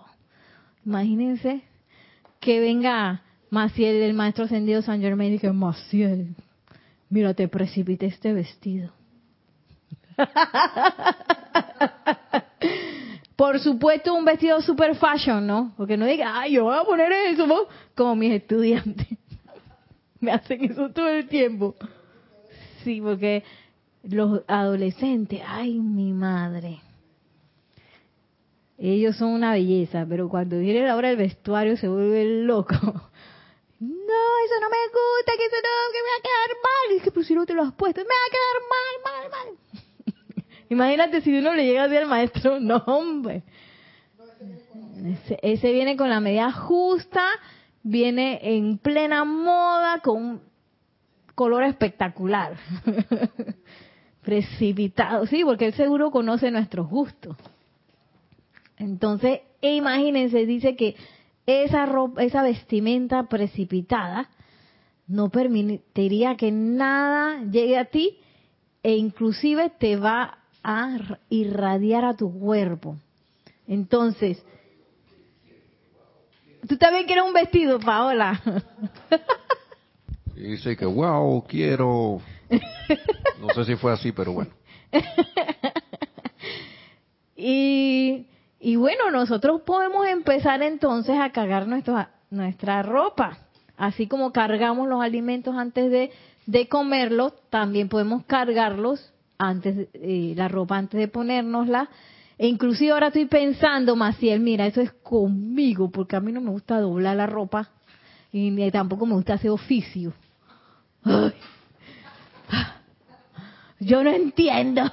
Imagínense 0.84 1.62
que 2.40 2.60
venga 2.60 3.22
Maciel, 3.50 3.96
el 3.96 4.14
maestro 4.14 4.44
ascendido 4.44 4.82
San 4.82 5.00
Germain, 5.00 5.34
y 5.34 5.38
que 5.38 5.52
Maciel, 5.52 6.34
mira, 7.10 7.34
te 7.34 7.48
precipité 7.48 8.06
este 8.06 8.32
vestido. 8.32 8.92
Por 13.36 13.60
supuesto, 13.60 14.14
un 14.14 14.24
vestido 14.24 14.60
super 14.60 14.96
fashion, 14.96 15.46
¿no? 15.46 15.72
Porque 15.76 15.96
no 15.96 16.06
diga, 16.06 16.40
ay, 16.40 16.54
yo 16.54 16.64
voy 16.64 16.76
a 16.76 16.82
poner 16.82 17.12
eso, 17.12 17.46
¿no? 17.46 17.66
como 17.94 18.16
mis 18.16 18.32
estudiantes. 18.32 19.06
Me 20.20 20.32
hacen 20.32 20.64
eso 20.64 20.90
todo 20.90 21.08
el 21.08 21.28
tiempo. 21.28 21.76
Sí, 22.82 23.00
porque 23.00 23.44
los 24.02 24.42
adolescentes, 24.46 25.40
ay, 25.46 25.78
mi 25.78 26.12
madre. 26.12 26.80
Ellos 28.78 29.16
son 29.16 29.30
una 29.30 29.52
belleza, 29.52 30.06
pero 30.08 30.28
cuando 30.28 30.58
viene 30.58 30.86
la 30.86 30.96
hora 30.96 31.08
del 31.08 31.18
vestuario 31.18 31.76
se 31.76 31.88
vuelve 31.88 32.24
loco. 32.44 32.74
No, 33.80 33.86
eso 34.44 34.54
no 34.60 34.70
me 34.70 34.88
gusta, 34.88 35.32
que 35.36 35.44
eso 35.44 35.54
no, 35.54 35.92
que 35.92 36.02
me 36.02 36.08
va 36.08 36.18
a 36.18 36.26
quedar 36.26 36.50
mal. 36.64 36.96
Y 36.96 37.00
que, 37.00 37.12
pero 37.12 37.24
si 37.24 37.34
no 37.34 37.46
te 37.46 37.54
lo 37.54 37.62
has 37.62 37.72
puesto, 37.74 38.00
me 38.00 38.06
va 38.06 38.26
a 38.26 38.32
quedar 38.34 38.56
mal, 38.74 39.30
mal, 39.30 39.30
mal. 39.30 39.58
Imagínate 40.70 41.20
si 41.22 41.36
uno 41.36 41.54
le 41.54 41.64
llega 41.64 41.84
a 41.84 41.88
decir 41.88 42.02
al 42.02 42.08
maestro, 42.08 42.60
no, 42.60 42.76
hombre. 42.86 43.42
Ese, 45.42 45.72
viene 45.72 45.96
con 45.96 46.10
la 46.10 46.20
medida 46.20 46.52
justa, 46.52 47.24
viene 47.82 48.40
en 48.42 48.78
plena 48.78 49.24
moda, 49.24 50.00
con 50.00 50.16
un 50.16 50.40
color 51.34 51.64
espectacular. 51.64 52.56
Precipitado, 54.22 55.26
sí, 55.26 55.42
porque 55.44 55.66
él 55.66 55.74
seguro 55.74 56.10
conoce 56.10 56.50
nuestros 56.50 56.88
gustos. 56.88 57.36
Entonces, 58.76 59.40
e 59.60 59.74
imagínense, 59.74 60.46
dice 60.46 60.76
que 60.76 60.96
esa 61.46 61.86
ropa, 61.86 62.22
esa 62.22 62.42
vestimenta 62.42 63.28
precipitada 63.28 64.28
no 65.06 65.30
permitiría 65.30 66.36
que 66.36 66.52
nada 66.52 67.42
llegue 67.44 67.78
a 67.78 67.86
ti 67.86 68.18
e 68.82 68.96
inclusive 68.96 69.70
te 69.70 69.96
va 69.96 70.38
a 70.68 70.98
irradiar 71.30 72.04
a 72.04 72.14
tu 72.14 72.30
cuerpo. 72.30 72.96
Entonces, 73.66 74.44
tú 76.68 76.76
también 76.76 77.06
quieres 77.06 77.24
un 77.24 77.32
vestido, 77.32 77.80
Paola. 77.80 78.40
Y 80.36 80.52
dice 80.52 80.76
que, 80.76 80.86
wow, 80.86 81.44
quiero. 81.48 82.20
No 83.40 83.48
sé 83.56 83.64
si 83.64 83.74
fue 83.74 83.92
así, 83.92 84.12
pero 84.12 84.32
bueno. 84.32 84.52
y 87.36 88.24
y 88.60 88.76
bueno, 88.76 89.10
nosotros 89.10 89.62
podemos 89.62 90.06
empezar 90.06 90.62
entonces 90.62 91.16
a 91.18 91.30
cargar 91.30 91.66
nuestra 92.30 92.82
ropa. 92.82 93.38
Así 93.76 94.08
como 94.08 94.32
cargamos 94.32 94.88
los 94.88 95.00
alimentos 95.00 95.54
antes 95.56 95.90
de, 95.90 96.10
de 96.46 96.68
comerlos, 96.68 97.32
también 97.50 97.88
podemos 97.88 98.24
cargarlos 98.24 99.12
antes, 99.38 99.88
eh, 99.94 100.34
la 100.36 100.48
ropa 100.48 100.76
antes 100.76 100.98
de 100.98 101.08
ponérnosla. 101.08 101.88
E 102.36 102.46
inclusive 102.46 102.92
ahora 102.92 103.08
estoy 103.08 103.26
pensando, 103.26 103.96
Maciel, 103.96 104.40
mira, 104.40 104.66
eso 104.66 104.80
es 104.80 104.92
conmigo, 105.02 105.90
porque 105.90 106.16
a 106.16 106.20
mí 106.20 106.32
no 106.32 106.40
me 106.40 106.50
gusta 106.50 106.80
doblar 106.80 107.16
la 107.16 107.26
ropa 107.26 107.70
y 108.32 108.70
tampoco 108.70 109.06
me 109.06 109.14
gusta 109.14 109.34
hacer 109.34 109.50
oficio. 109.50 110.12
Yo 113.80 114.04
no 114.04 114.10
entiendo. 114.10 114.90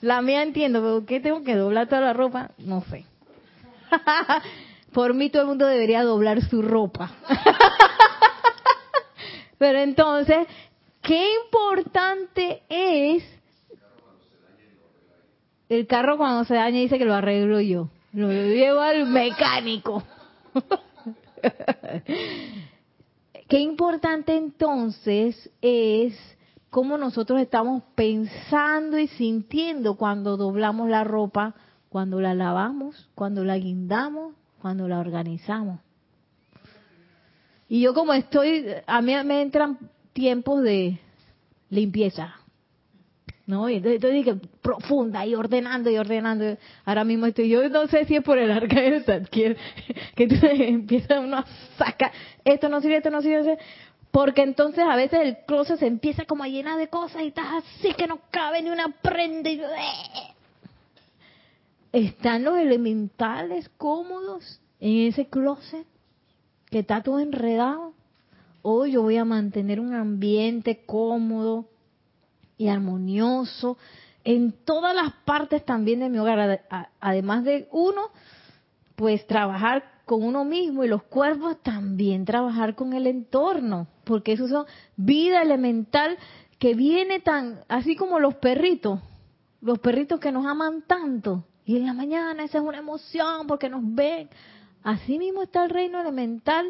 La 0.00 0.22
mía 0.22 0.42
entiendo, 0.42 0.80
pero 0.80 1.06
¿qué 1.06 1.20
tengo 1.20 1.42
que 1.42 1.56
doblar 1.56 1.88
toda 1.88 2.00
la 2.00 2.12
ropa? 2.12 2.50
No 2.58 2.82
sé. 2.82 3.04
Por 4.92 5.14
mí 5.14 5.30
todo 5.30 5.42
el 5.42 5.48
mundo 5.48 5.66
debería 5.66 6.02
doblar 6.02 6.42
su 6.42 6.62
ropa. 6.62 7.10
pero 9.58 9.78
entonces, 9.78 10.46
qué 11.06 11.34
importante 11.44 12.62
es 12.68 13.22
el 15.68 15.86
carro 15.86 16.16
cuando 16.16 16.44
se 16.44 16.54
daña 16.54 16.80
dice 16.80 16.98
que 16.98 17.04
lo 17.04 17.14
arreglo 17.14 17.60
yo. 17.60 17.88
Lo 18.12 18.28
llevo 18.28 18.80
al 18.80 19.06
mecánico. 19.06 20.02
Qué 23.48 23.60
importante 23.60 24.36
entonces 24.36 25.50
es 25.60 26.18
cómo 26.70 26.98
nosotros 26.98 27.40
estamos 27.40 27.84
pensando 27.94 28.98
y 28.98 29.06
sintiendo 29.06 29.94
cuando 29.96 30.36
doblamos 30.36 30.88
la 30.88 31.04
ropa, 31.04 31.54
cuando 31.88 32.20
la 32.20 32.34
lavamos, 32.34 33.08
cuando 33.14 33.44
la 33.44 33.56
guindamos, 33.58 34.34
cuando 34.60 34.88
la 34.88 34.98
organizamos. 34.98 35.78
Y 37.68 37.80
yo 37.80 37.94
como 37.94 38.12
estoy, 38.12 38.66
a 38.86 39.00
mí 39.02 39.12
me 39.24 39.42
entran 39.42 39.78
tiempos 40.16 40.62
de 40.62 40.98
limpieza, 41.68 42.34
¿no? 43.46 43.68
Y 43.68 43.76
entonces 43.76 44.02
estoy 44.02 44.40
profunda 44.62 45.26
y 45.26 45.34
ordenando 45.34 45.90
y 45.90 45.98
ordenando. 45.98 46.56
Ahora 46.86 47.04
mismo 47.04 47.26
estoy, 47.26 47.50
yo 47.50 47.68
no 47.68 47.86
sé 47.86 48.06
si 48.06 48.16
es 48.16 48.22
por 48.22 48.38
el 48.38 48.50
arca 48.50 48.80
de 48.80 49.26
que, 50.16 50.26
tú 50.26 50.36
empiezas 50.42 51.18
uno 51.22 51.36
a 51.36 51.44
sacar, 51.76 52.12
esto 52.46 52.70
no 52.70 52.80
sirve, 52.80 52.96
esto 52.96 53.10
no 53.10 53.20
sirve, 53.20 53.58
porque 54.10 54.40
entonces 54.40 54.82
a 54.88 54.96
veces 54.96 55.20
el 55.22 55.36
closet 55.46 55.78
se 55.78 55.86
empieza 55.86 56.24
como 56.24 56.44
a 56.44 56.48
llenar 56.48 56.78
de 56.78 56.88
cosas 56.88 57.22
y 57.22 57.26
estás 57.26 57.62
así 57.62 57.92
que 57.92 58.06
no 58.06 58.20
cabe 58.30 58.62
ni 58.62 58.70
una 58.70 58.88
prenda. 58.88 59.50
Y... 59.50 59.60
Están 61.92 62.42
los 62.42 62.56
elementales 62.56 63.68
cómodos 63.76 64.62
en 64.80 65.08
ese 65.08 65.26
closet 65.26 65.86
que 66.70 66.78
está 66.78 67.02
todo 67.02 67.20
enredado. 67.20 67.92
Hoy 68.68 68.90
yo 68.90 69.02
voy 69.02 69.16
a 69.16 69.24
mantener 69.24 69.78
un 69.78 69.94
ambiente 69.94 70.84
cómodo 70.86 71.66
y 72.58 72.66
armonioso 72.66 73.78
en 74.24 74.50
todas 74.50 74.92
las 74.92 75.12
partes 75.24 75.64
también 75.64 76.00
de 76.00 76.08
mi 76.08 76.18
hogar. 76.18 76.62
Además 76.98 77.44
de 77.44 77.68
uno, 77.70 78.10
pues 78.96 79.24
trabajar 79.28 79.84
con 80.04 80.24
uno 80.24 80.44
mismo 80.44 80.82
y 80.82 80.88
los 80.88 81.04
cuerpos 81.04 81.62
también 81.62 82.24
trabajar 82.24 82.74
con 82.74 82.92
el 82.92 83.06
entorno, 83.06 83.86
porque 84.02 84.32
eso 84.32 84.48
son 84.48 84.66
vida 84.96 85.42
elemental 85.42 86.18
que 86.58 86.74
viene 86.74 87.20
tan, 87.20 87.60
así 87.68 87.94
como 87.94 88.18
los 88.18 88.34
perritos, 88.34 88.98
los 89.60 89.78
perritos 89.78 90.18
que 90.18 90.32
nos 90.32 90.44
aman 90.44 90.82
tanto, 90.88 91.44
y 91.64 91.76
en 91.76 91.86
la 91.86 91.94
mañana 91.94 92.42
esa 92.42 92.58
es 92.58 92.64
una 92.64 92.78
emoción 92.78 93.46
porque 93.46 93.68
nos 93.68 93.82
ven. 93.94 94.28
Así 94.82 95.20
mismo 95.20 95.44
está 95.44 95.62
el 95.62 95.70
reino 95.70 96.00
elemental 96.00 96.66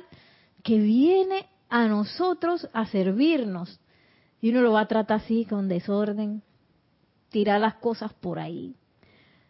que 0.63 0.79
viene 0.79 1.47
a 1.69 1.87
nosotros 1.87 2.69
a 2.73 2.87
servirnos. 2.87 3.81
Y 4.41 4.51
uno 4.51 4.61
lo 4.61 4.73
va 4.73 4.83
a 4.83 4.89
tratar 4.89 5.23
así, 5.23 5.45
con 5.45 5.69
desorden, 5.69 6.43
tirar 7.31 7.61
las 7.61 7.75
cosas 7.75 8.13
por 8.15 8.39
ahí 8.39 8.77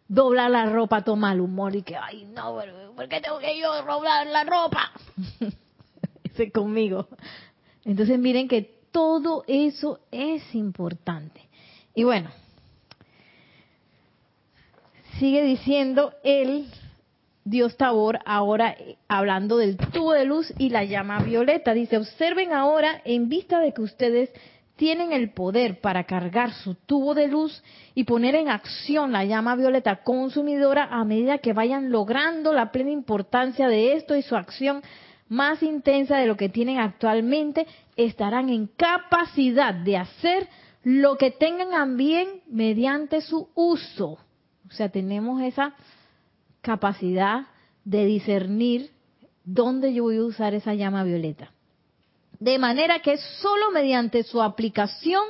doblar 0.07 0.51
la 0.51 0.65
ropa, 0.65 1.03
toma 1.03 1.33
el 1.33 1.41
humor 1.41 1.75
y 1.75 1.81
que, 1.81 1.95
ay, 1.95 2.25
no, 2.25 2.59
¿por 2.95 3.09
qué 3.09 3.21
tengo 3.21 3.39
que 3.39 3.59
yo 3.59 3.73
doblar 3.83 4.27
la 4.27 4.43
ropa? 4.43 4.91
Ese 6.23 6.51
conmigo. 6.51 7.07
Entonces 7.83 8.17
miren 8.19 8.47
que 8.47 8.77
todo 8.91 9.43
eso 9.47 9.99
es 10.11 10.55
importante. 10.55 11.41
Y 11.93 12.03
bueno, 12.03 12.29
sigue 15.19 15.43
diciendo 15.43 16.13
el 16.23 16.67
Dios 17.49 17.77
Tabor 17.77 18.19
ahora 18.25 18.75
hablando 19.07 19.57
del 19.57 19.77
tubo 19.77 20.13
de 20.13 20.25
luz 20.25 20.53
y 20.57 20.69
la 20.69 20.83
llama 20.83 21.19
violeta. 21.19 21.73
Dice, 21.73 21.97
observen 21.97 22.53
ahora 22.53 23.01
en 23.05 23.29
vista 23.29 23.59
de 23.59 23.73
que 23.73 23.81
ustedes 23.81 24.29
tienen 24.75 25.11
el 25.11 25.31
poder 25.31 25.79
para 25.79 26.03
cargar 26.03 26.53
su 26.53 26.75
tubo 26.75 27.15
de 27.15 27.27
luz 27.27 27.63
y 27.95 28.03
poner 28.03 28.35
en 28.35 28.49
acción 28.49 29.11
la 29.11 29.25
llama 29.25 29.55
violeta 29.55 30.03
consumidora 30.03 30.87
a 30.91 31.03
medida 31.03 31.39
que 31.39 31.53
vayan 31.53 31.89
logrando 31.89 32.53
la 32.53 32.71
plena 32.71 32.91
importancia 32.91 33.67
de 33.67 33.93
esto 33.93 34.15
y 34.15 34.21
su 34.21 34.35
acción 34.35 34.83
más 35.29 35.63
intensa 35.63 36.17
de 36.17 36.27
lo 36.27 36.37
que 36.37 36.49
tienen 36.49 36.79
actualmente, 36.79 37.65
estarán 37.95 38.49
en 38.49 38.67
capacidad 38.67 39.73
de 39.73 39.97
hacer 39.97 40.47
lo 40.83 41.17
que 41.17 41.31
tengan 41.31 41.73
a 41.73 41.85
bien 41.85 42.41
mediante 42.47 43.21
su 43.21 43.49
uso. 43.55 44.19
O 44.69 44.71
sea, 44.71 44.89
tenemos 44.89 45.41
esa 45.41 45.73
capacidad 46.67 47.47
de 47.85 48.05
discernir 48.05 48.91
dónde 49.45 49.93
yo 49.93 50.03
voy 50.03 50.17
a 50.17 50.25
usar 50.25 50.53
esa 50.53 50.73
llama 50.73 51.05
violeta. 51.05 51.49
De 52.41 52.59
manera 52.59 52.99
que 52.99 53.15
solo 53.15 53.71
mediante 53.71 54.23
su 54.23 54.41
aplicación 54.41 55.23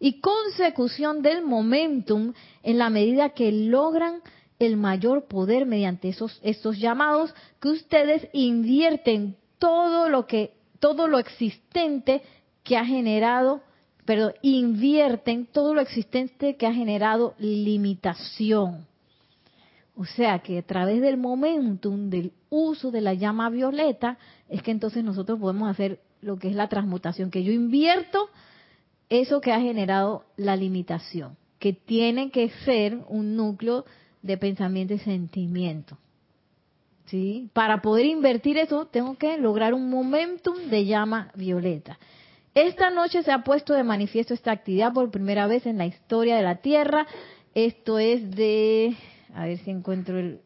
y 0.00 0.20
consecución 0.20 1.22
del 1.22 1.42
momentum, 1.42 2.32
en 2.64 2.78
la 2.78 2.90
medida 2.90 3.28
que 3.28 3.52
logran 3.52 4.20
el 4.58 4.76
mayor 4.76 5.26
poder 5.28 5.64
mediante 5.64 6.08
esos 6.08 6.40
estos 6.42 6.76
llamados, 6.76 7.32
que 7.60 7.68
ustedes 7.68 8.26
invierten 8.32 9.36
todo 9.60 10.08
lo 10.08 10.26
que 10.26 10.54
todo 10.80 11.06
lo 11.06 11.20
existente 11.20 12.20
que 12.64 12.76
ha 12.76 12.84
generado, 12.84 13.60
pero 14.04 14.34
invierten 14.42 15.46
todo 15.46 15.72
lo 15.72 15.82
existente 15.82 16.56
que 16.56 16.66
ha 16.66 16.74
generado 16.74 17.34
limitación. 17.38 18.89
O 19.96 20.04
sea 20.04 20.38
que 20.38 20.58
a 20.58 20.62
través 20.62 21.00
del 21.00 21.16
momentum 21.16 22.10
del 22.10 22.32
uso 22.48 22.90
de 22.90 23.00
la 23.00 23.14
llama 23.14 23.50
violeta 23.50 24.18
es 24.48 24.62
que 24.62 24.70
entonces 24.70 25.04
nosotros 25.04 25.38
podemos 25.38 25.68
hacer 25.70 26.00
lo 26.22 26.38
que 26.38 26.48
es 26.48 26.54
la 26.54 26.68
transmutación, 26.68 27.30
que 27.30 27.44
yo 27.44 27.52
invierto 27.52 28.28
eso 29.08 29.40
que 29.40 29.52
ha 29.52 29.60
generado 29.60 30.24
la 30.36 30.56
limitación, 30.56 31.36
que 31.58 31.72
tiene 31.72 32.30
que 32.30 32.50
ser 32.64 32.98
un 33.08 33.36
núcleo 33.36 33.84
de 34.22 34.36
pensamiento 34.36 34.94
y 34.94 34.98
sentimiento. 34.98 35.98
¿Sí? 37.06 37.50
Para 37.52 37.82
poder 37.82 38.06
invertir 38.06 38.56
eso, 38.56 38.86
tengo 38.86 39.18
que 39.18 39.36
lograr 39.36 39.74
un 39.74 39.90
momentum 39.90 40.56
de 40.70 40.84
llama 40.84 41.32
violeta. 41.34 41.98
Esta 42.54 42.90
noche 42.90 43.22
se 43.22 43.32
ha 43.32 43.42
puesto 43.42 43.74
de 43.74 43.82
manifiesto 43.82 44.32
esta 44.32 44.52
actividad 44.52 44.92
por 44.92 45.10
primera 45.10 45.46
vez 45.46 45.66
en 45.66 45.78
la 45.78 45.86
historia 45.86 46.36
de 46.36 46.42
la 46.42 46.56
Tierra. 46.56 47.06
Esto 47.54 47.98
es 47.98 48.30
de, 48.30 48.96
a 49.34 49.46
ver 49.46 49.58
si 49.58 49.70
encuentro 49.70 50.18
el, 50.18 50.40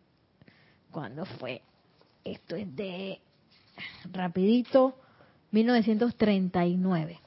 ¿cuándo 0.90 1.24
fue? 1.24 1.62
Esto 2.24 2.56
es 2.56 2.74
de, 2.74 3.20
rapidito, 4.12 4.96
1939. 5.50 7.20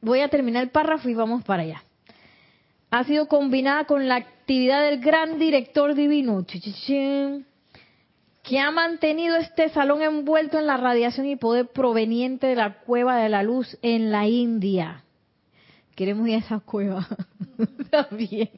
Voy 0.00 0.20
a 0.20 0.28
terminar 0.28 0.62
el 0.62 0.70
párrafo 0.70 1.08
y 1.08 1.14
vamos 1.14 1.44
para 1.44 1.62
allá. 1.62 1.82
Ha 2.90 3.04
sido 3.04 3.28
combinada 3.28 3.84
con 3.84 4.08
la 4.08 4.16
actividad 4.16 4.82
del 4.82 5.00
gran 5.00 5.38
director 5.38 5.94
divino, 5.94 6.46
que 8.42 8.60
ha 8.60 8.70
mantenido 8.70 9.36
este 9.36 9.68
salón 9.70 10.02
envuelto 10.02 10.58
en 10.58 10.66
la 10.66 10.76
radiación 10.76 11.26
y 11.26 11.36
poder 11.36 11.68
proveniente 11.68 12.46
de 12.46 12.54
la 12.54 12.78
cueva 12.80 13.16
de 13.16 13.28
la 13.28 13.42
luz 13.42 13.76
en 13.82 14.12
la 14.12 14.26
India. 14.28 15.02
Queremos 15.96 16.28
ir 16.28 16.34
a 16.36 16.38
esa 16.38 16.60
cueva 16.60 17.08
también 17.90 18.50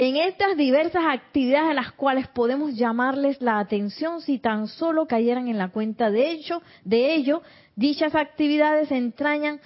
en 0.00 0.16
estas 0.16 0.56
diversas 0.56 1.04
actividades 1.06 1.72
a 1.72 1.74
las 1.74 1.92
cuales 1.92 2.26
podemos 2.28 2.74
llamarles 2.74 3.42
la 3.42 3.58
atención 3.58 4.22
si 4.22 4.38
tan 4.38 4.66
solo 4.66 5.06
cayeran 5.06 5.46
en 5.48 5.58
la 5.58 5.68
cuenta 5.68 6.10
de 6.10 6.30
ello, 6.30 6.62
de 6.86 7.14
ello, 7.14 7.42
dichas 7.76 8.14
actividades 8.14 8.90
entrañan 8.92 9.60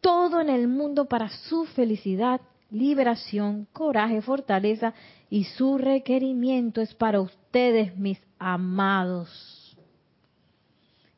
todo 0.00 0.40
en 0.40 0.48
el 0.48 0.68
mundo 0.68 1.06
para 1.06 1.28
su 1.28 1.64
felicidad, 1.64 2.40
liberación, 2.70 3.66
coraje, 3.72 4.22
fortaleza 4.22 4.94
y 5.28 5.42
su 5.42 5.76
requerimiento 5.76 6.80
es 6.80 6.94
para 6.94 7.20
ustedes, 7.20 7.96
mis 7.96 8.22
amados. 8.38 9.76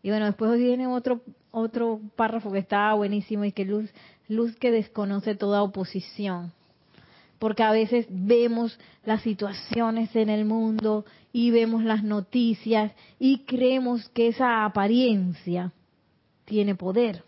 Y 0.03 0.09
bueno, 0.09 0.25
después 0.25 0.59
viene 0.59 0.87
otro 0.87 1.21
otro 1.51 2.01
párrafo 2.17 2.51
que 2.51 2.61
está 2.61 2.95
buenísimo 2.95 3.45
y 3.45 3.53
que 3.53 3.67
luz 3.67 3.91
luz 4.29 4.57
que 4.57 4.71
desconoce 4.71 5.35
toda 5.35 5.63
oposición 5.63 6.55
porque 7.43 7.65
a 7.65 7.73
veces 7.73 8.07
vemos 8.09 8.79
las 9.05 9.23
situaciones 9.23 10.15
en 10.15 10.29
el 10.29 10.45
mundo 10.45 11.05
y 11.33 11.51
vemos 11.51 11.83
las 11.83 12.05
noticias 12.05 12.93
y 13.19 13.41
creemos 13.47 14.09
que 14.11 14.29
esa 14.29 14.65
apariencia 14.65 15.73
tiene 16.45 16.77
poder. 16.77 17.25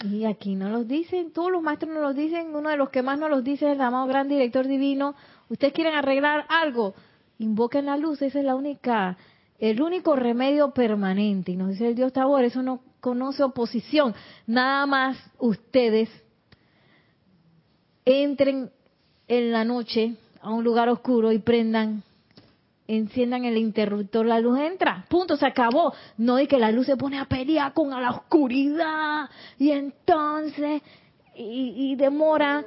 Y 0.00 0.24
aquí 0.24 0.56
no 0.56 0.70
los 0.70 0.88
dicen, 0.88 1.30
todos 1.32 1.52
los 1.52 1.62
maestros 1.62 1.92
nos 1.92 2.02
los 2.02 2.16
dicen, 2.16 2.52
uno 2.52 2.68
de 2.68 2.76
los 2.76 2.90
que 2.90 3.02
más 3.02 3.16
nos 3.16 3.30
los 3.30 3.44
dice 3.44 3.66
es 3.66 3.76
el 3.76 3.80
amado 3.80 4.08
gran 4.08 4.28
director 4.28 4.66
divino, 4.66 5.14
ustedes 5.48 5.72
quieren 5.72 5.94
arreglar 5.94 6.44
algo, 6.48 6.94
invoquen 7.38 7.86
la 7.86 7.96
luz, 7.96 8.20
esa 8.22 8.40
es 8.40 8.44
la 8.44 8.56
única, 8.56 9.16
el 9.60 9.80
único 9.80 10.16
remedio 10.16 10.72
permanente. 10.72 11.52
Y 11.52 11.56
nos 11.56 11.68
dice 11.68 11.86
el 11.86 11.94
Dios 11.94 12.12
Tabor, 12.12 12.42
eso 12.42 12.60
no 12.60 12.80
conoce 12.98 13.44
oposición, 13.44 14.16
nada 14.48 14.84
más 14.86 15.16
ustedes 15.38 16.08
entren 18.04 18.72
en 19.28 19.52
la 19.52 19.64
noche 19.64 20.14
a 20.40 20.50
un 20.50 20.64
lugar 20.64 20.88
oscuro 20.88 21.32
y 21.32 21.38
prendan, 21.38 22.02
enciendan 22.86 23.44
el 23.44 23.56
interruptor, 23.56 24.26
la 24.26 24.40
luz 24.40 24.58
entra, 24.58 25.04
punto, 25.08 25.36
se 25.36 25.46
acabó. 25.46 25.94
No 26.18 26.38
es 26.38 26.48
que 26.48 26.58
la 26.58 26.72
luz 26.72 26.86
se 26.86 26.96
pone 26.96 27.18
a 27.18 27.26
pelear 27.26 27.72
con 27.72 27.90
la 27.90 28.10
oscuridad 28.10 29.30
y 29.58 29.70
entonces, 29.70 30.82
y, 31.34 31.94
demora 31.96 32.64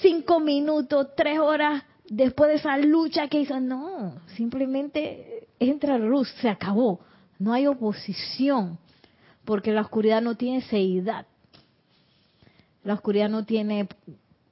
cinco 0.00 0.40
minutos, 0.40 1.08
tres 1.16 1.38
horas 1.38 1.82
después 2.08 2.50
de 2.50 2.56
esa 2.56 2.76
lucha 2.78 3.28
que 3.28 3.40
hizo. 3.40 3.60
No, 3.60 4.14
simplemente 4.36 5.48
entra 5.60 5.98
la 5.98 6.06
luz, 6.06 6.28
se 6.40 6.48
acabó. 6.48 7.00
No 7.38 7.52
hay 7.52 7.66
oposición, 7.66 8.78
porque 9.44 9.72
la 9.72 9.82
oscuridad 9.82 10.22
no 10.22 10.36
tiene 10.36 10.62
seidad. 10.62 11.26
La 12.82 12.94
oscuridad 12.94 13.28
no 13.28 13.44
tiene 13.44 13.86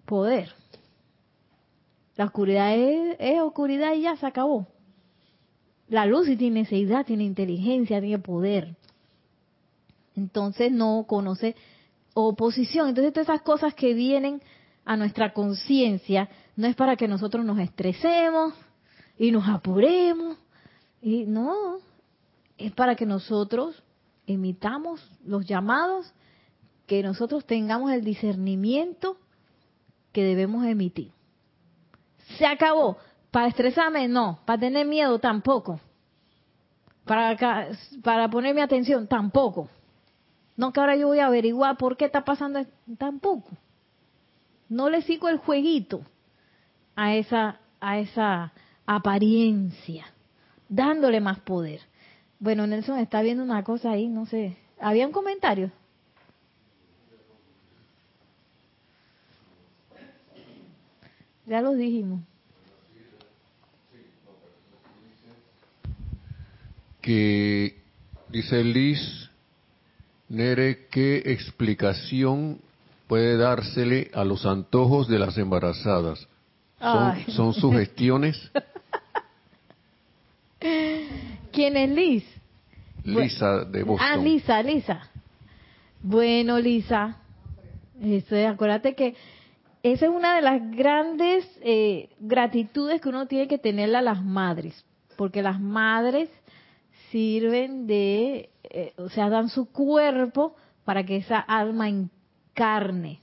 poder. 0.04 0.52
La 2.16 2.24
oscuridad 2.24 2.74
es, 2.74 3.40
oscuridad 3.42 3.94
y 3.94 4.02
ya 4.02 4.16
se 4.16 4.26
acabó. 4.26 4.66
La 5.88 6.06
luz 6.06 6.26
sí 6.26 6.36
tiene 6.36 6.64
seidad, 6.64 7.04
tiene 7.04 7.24
inteligencia, 7.24 8.00
tiene 8.00 8.18
poder. 8.18 8.76
Entonces 10.16 10.72
no 10.72 11.04
conoce 11.06 11.54
oposición. 12.14 12.88
Entonces 12.88 13.12
todas 13.12 13.28
esas 13.28 13.42
cosas 13.42 13.74
que 13.74 13.92
vienen 13.94 14.42
a 14.84 14.96
nuestra 14.96 15.32
conciencia 15.34 16.30
no 16.56 16.66
es 16.66 16.74
para 16.74 16.96
que 16.96 17.06
nosotros 17.06 17.44
nos 17.44 17.58
estresemos 17.58 18.54
y 19.18 19.30
nos 19.30 19.46
apuremos. 19.48 20.38
Y 21.02 21.26
no, 21.26 21.76
es 22.56 22.72
para 22.72 22.96
que 22.96 23.04
nosotros 23.04 23.82
emitamos 24.26 25.06
los 25.24 25.46
llamados, 25.46 26.12
que 26.86 27.02
nosotros 27.02 27.44
tengamos 27.44 27.92
el 27.92 28.02
discernimiento 28.02 29.18
que 30.12 30.24
debemos 30.24 30.64
emitir. 30.64 31.15
Se 32.38 32.46
acabó. 32.46 32.96
Para 33.30 33.48
estresarme, 33.48 34.08
no. 34.08 34.38
Para 34.44 34.60
tener 34.60 34.86
miedo, 34.86 35.18
tampoco. 35.18 35.80
Para, 37.04 37.36
para 38.02 38.28
ponerme 38.28 38.62
atención, 38.62 39.06
tampoco. 39.06 39.68
No 40.56 40.72
que 40.72 40.80
ahora 40.80 40.96
yo 40.96 41.08
voy 41.08 41.18
a 41.18 41.26
averiguar 41.26 41.76
por 41.76 41.96
qué 41.96 42.06
está 42.06 42.24
pasando, 42.24 42.64
tampoco. 42.98 43.50
No 44.68 44.90
le 44.90 45.02
sigo 45.02 45.28
el 45.28 45.36
jueguito 45.38 46.00
a 46.96 47.14
esa, 47.14 47.60
a 47.80 47.98
esa 47.98 48.52
apariencia, 48.86 50.06
dándole 50.68 51.20
más 51.20 51.40
poder. 51.40 51.80
Bueno, 52.38 52.66
Nelson 52.66 52.98
está 52.98 53.22
viendo 53.22 53.42
una 53.42 53.62
cosa 53.62 53.90
ahí, 53.90 54.08
no 54.08 54.26
sé. 54.26 54.56
¿Había 54.80 55.06
un 55.06 55.12
comentario? 55.12 55.70
Ya 61.46 61.60
lo 61.60 61.74
dijimos. 61.74 62.20
Que 67.00 67.76
dice 68.30 68.64
Liz 68.64 69.30
Nere, 70.28 70.86
¿qué 70.90 71.18
explicación 71.26 72.58
puede 73.06 73.36
dársele 73.36 74.10
a 74.12 74.24
los 74.24 74.44
antojos 74.44 75.06
de 75.06 75.20
las 75.20 75.38
embarazadas? 75.38 76.26
¿Son, 77.28 77.54
sugestiones? 77.54 78.50
¿Quién 81.52 81.76
es 81.76 81.90
Liz? 81.90 82.24
Lisa 83.04 83.64
de 83.64 83.84
Boston. 83.84 84.08
Ah, 84.10 84.16
Lisa, 84.16 84.60
Lisa. 84.62 85.08
Bueno, 86.02 86.58
Lisa, 86.58 87.18
este, 88.02 88.46
acuérdate 88.46 88.94
que 88.94 89.14
esa 89.92 90.06
es 90.06 90.12
una 90.12 90.36
de 90.36 90.42
las 90.42 90.70
grandes 90.72 91.48
eh, 91.60 92.10
gratitudes 92.18 93.00
que 93.00 93.08
uno 93.08 93.26
tiene 93.26 93.46
que 93.46 93.58
tenerle 93.58 93.98
a 93.98 94.02
las 94.02 94.22
madres, 94.22 94.84
porque 95.16 95.42
las 95.42 95.60
madres 95.60 96.28
sirven 97.10 97.86
de, 97.86 98.50
eh, 98.64 98.94
o 98.96 99.08
sea, 99.08 99.28
dan 99.28 99.48
su 99.48 99.70
cuerpo 99.70 100.56
para 100.84 101.04
que 101.04 101.16
esa 101.16 101.38
alma 101.38 101.86
carne. 102.52 103.20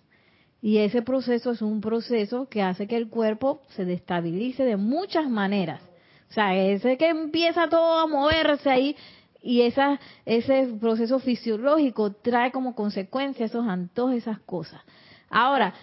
Y 0.62 0.78
ese 0.78 1.02
proceso 1.02 1.52
es 1.52 1.62
un 1.62 1.82
proceso 1.82 2.48
que 2.48 2.62
hace 2.62 2.88
que 2.88 2.96
el 2.96 3.10
cuerpo 3.10 3.62
se 3.76 3.84
destabilice 3.84 4.64
de 4.64 4.78
muchas 4.78 5.30
maneras. 5.30 5.82
O 6.30 6.34
sea, 6.34 6.56
ese 6.56 6.98
que 6.98 7.10
empieza 7.10 7.68
todo 7.68 8.00
a 8.00 8.08
moverse 8.08 8.70
ahí 8.70 8.96
y 9.42 9.64
esa, 9.64 10.00
ese 10.26 10.68
proceso 10.80 11.20
fisiológico 11.20 12.14
trae 12.14 12.54
como 12.54 12.74
consecuencia 12.74 13.46
esos 13.46 13.68
antojos, 13.68 14.16
esas 14.16 14.40
cosas. 14.40 14.82
Ahora, 15.30 15.74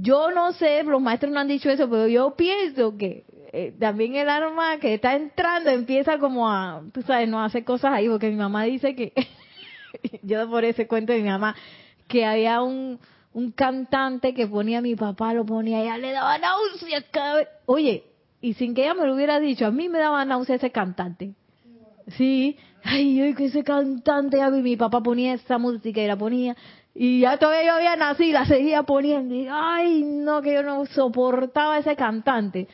yo 0.00 0.30
no 0.30 0.52
sé, 0.52 0.82
los 0.84 1.02
maestros 1.02 1.32
no 1.32 1.40
han 1.40 1.48
dicho 1.48 1.68
eso, 1.68 1.88
pero 1.88 2.08
yo 2.08 2.34
pienso 2.34 2.96
que 2.96 3.24
eh, 3.52 3.74
también 3.78 4.16
el 4.16 4.30
alma 4.30 4.78
que 4.78 4.94
está 4.94 5.14
entrando 5.14 5.70
empieza 5.70 6.18
como 6.18 6.50
a, 6.50 6.82
tú 6.92 7.02
sabes, 7.02 7.28
no 7.28 7.42
hace 7.42 7.62
cosas 7.64 7.92
ahí, 7.92 8.08
porque 8.08 8.30
mi 8.30 8.36
mamá 8.36 8.64
dice 8.64 8.94
que, 8.94 9.12
yo 10.22 10.48
por 10.48 10.64
ese 10.64 10.86
cuento 10.86 11.12
de 11.12 11.20
mi 11.20 11.28
mamá, 11.28 11.54
que 12.08 12.24
había 12.24 12.62
un, 12.62 12.98
un 13.34 13.52
cantante 13.52 14.32
que 14.32 14.46
ponía 14.46 14.78
a 14.78 14.82
mi 14.82 14.96
papá, 14.96 15.34
lo 15.34 15.44
ponía 15.44 15.82
ella 15.82 15.98
le 15.98 16.12
daba 16.12 16.38
náuseas 16.38 17.04
cada 17.10 17.36
vez. 17.36 17.48
Oye, 17.66 18.04
y 18.40 18.54
sin 18.54 18.74
que 18.74 18.84
ella 18.84 18.94
me 18.94 19.06
lo 19.06 19.14
hubiera 19.14 19.40
dicho, 19.40 19.66
a 19.66 19.70
mí 19.70 19.90
me 19.90 19.98
daba 19.98 20.24
náuseas 20.24 20.62
ese 20.62 20.72
cantante. 20.72 21.34
Sí, 22.16 22.56
ay, 22.82 23.14
yo 23.14 23.36
que 23.36 23.44
ese 23.46 23.62
cantante, 23.62 24.40
a 24.40 24.50
mi 24.50 24.76
papá 24.76 25.02
ponía 25.02 25.34
esa 25.34 25.58
música 25.58 26.00
y 26.00 26.06
la 26.06 26.16
ponía, 26.16 26.56
y 26.94 27.20
ya 27.20 27.38
todavía 27.38 27.64
yo 27.64 27.74
había 27.74 27.96
nacido 27.96 28.28
y 28.28 28.32
la 28.32 28.44
seguía 28.44 28.82
poniendo, 28.82 29.34
y 29.34 29.48
ay, 29.50 30.02
no, 30.02 30.42
que 30.42 30.52
yo 30.54 30.62
no 30.62 30.84
soportaba 30.86 31.78
ese 31.78 31.96
cantante. 31.96 32.68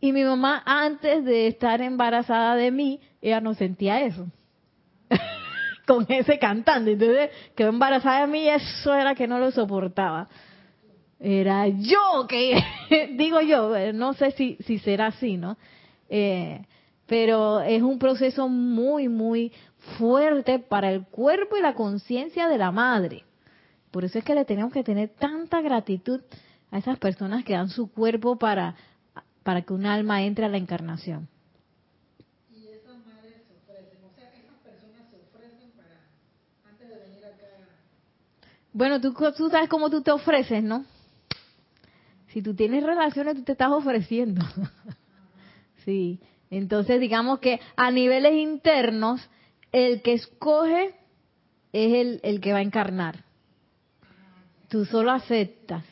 Y 0.00 0.12
mi 0.12 0.22
mamá, 0.22 0.62
antes 0.64 1.24
de 1.24 1.48
estar 1.48 1.80
embarazada 1.80 2.54
de 2.54 2.70
mí, 2.70 3.00
ella 3.20 3.40
no 3.40 3.54
sentía 3.54 4.02
eso. 4.02 4.26
Con 5.86 6.06
ese 6.08 6.38
cantante. 6.38 6.92
Entonces, 6.92 7.30
quedó 7.56 7.70
embarazada 7.70 8.20
de 8.20 8.26
mí 8.26 8.48
eso 8.48 8.94
era 8.94 9.14
que 9.14 9.26
no 9.26 9.38
lo 9.38 9.50
soportaba. 9.50 10.28
Era 11.18 11.66
yo 11.66 12.26
que, 12.28 12.62
digo 13.14 13.40
yo, 13.40 13.92
no 13.94 14.12
sé 14.12 14.32
si, 14.32 14.58
si 14.66 14.78
será 14.78 15.06
así, 15.06 15.36
¿no? 15.36 15.56
Eh, 16.08 16.62
pero 17.06 17.60
es 17.60 17.82
un 17.82 17.98
proceso 17.98 18.48
muy, 18.48 19.08
muy 19.08 19.52
fuerte 19.98 20.58
para 20.58 20.90
el 20.90 21.06
cuerpo 21.06 21.56
y 21.56 21.62
la 21.62 21.74
conciencia 21.74 22.48
de 22.48 22.58
la 22.58 22.70
madre. 22.70 23.24
Por 23.96 24.04
eso 24.04 24.18
es 24.18 24.24
que 24.26 24.34
le 24.34 24.44
tenemos 24.44 24.74
que 24.74 24.84
tener 24.84 25.08
tanta 25.08 25.62
gratitud 25.62 26.20
a 26.70 26.76
esas 26.76 26.98
personas 26.98 27.46
que 27.46 27.54
dan 27.54 27.70
su 27.70 27.90
cuerpo 27.90 28.36
para 28.36 28.76
para 29.42 29.62
que 29.62 29.72
un 29.72 29.86
alma 29.86 30.22
entre 30.22 30.44
a 30.44 30.50
la 30.50 30.58
encarnación. 30.58 31.30
Y 32.54 32.66
esas 32.66 32.98
madres 33.06 33.40
se 33.48 33.54
ofrecen, 33.54 34.04
o 34.04 34.14
sea, 34.14 34.28
esas 34.34 34.58
personas 34.58 35.08
se 35.08 35.16
ofrecen 35.16 35.70
para, 35.70 35.96
antes 36.70 36.90
de 36.90 36.94
venir 36.94 37.24
acá. 37.24 37.46
Bueno, 38.74 39.00
tú, 39.00 39.14
tú 39.34 39.48
sabes 39.48 39.70
cómo 39.70 39.88
tú 39.88 40.02
te 40.02 40.10
ofreces, 40.10 40.62
¿no? 40.62 40.84
Si 42.34 42.42
tú 42.42 42.54
tienes 42.54 42.84
relaciones, 42.84 43.36
tú 43.36 43.44
te 43.44 43.52
estás 43.52 43.70
ofreciendo. 43.70 44.44
sí. 45.86 46.20
Entonces, 46.50 47.00
digamos 47.00 47.38
que 47.38 47.60
a 47.76 47.90
niveles 47.90 48.34
internos, 48.34 49.26
el 49.72 50.02
que 50.02 50.12
escoge 50.12 50.94
es 51.72 51.94
el, 51.94 52.20
el 52.22 52.42
que 52.42 52.52
va 52.52 52.58
a 52.58 52.62
encarnar. 52.62 53.24
Tú 54.76 54.84
solo 54.84 55.10
aceptas. 55.10 55.84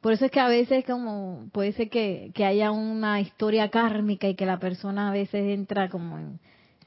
Por 0.00 0.12
eso 0.12 0.26
es 0.26 0.30
que 0.30 0.38
a 0.38 0.46
veces 0.46 0.84
como 0.84 1.48
puede 1.50 1.72
ser 1.72 1.90
que, 1.90 2.32
haya 2.46 2.70
una 2.70 3.20
historia 3.20 3.70
kármica 3.70 4.28
y 4.28 4.36
que 4.36 4.46
la 4.46 4.60
persona 4.60 5.08
a 5.08 5.12
veces 5.12 5.52
entra 5.52 5.88
como 5.88 6.16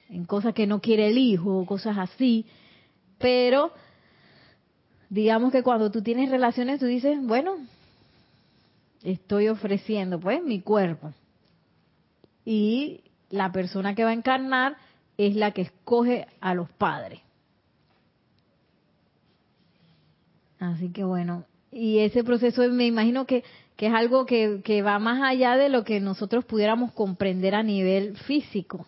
en, 0.10 0.26
cosas 0.26 0.54
que 0.54 0.68
no 0.68 0.80
quiere 0.80 1.10
el 1.10 1.18
hijo 1.18 1.58
o 1.58 1.66
cosas 1.66 1.98
así. 1.98 2.46
Pero 3.18 3.74
digamos 5.10 5.52
que 5.52 5.64
cuando 5.64 5.92
tú 5.92 6.02
tienes 6.02 6.30
relaciones 6.30 6.80
tú 6.80 6.86
dices, 6.86 7.18
bueno, 7.22 7.58
estoy 9.04 9.50
ofreciendo 9.50 10.18
pues 10.18 10.42
mi 10.42 10.62
cuerpo. 10.62 11.12
Y 12.46 13.02
la 13.30 13.52
persona 13.52 13.96
que 13.96 14.06
va 14.06 14.12
a 14.12 14.14
encarnar 14.14 14.78
es 15.18 15.36
la 15.36 15.52
que 15.52 15.64
escoge 15.64 16.26
a 16.40 16.54
los 16.54 16.70
padres. 16.70 17.20
Así 20.62 20.92
que 20.92 21.04
bueno, 21.04 21.46
y 21.72 22.00
ese 22.00 22.24
proceso 22.24 22.62
me 22.70 22.86
imagino 22.86 23.26
que, 23.26 23.44
es 23.78 23.92
algo 23.92 24.28
que, 24.28 24.62
que, 24.64 24.84
va 24.84 25.00
más 25.00 25.24
allá 25.24 25.58
de 25.58 25.70
lo 25.70 25.84
que 25.84 26.00
nosotros 26.00 26.46
pudiéramos 26.46 26.92
comprender 26.92 27.56
a 27.56 27.64
nivel 27.64 28.16
físico. 28.16 28.86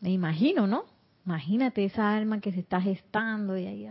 Me 0.00 0.12
imagino, 0.12 0.68
¿no? 0.68 0.84
Imagínate 1.26 1.84
esa 1.84 2.14
alma 2.16 2.40
que 2.40 2.52
se 2.52 2.60
está 2.60 2.80
gestando 2.80 3.58
y 3.58 3.66
ahí, 3.66 3.88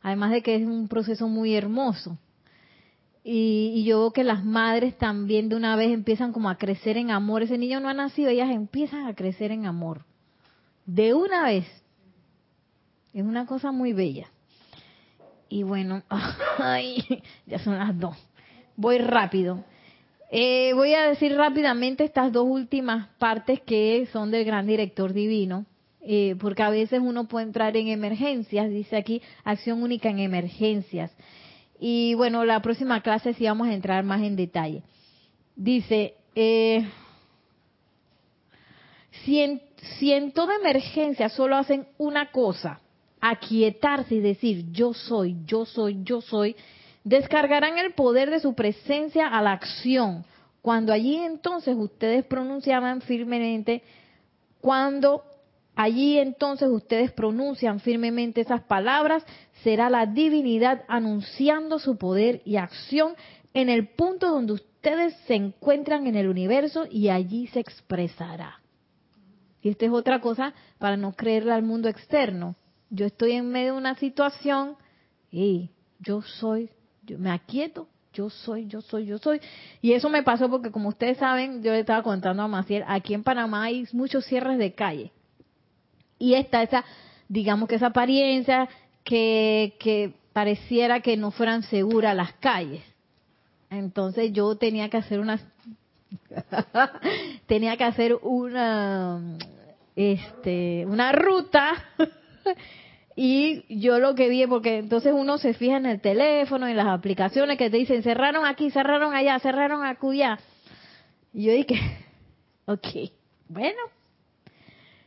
además 0.00 0.30
de 0.30 0.42
que 0.42 0.56
es 0.56 0.66
un 0.66 0.88
proceso 0.88 1.28
muy 1.28 1.54
hermoso. 1.54 2.16
Y, 3.22 3.72
y, 3.74 3.84
yo 3.84 3.98
veo 4.00 4.12
que 4.12 4.24
las 4.24 4.42
madres 4.42 4.96
también 4.96 5.50
de 5.50 5.56
una 5.56 5.76
vez 5.76 5.90
empiezan 5.90 6.32
como 6.32 6.48
a 6.48 6.56
crecer 6.56 6.96
en 6.96 7.10
amor. 7.10 7.42
Ese 7.42 7.58
niño 7.58 7.78
no 7.78 7.90
ha 7.90 7.94
nacido, 7.94 8.30
ellas 8.30 8.50
empiezan 8.50 9.06
a 9.06 9.14
crecer 9.14 9.50
en 9.50 9.66
amor. 9.66 10.06
De 10.86 11.12
una 11.12 11.44
vez. 11.44 11.66
Es 13.12 13.22
una 13.22 13.44
cosa 13.44 13.70
muy 13.70 13.92
bella. 13.92 14.30
Y 15.48 15.62
bueno, 15.62 16.02
ya 17.46 17.58
son 17.58 17.78
las 17.78 17.98
dos. 17.98 18.16
Voy 18.76 18.98
rápido. 18.98 19.64
Eh, 20.30 20.72
voy 20.74 20.94
a 20.94 21.08
decir 21.08 21.36
rápidamente 21.36 22.04
estas 22.04 22.32
dos 22.32 22.46
últimas 22.48 23.08
partes 23.18 23.60
que 23.60 24.08
son 24.12 24.30
del 24.30 24.44
gran 24.44 24.66
director 24.66 25.12
divino, 25.12 25.64
eh, 26.00 26.34
porque 26.40 26.62
a 26.62 26.70
veces 26.70 27.00
uno 27.00 27.28
puede 27.28 27.46
entrar 27.46 27.76
en 27.76 27.88
emergencias, 27.88 28.68
dice 28.68 28.96
aquí, 28.96 29.22
acción 29.44 29.82
única 29.82 30.08
en 30.08 30.18
emergencias. 30.18 31.12
Y 31.78 32.14
bueno, 32.14 32.44
la 32.44 32.60
próxima 32.62 33.00
clase 33.00 33.34
sí 33.34 33.44
vamos 33.44 33.68
a 33.68 33.74
entrar 33.74 34.02
más 34.04 34.22
en 34.22 34.36
detalle. 34.36 34.82
Dice, 35.54 36.14
eh, 36.34 36.84
si, 39.24 39.40
en, 39.40 39.62
si 39.98 40.12
en 40.12 40.32
toda 40.32 40.56
emergencia 40.56 41.28
solo 41.28 41.56
hacen 41.56 41.86
una 41.96 42.32
cosa, 42.32 42.80
aquietarse 43.26 44.16
y 44.16 44.20
decir 44.20 44.70
yo 44.70 44.92
soy, 44.92 45.38
yo 45.46 45.64
soy, 45.64 46.02
yo 46.04 46.20
soy, 46.20 46.56
descargarán 47.04 47.78
el 47.78 47.94
poder 47.94 48.30
de 48.30 48.38
su 48.38 48.54
presencia 48.54 49.26
a 49.26 49.40
la 49.40 49.52
acción. 49.52 50.26
Cuando 50.60 50.92
allí 50.92 51.16
entonces 51.16 51.74
ustedes 51.74 52.26
pronunciaban 52.26 53.00
firmemente, 53.00 53.82
cuando 54.60 55.24
allí 55.74 56.18
entonces 56.18 56.68
ustedes 56.68 57.12
pronuncian 57.12 57.80
firmemente 57.80 58.42
esas 58.42 58.62
palabras, 58.64 59.24
será 59.62 59.88
la 59.88 60.04
divinidad 60.04 60.84
anunciando 60.86 61.78
su 61.78 61.96
poder 61.96 62.42
y 62.44 62.56
acción 62.56 63.14
en 63.54 63.70
el 63.70 63.88
punto 63.88 64.28
donde 64.28 64.52
ustedes 64.52 65.14
se 65.26 65.34
encuentran 65.34 66.06
en 66.06 66.16
el 66.16 66.28
universo 66.28 66.86
y 66.90 67.08
allí 67.08 67.46
se 67.46 67.60
expresará. 67.60 68.60
Y 69.62 69.70
esta 69.70 69.86
es 69.86 69.92
otra 69.92 70.20
cosa 70.20 70.52
para 70.78 70.98
no 70.98 71.12
creerle 71.14 71.52
al 71.52 71.62
mundo 71.62 71.88
externo 71.88 72.54
yo 72.94 73.06
estoy 73.06 73.32
en 73.32 73.50
medio 73.50 73.72
de 73.72 73.78
una 73.78 73.96
situación 73.96 74.76
y 75.30 75.70
yo 75.98 76.22
soy, 76.22 76.70
yo 77.02 77.18
me 77.18 77.30
aquieto, 77.30 77.88
yo 78.12 78.30
soy, 78.30 78.66
yo 78.66 78.80
soy, 78.80 79.06
yo 79.06 79.18
soy. 79.18 79.40
Y 79.82 79.92
eso 79.92 80.08
me 80.08 80.22
pasó 80.22 80.48
porque 80.48 80.70
como 80.70 80.88
ustedes 80.90 81.18
saben, 81.18 81.62
yo 81.62 81.72
le 81.72 81.80
estaba 81.80 82.02
contando 82.02 82.42
a 82.42 82.48
Maciel, 82.48 82.84
aquí 82.86 83.14
en 83.14 83.24
Panamá 83.24 83.64
hay 83.64 83.86
muchos 83.92 84.24
cierres 84.24 84.58
de 84.58 84.72
calle. 84.72 85.10
Y 86.18 86.34
está 86.34 86.62
esa, 86.62 86.84
digamos 87.28 87.68
que 87.68 87.74
esa 87.74 87.88
apariencia 87.88 88.68
que, 89.02 89.74
que 89.80 90.14
pareciera 90.32 91.00
que 91.00 91.16
no 91.16 91.32
fueran 91.32 91.64
seguras 91.64 92.14
las 92.14 92.32
calles. 92.34 92.84
Entonces 93.70 94.32
yo 94.32 94.54
tenía 94.56 94.88
que 94.88 94.98
hacer 94.98 95.18
una 95.18 95.40
tenía 97.46 97.76
que 97.76 97.84
hacer 97.84 98.14
una 98.22 99.20
este 99.96 100.86
una 100.86 101.10
ruta 101.10 101.72
Y 103.16 103.64
yo 103.80 104.00
lo 104.00 104.14
que 104.14 104.28
vi, 104.28 104.44
porque 104.46 104.78
entonces 104.78 105.12
uno 105.12 105.38
se 105.38 105.54
fija 105.54 105.76
en 105.76 105.86
el 105.86 106.00
teléfono, 106.00 106.66
en 106.66 106.76
las 106.76 106.88
aplicaciones 106.88 107.56
que 107.58 107.70
te 107.70 107.76
dicen, 107.76 108.02
cerraron 108.02 108.44
aquí, 108.44 108.70
cerraron 108.70 109.14
allá, 109.14 109.38
cerraron 109.38 109.84
acullá. 109.84 110.38
Y 111.32 111.44
yo 111.44 111.52
dije, 111.52 111.76
ok, 112.66 112.86
bueno. 113.48 113.78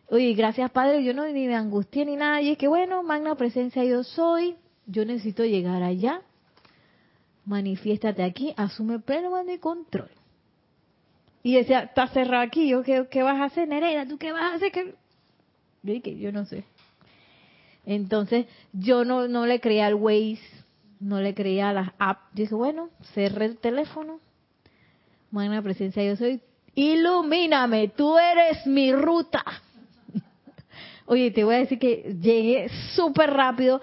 Oye, 0.10 0.34
gracias 0.36 0.72
Padre, 0.72 1.04
yo 1.04 1.14
no 1.14 1.26
ni 1.28 1.48
me 1.48 1.56
angustié 1.56 2.06
ni 2.06 2.16
nada. 2.16 2.42
Y 2.42 2.52
es 2.52 2.58
que 2.58 2.70
bueno, 2.70 3.04
magna 3.04 3.36
presencia 3.36 3.84
yo 3.84 4.04
soy, 4.04 4.56
yo 4.86 5.04
necesito 5.04 5.44
llegar 5.44 5.84
allá. 5.84 6.22
Manifiéstate 7.46 8.24
aquí, 8.24 8.54
asume 8.56 9.00
pleno 9.00 9.32
mando 9.32 9.52
y 9.52 9.58
control. 9.58 10.12
Y 11.44 11.56
decía, 11.56 11.80
está 11.82 12.08
cerrado 12.08 12.44
aquí, 12.44 12.70
yo 12.70 12.84
¿qué, 12.84 13.08
qué 13.10 13.22
vas 13.22 13.40
a 13.40 13.46
hacer, 13.46 13.68
Nereida? 13.68 14.06
¿Tú 14.06 14.18
qué 14.18 14.32
vas 14.32 14.54
a 14.54 14.56
hacer? 14.56 14.96
Yo 15.84 15.94
dije, 15.94 16.18
yo 16.18 16.32
no 16.32 16.46
sé. 16.46 16.64
Entonces 17.88 18.48
yo 18.74 19.06
no, 19.06 19.30
no 19.30 19.46
le 19.46 19.62
creía 19.62 19.88
al 19.88 19.96
Waze, 19.96 20.42
no 21.00 21.22
le 21.22 21.34
creía 21.34 21.70
a 21.70 21.74
las 21.74 21.92
apps. 21.98 22.22
Dije, 22.34 22.54
bueno, 22.54 22.90
cerré 23.14 23.46
el 23.46 23.58
teléfono. 23.58 24.20
Buena 25.32 25.62
presencia, 25.62 26.04
yo 26.04 26.18
soy. 26.18 26.42
Ilumíname, 26.76 27.88
tú 27.88 28.18
eres 28.18 28.68
mi 28.68 28.94
ruta. 28.94 29.42
Oye, 31.06 31.32
te 31.32 31.46
voy 31.46 31.56
a 31.56 31.60
decir 31.60 31.80
que 31.80 32.14
llegué 32.22 32.68
súper 32.94 33.32
rápido. 33.32 33.80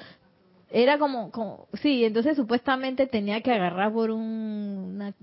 Era 0.71 0.99
como, 0.99 1.31
como, 1.31 1.69
sí, 1.81 2.05
entonces 2.05 2.37
supuestamente 2.37 3.07
tenía 3.07 3.41
que 3.41 3.53
agarrar 3.53 3.91
por 3.91 4.11
una 4.11 5.15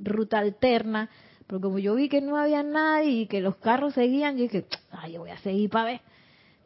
ruta 0.00 0.38
alterna, 0.38 1.10
pero 1.48 1.60
como 1.60 1.80
yo 1.80 1.96
vi 1.96 2.08
que 2.08 2.20
no 2.20 2.36
había 2.36 2.62
nadie 2.62 3.10
y 3.10 3.26
que 3.26 3.40
los 3.40 3.56
carros 3.56 3.94
seguían, 3.94 4.36
yo 4.36 4.42
dije, 4.44 4.66
ay, 4.92 5.14
yo 5.14 5.20
voy 5.20 5.30
a 5.30 5.38
seguir 5.38 5.70
para 5.70 5.84
ver. 5.86 6.00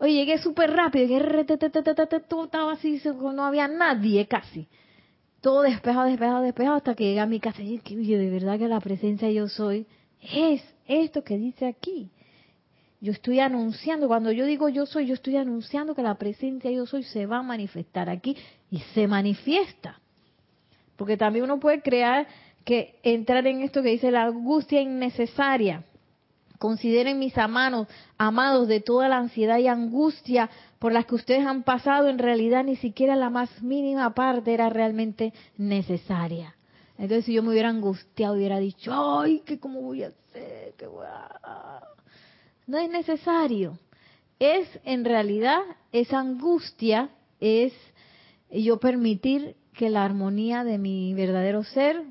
Oye, 0.03 0.14
llegué 0.14 0.38
súper 0.38 0.72
rápido, 0.72 1.07
llegué, 1.07 1.46
estaba 1.46 2.72
así, 2.72 3.00
no 3.05 3.44
había 3.44 3.68
nadie 3.68 4.26
casi. 4.26 4.66
Todo 5.40 5.62
despejado, 5.62 6.07
despejado, 6.07 6.42
despejado, 6.42 6.76
hasta 6.78 6.96
que 6.96 7.05
llegué 7.05 7.20
a 7.20 7.26
mi 7.26 7.38
casa 7.38 7.62
y 7.62 7.78
dije, 7.78 8.18
de 8.18 8.28
verdad 8.28 8.59
que 8.59 8.66
la 8.66 8.80
presencia 8.80 9.30
yo 9.30 9.46
soy 9.46 9.86
es 10.20 10.61
esto 10.88 11.22
que 11.22 11.38
dice 11.38 11.66
aquí. 11.66 12.11
Yo 13.00 13.12
estoy 13.12 13.38
anunciando, 13.38 14.09
cuando 14.09 14.32
yo 14.32 14.44
digo 14.44 14.68
yo 14.68 14.86
soy, 14.86 15.07
yo 15.07 15.14
estoy 15.14 15.36
anunciando 15.36 15.94
que 15.94 16.03
la 16.03 16.16
presencia 16.16 16.68
yo 16.72 16.84
soy 16.84 17.05
se 17.05 17.26
va 17.26 17.38
a 17.38 17.42
manifestar 17.44 18.11
aquí 18.11 18.36
y 18.72 18.80
se 18.94 19.07
manifiesta. 19.07 20.00
Porque 20.96 21.16
también 21.16 21.44
uno 21.44 21.61
puede 21.61 21.80
crear 21.80 22.26
que 22.64 22.96
entrar 23.05 23.46
en 23.46 23.62
esto 23.62 23.84
que 23.84 23.90
dice 23.90 24.11
la 24.11 24.24
angustia 24.24 24.80
innecesaria. 24.80 25.84
Consideren 26.63 27.19
mis 27.19 27.37
amados, 27.39 27.89
amados 28.19 28.69
de 28.69 28.79
toda 28.79 29.09
la 29.09 29.19
ansiedad 29.19 29.59
y 29.59 29.67
angustia 29.67 30.49
por 30.79 30.93
las 30.93 31.07
que 31.07 31.17
ustedes 31.17 31.45
han 31.45 31.65
pasado, 31.65 32.09
en 32.09 32.21
realidad 32.21 32.63
ni 32.63 32.77
siquiera 32.77 33.17
la 33.17 33.31
más 33.31 33.65
mínima 33.65 34.15
parte 34.15 34.55
era 34.55 34.71
realmente 34.71 35.33
necesaria. 35.57 36.55
Entonces 36.99 37.25
si 37.25 37.33
yo 37.33 37.43
me 37.43 37.51
hubiera 37.51 37.69
angustiado, 37.69 38.37
hubiera 38.37 38.61
dicho, 38.61 38.93
ay, 38.95 39.41
que 39.41 39.59
cómo 39.59 39.83
voy 39.83 40.05
a 40.05 40.09
hacer, 40.09 40.75
que 40.79 40.87
voy 40.87 41.05
a 41.05 41.81
no 42.69 42.79
es 42.79 42.89
necesario. 42.89 43.77
Es 44.39 44.69
en 44.85 45.05
realidad 45.05 45.59
esa 45.91 46.21
angustia 46.21 47.11
es 47.41 47.73
yo 48.53 48.79
permitir 48.79 49.57
que 49.75 49.91
la 49.91 50.05
armonía 50.05 50.63
de 50.63 50.79
mi 50.79 51.13
verdadero 51.13 51.65
ser 51.65 52.05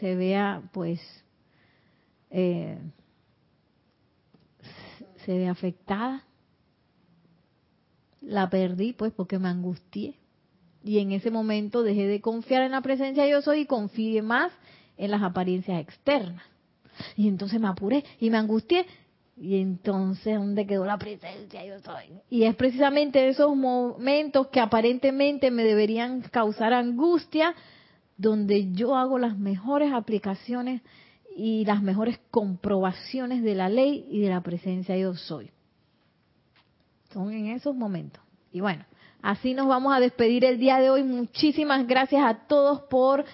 se 0.00 0.16
vea 0.16 0.60
pues 0.72 1.00
eh, 2.30 2.78
se 5.24 5.36
ve 5.36 5.48
afectada 5.48 6.24
la 8.20 8.48
perdí 8.48 8.92
pues 8.92 9.12
porque 9.12 9.38
me 9.38 9.48
angustié 9.48 10.14
y 10.82 10.98
en 10.98 11.12
ese 11.12 11.30
momento 11.30 11.82
dejé 11.82 12.06
de 12.06 12.20
confiar 12.20 12.62
en 12.62 12.72
la 12.72 12.80
presencia 12.80 13.24
de 13.24 13.30
yo 13.30 13.42
soy 13.42 13.60
y 13.60 13.66
confié 13.66 14.22
más 14.22 14.52
en 14.96 15.10
las 15.10 15.22
apariencias 15.22 15.80
externas 15.80 16.44
y 17.16 17.28
entonces 17.28 17.60
me 17.60 17.68
apuré 17.68 18.04
y 18.20 18.30
me 18.30 18.38
angustié 18.38 18.86
y 19.36 19.60
entonces, 19.60 20.36
¿dónde 20.36 20.66
quedó 20.66 20.84
la 20.84 20.96
presencia? 20.96 21.64
Yo 21.64 21.80
soy. 21.80 22.04
Y 22.30 22.44
es 22.44 22.54
precisamente 22.54 23.28
esos 23.28 23.56
momentos 23.56 24.48
que 24.48 24.60
aparentemente 24.60 25.50
me 25.50 25.64
deberían 25.64 26.22
causar 26.22 26.72
angustia, 26.72 27.54
donde 28.16 28.72
yo 28.72 28.94
hago 28.94 29.18
las 29.18 29.36
mejores 29.36 29.92
aplicaciones 29.92 30.82
y 31.34 31.64
las 31.64 31.82
mejores 31.82 32.18
comprobaciones 32.30 33.42
de 33.42 33.54
la 33.54 33.68
ley 33.68 34.06
y 34.10 34.20
de 34.20 34.28
la 34.28 34.40
presencia 34.40 34.96
yo 34.96 35.14
soy. 35.14 35.50
Son 37.12 37.32
en 37.32 37.48
esos 37.48 37.74
momentos. 37.74 38.22
Y 38.52 38.60
bueno, 38.60 38.84
así 39.22 39.54
nos 39.54 39.66
vamos 39.66 39.94
a 39.94 40.00
despedir 40.00 40.44
el 40.44 40.58
día 40.58 40.78
de 40.78 40.90
hoy. 40.90 41.02
Muchísimas 41.02 41.86
gracias 41.86 42.22
a 42.24 42.46
todos 42.46 42.82
por 42.82 43.24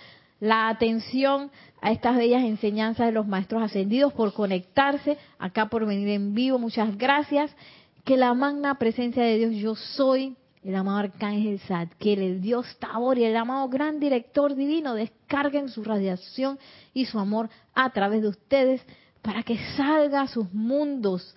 la 0.41 0.69
atención 0.69 1.51
a 1.83 1.93
estas 1.93 2.17
bellas 2.17 2.43
enseñanzas 2.43 3.07
de 3.07 3.13
los 3.13 3.27
maestros 3.27 3.63
ascendidos, 3.63 4.13
por 4.13 4.33
conectarse 4.33 5.19
acá, 5.39 5.69
por 5.69 5.87
venir 5.87 6.09
en 6.09 6.35
vivo. 6.35 6.59
Muchas 6.59 6.97
gracias. 6.97 7.55
Que 8.05 8.17
la 8.17 8.33
magna 8.33 8.77
presencia 8.79 9.23
de 9.23 9.37
Dios, 9.37 9.55
yo 9.57 9.75
soy, 9.75 10.37
el 10.63 10.75
amado 10.77 10.99
Arcángel 10.99 11.61
que 11.99 12.13
el 12.13 12.41
Dios 12.41 12.67
Tabor 12.79 13.19
y 13.19 13.25
el 13.25 13.37
amado 13.37 13.69
Gran 13.69 13.99
Director 13.99 14.55
Divino 14.55 14.95
descarguen 14.95 15.69
su 15.69 15.83
radiación 15.83 16.59
y 16.93 17.07
su 17.07 17.19
amor 17.19 17.49
a 17.75 17.91
través 17.91 18.23
de 18.23 18.29
ustedes 18.29 18.83
para 19.23 19.43
que 19.43 19.59
salga 19.77 20.23
a 20.23 20.29
sus 20.29 20.53
mundos, 20.53 21.35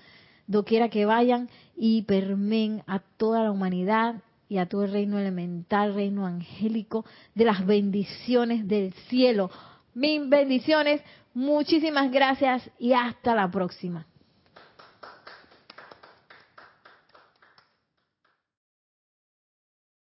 doquiera 0.48 0.90
que 0.90 1.06
vayan 1.06 1.50
y 1.76 2.04
permeen 2.04 2.84
a 2.88 3.00
toda 3.00 3.44
la 3.44 3.52
humanidad 3.52 4.16
y 4.50 4.58
a 4.58 4.68
todo 4.68 4.84
el 4.84 4.92
reino 4.92 5.18
elemental, 5.18 5.96
reino 5.96 6.26
angélico, 6.26 7.06
de 7.34 7.46
las 7.46 7.66
bendiciones 7.66 8.68
del 8.68 8.94
cielo. 9.10 9.50
Mil 9.94 10.28
bendiciones, 10.28 11.02
muchísimas 11.34 12.12
gracias 12.12 12.70
y 12.78 12.94
hasta 12.94 13.36
la 13.36 13.50
próxima. 13.50 14.06